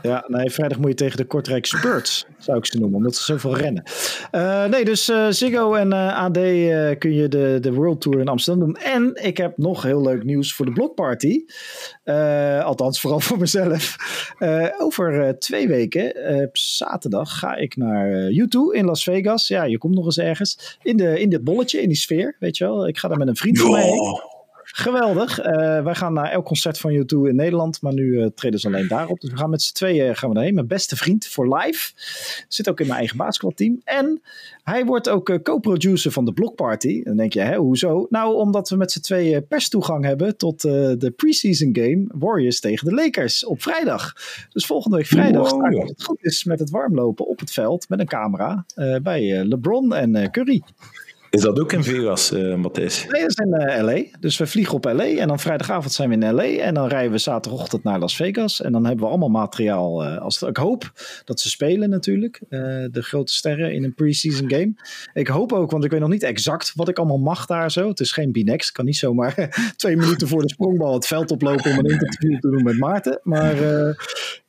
[0.02, 3.24] Ja, nee, vrijdag moet je tegen de Kortrijk Spurs, zou ik ze noemen, omdat ze
[3.24, 3.84] zoveel rennen.
[4.32, 6.34] Uh, nee, dus uh, Ziggo en uh, AD
[6.98, 8.76] kun je de, de World Tour in Amsterdam doen.
[8.76, 11.46] En ik heb nog heel leuk nieuws voor de Blockparty.
[12.64, 13.96] althans, vooral voor mezelf.
[14.80, 16.14] over twee weken,
[16.44, 19.48] op zaterdag, ga ik naar U2 in Las Vegas.
[19.48, 20.78] Ja, je komt nog eens ergens.
[20.82, 22.88] In, de, in dit bolletje, in die sfeer, weet je wel.
[22.88, 23.90] Ik ga daar met een vriend van mij
[24.74, 25.40] Geweldig.
[25.40, 28.68] Uh, wij gaan naar elk concert van U2 in Nederland, maar nu uh, treden ze
[28.68, 29.20] alleen daarop.
[29.20, 30.54] Dus we gaan met z'n tweeën gaan we daarheen.
[30.54, 31.92] Mijn beste vriend voor live.
[32.48, 33.82] Zit ook in mijn eigen basketbalteam.
[33.84, 34.22] En
[34.64, 37.04] hij wordt ook uh, co-producer van de Block Party.
[37.04, 38.08] Dan denk je, hè, hoezo?
[38.10, 42.94] Nou, omdat we met z'n tweeën perstoegang hebben tot de preseason game Warriors tegen de
[42.94, 44.14] Lakers op vrijdag.
[44.50, 45.74] Dus volgende week vrijdag wow.
[45.74, 48.66] ik, het goed is, met het warmlopen op het veld met een camera
[49.02, 50.62] bij LeBron en Curry.
[51.32, 53.06] Is dat ook in Vegas, uh, Matthijs?
[53.08, 54.18] Nee, dat is in uh, LA.
[54.20, 56.44] Dus we vliegen op LA en dan vrijdagavond zijn we in LA.
[56.44, 58.62] En dan rijden we zaterdagochtend naar Las Vegas.
[58.62, 60.06] En dan hebben we allemaal materiaal.
[60.06, 60.92] Uh, als, ik hoop
[61.26, 62.42] dat ze spelen natuurlijk.
[62.50, 64.74] de grote sterren in een preseason game.
[65.14, 67.88] Ik hoop ook, want ik weet nog niet exact wat ik allemaal mag daar zo.
[67.88, 68.68] Het is geen Binex.
[68.68, 69.36] Ik kan niet zomaar
[69.76, 73.20] twee minuten voor de sprongbal het veld oplopen om een interview te doen met Maarten.
[73.24, 73.56] Maar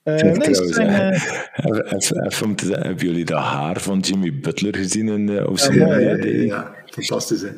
[0.04, 1.22] uh, nee, zijn, uh...
[1.94, 5.48] even, even, om te zeggen, hebben jullie dat haar van Jimmy Butler gezien in de
[5.48, 5.98] Oceania?
[5.98, 7.50] Ja, ja, ja, fantastisch hè.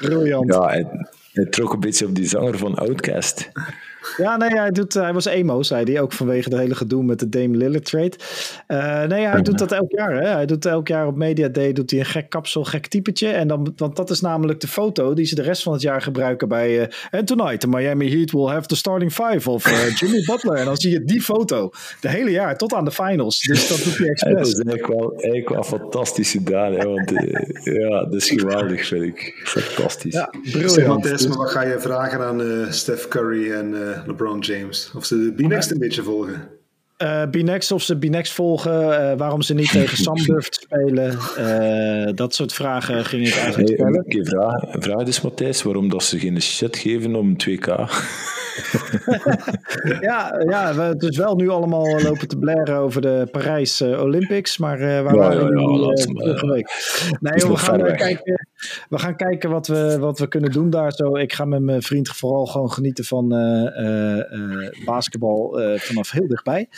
[0.00, 0.52] Briljant.
[0.54, 0.86] Ja, hij,
[1.32, 3.50] hij trok een beetje op die zanger van Outcast.
[4.16, 6.00] Ja, nee, hij, doet, hij was emo, zei hij.
[6.00, 8.12] Ook vanwege de hele gedoe met de Dame Lillard trade.
[8.68, 10.14] Uh, nee, hij doet dat elk jaar.
[10.22, 10.28] Hè?
[10.28, 13.28] Hij doet elk jaar op Media Day doet hij een gek kapsel, gek typetje.
[13.28, 16.02] En dan, want dat is namelijk de foto die ze de rest van het jaar
[16.02, 16.80] gebruiken bij...
[16.80, 20.56] Uh, And tonight, the Miami Heat will have the starting five of uh, Jimmy Butler.
[20.56, 23.40] En dan zie je die foto de hele jaar tot aan de finals.
[23.40, 24.34] Dus dat doet hij expres.
[24.34, 26.72] Dat is eigenlijk wel, eigenlijk wel fantastisch gedaan.
[26.72, 26.86] Hè?
[26.86, 27.10] Want
[27.62, 29.40] ja, dat is geweldig, vind ik.
[29.44, 30.12] Fantastisch.
[30.12, 31.06] Ja, briljant.
[31.06, 33.74] Zeg, maar wat ga je vragen aan Steph Curry en...
[34.06, 34.90] LeBron James.
[34.96, 36.48] Of ze de B-Next een beetje volgen.
[37.02, 41.18] Uh, B-Next of ze B-Next volgen, uh, waarom ze niet tegen Sam durft te spelen.
[41.38, 44.04] Uh, dat soort vragen ging ik eigenlijk hey, stellen.
[44.08, 47.66] Een vraag, vraag dus Matthijs, waarom dat ze geen shit geven om 2K?
[50.00, 54.78] ja, ja, we dus wel nu allemaal lopen te blaren over de Parijs Olympics, maar
[54.78, 56.68] waar ja, waren we ja, ja, week?
[57.20, 58.41] Nee, we gaan, kijken,
[58.88, 61.16] we gaan kijken wat we, wat we kunnen doen daar zo.
[61.16, 63.28] Ik ga met mijn vriend vooral gewoon genieten van
[64.84, 66.68] basketbal vanaf heel dichtbij.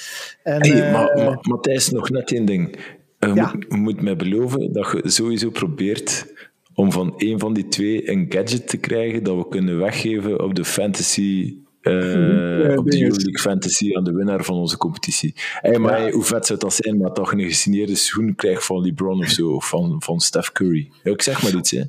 [0.43, 2.77] En, hey, maar, maar, Matthijs, nog net één ding.
[3.19, 3.53] Je ja.
[3.53, 6.27] moet, moet mij beloven dat je sowieso probeert
[6.75, 10.55] om van een van die twee een gadget te krijgen dat we kunnen weggeven op
[10.55, 15.35] de fantasy uh, op de Euroleague Fantasy aan de winnaar van onze competitie.
[15.61, 18.81] Hey, maar hey, hoe vet zou dat zijn, maar toch een gesigneerde schoen krijgt van
[18.81, 20.91] LeBron of zo, of van, van Steph Curry.
[21.03, 21.83] Ja, ik zeg maar iets, hè.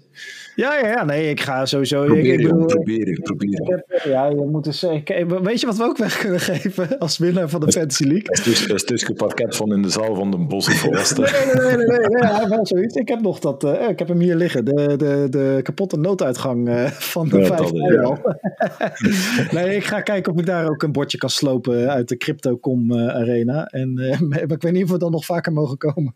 [0.56, 2.06] Ja, ja, ja, nee, ik ga sowieso.
[2.06, 3.62] Probeer, ik, ik bedoel, probeer, probeer.
[3.62, 6.98] ik heb, ja, je moet eens, ik, weet je wat we ook weg kunnen geven
[6.98, 8.24] als winnaar van de Fantasy League?
[8.26, 10.84] Het is dus dus parket van in de zaal van de Bos of
[11.18, 12.96] Nee, nee, nee, nee, nee, nee, wel zoiets.
[12.96, 16.70] Ik heb nog dat, uh, ik heb hem hier liggen, de, de, de kapotte nooduitgang
[16.70, 18.18] uh, van de ja, 5 euro.
[18.24, 18.94] Ja.
[19.62, 22.92] nee, ik ga kijken of ik daar ook een bordje kan slopen uit de Crypto.com
[22.92, 23.66] uh, arena.
[23.66, 23.94] En,
[24.30, 26.16] maar ik weet niet of we dan nog vaker mogen komen.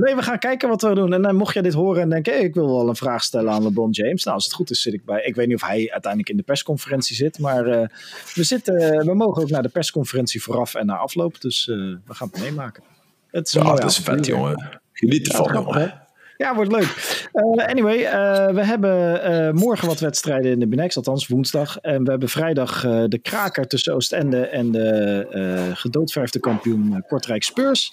[0.00, 1.24] nee, we gaan kijken wat we doen.
[1.24, 3.62] En mocht je dit horen en denken, hey, ik wil wel een vraag stellen aan
[3.62, 4.24] LeBron James.
[4.24, 5.22] Nou, als het goed is, zit ik bij.
[5.22, 7.38] Ik weet niet of hij uiteindelijk in de persconferentie zit.
[7.38, 7.86] Maar uh,
[8.34, 8.74] we, zitten,
[9.06, 11.40] we mogen ook naar de persconferentie vooraf en naar afloop.
[11.40, 12.82] Dus uh, we gaan het meemaken.
[13.30, 14.80] Het is, ja, dat is vet, jongen.
[14.92, 16.07] Geniet ervan, ja, jongen.
[16.44, 17.28] Ja, wordt leuk.
[17.32, 21.78] Uh, anyway, uh, we hebben uh, morgen wat wedstrijden in de Binex, althans woensdag.
[21.78, 27.92] En we hebben vrijdag de kraker tussen Oostende en de gedoodverfde kampioen Kortrijk Spurs.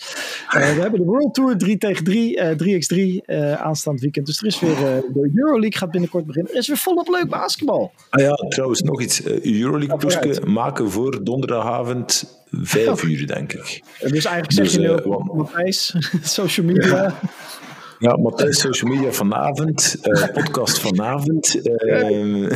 [0.52, 2.40] we hebben de World Tour 3 tegen 3,
[3.22, 3.26] 3x3
[3.58, 4.26] aanstaand weekend.
[4.26, 4.76] Dus er is weer,
[5.14, 6.52] de Euroleague gaat binnenkort beginnen.
[6.52, 7.92] Er is weer volop leuk basketbal.
[8.10, 9.24] Ah ja, trouwens nog iets.
[9.44, 13.84] Euroleague ploesje maken voor donderdagavond vijf uur, denk ik.
[14.00, 17.04] Dus eigenlijk zeg dus, je nu ook, Matthijs, social media...
[17.04, 17.20] Ja,
[18.00, 21.56] Matthijs, social media vanavond, uh, podcast vanavond.
[21.56, 22.50] Uh,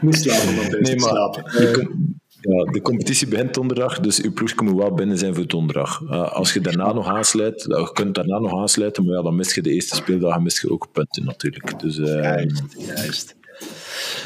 [0.00, 1.44] niet slapen, Matthijs, nee, maar, slapen.
[1.44, 2.08] De,
[2.40, 6.00] ja, de competitie begint donderdag, dus uw ploeg moet wel binnen zijn voor donderdag.
[6.00, 9.54] Uh, als je daarna nog aansluit, je kunt daarna nog aansluiten, maar ja, dan mis
[9.54, 11.80] je de eerste speeldag en mis je ook punten natuurlijk.
[11.80, 13.34] Dus, juist, juist.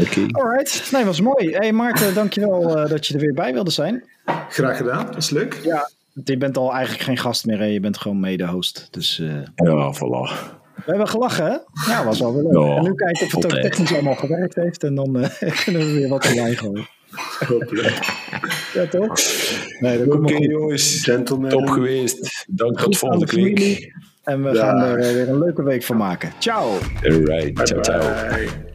[0.00, 0.20] Oké.
[0.20, 0.28] Okay.
[0.30, 1.50] Alright, nee, was mooi.
[1.50, 4.04] Hey Maarten, dankjewel uh, dat je er weer bij wilde zijn.
[4.48, 5.60] Graag gedaan, dat is leuk.
[5.62, 5.90] Ja,
[6.24, 7.64] je bent al eigenlijk geen gast meer, hè?
[7.64, 8.88] je bent gewoon mede-host.
[8.90, 9.32] Dus, uh...
[9.54, 10.52] Ja, voilà.
[10.74, 11.56] We hebben gelachen, hè?
[11.92, 12.62] Ja, was wel weer leuk.
[12.62, 14.84] Ja, en nu kijken of het ook technisch allemaal gewerkt heeft.
[14.84, 15.28] En dan uh,
[15.64, 16.86] kunnen we weer wat erbij gooien.
[18.74, 19.18] ja, toch?
[19.80, 21.04] Nee, Oké, okay, jongens.
[21.04, 21.50] Gentleman.
[21.50, 22.44] Top geweest.
[22.48, 23.92] Dank tot volgende week.
[24.22, 24.60] En we ja.
[24.60, 26.32] gaan er weer een leuke week van maken.
[26.38, 26.78] Ciao.
[27.02, 27.66] Alright.
[27.66, 28.72] Ciao, ciao.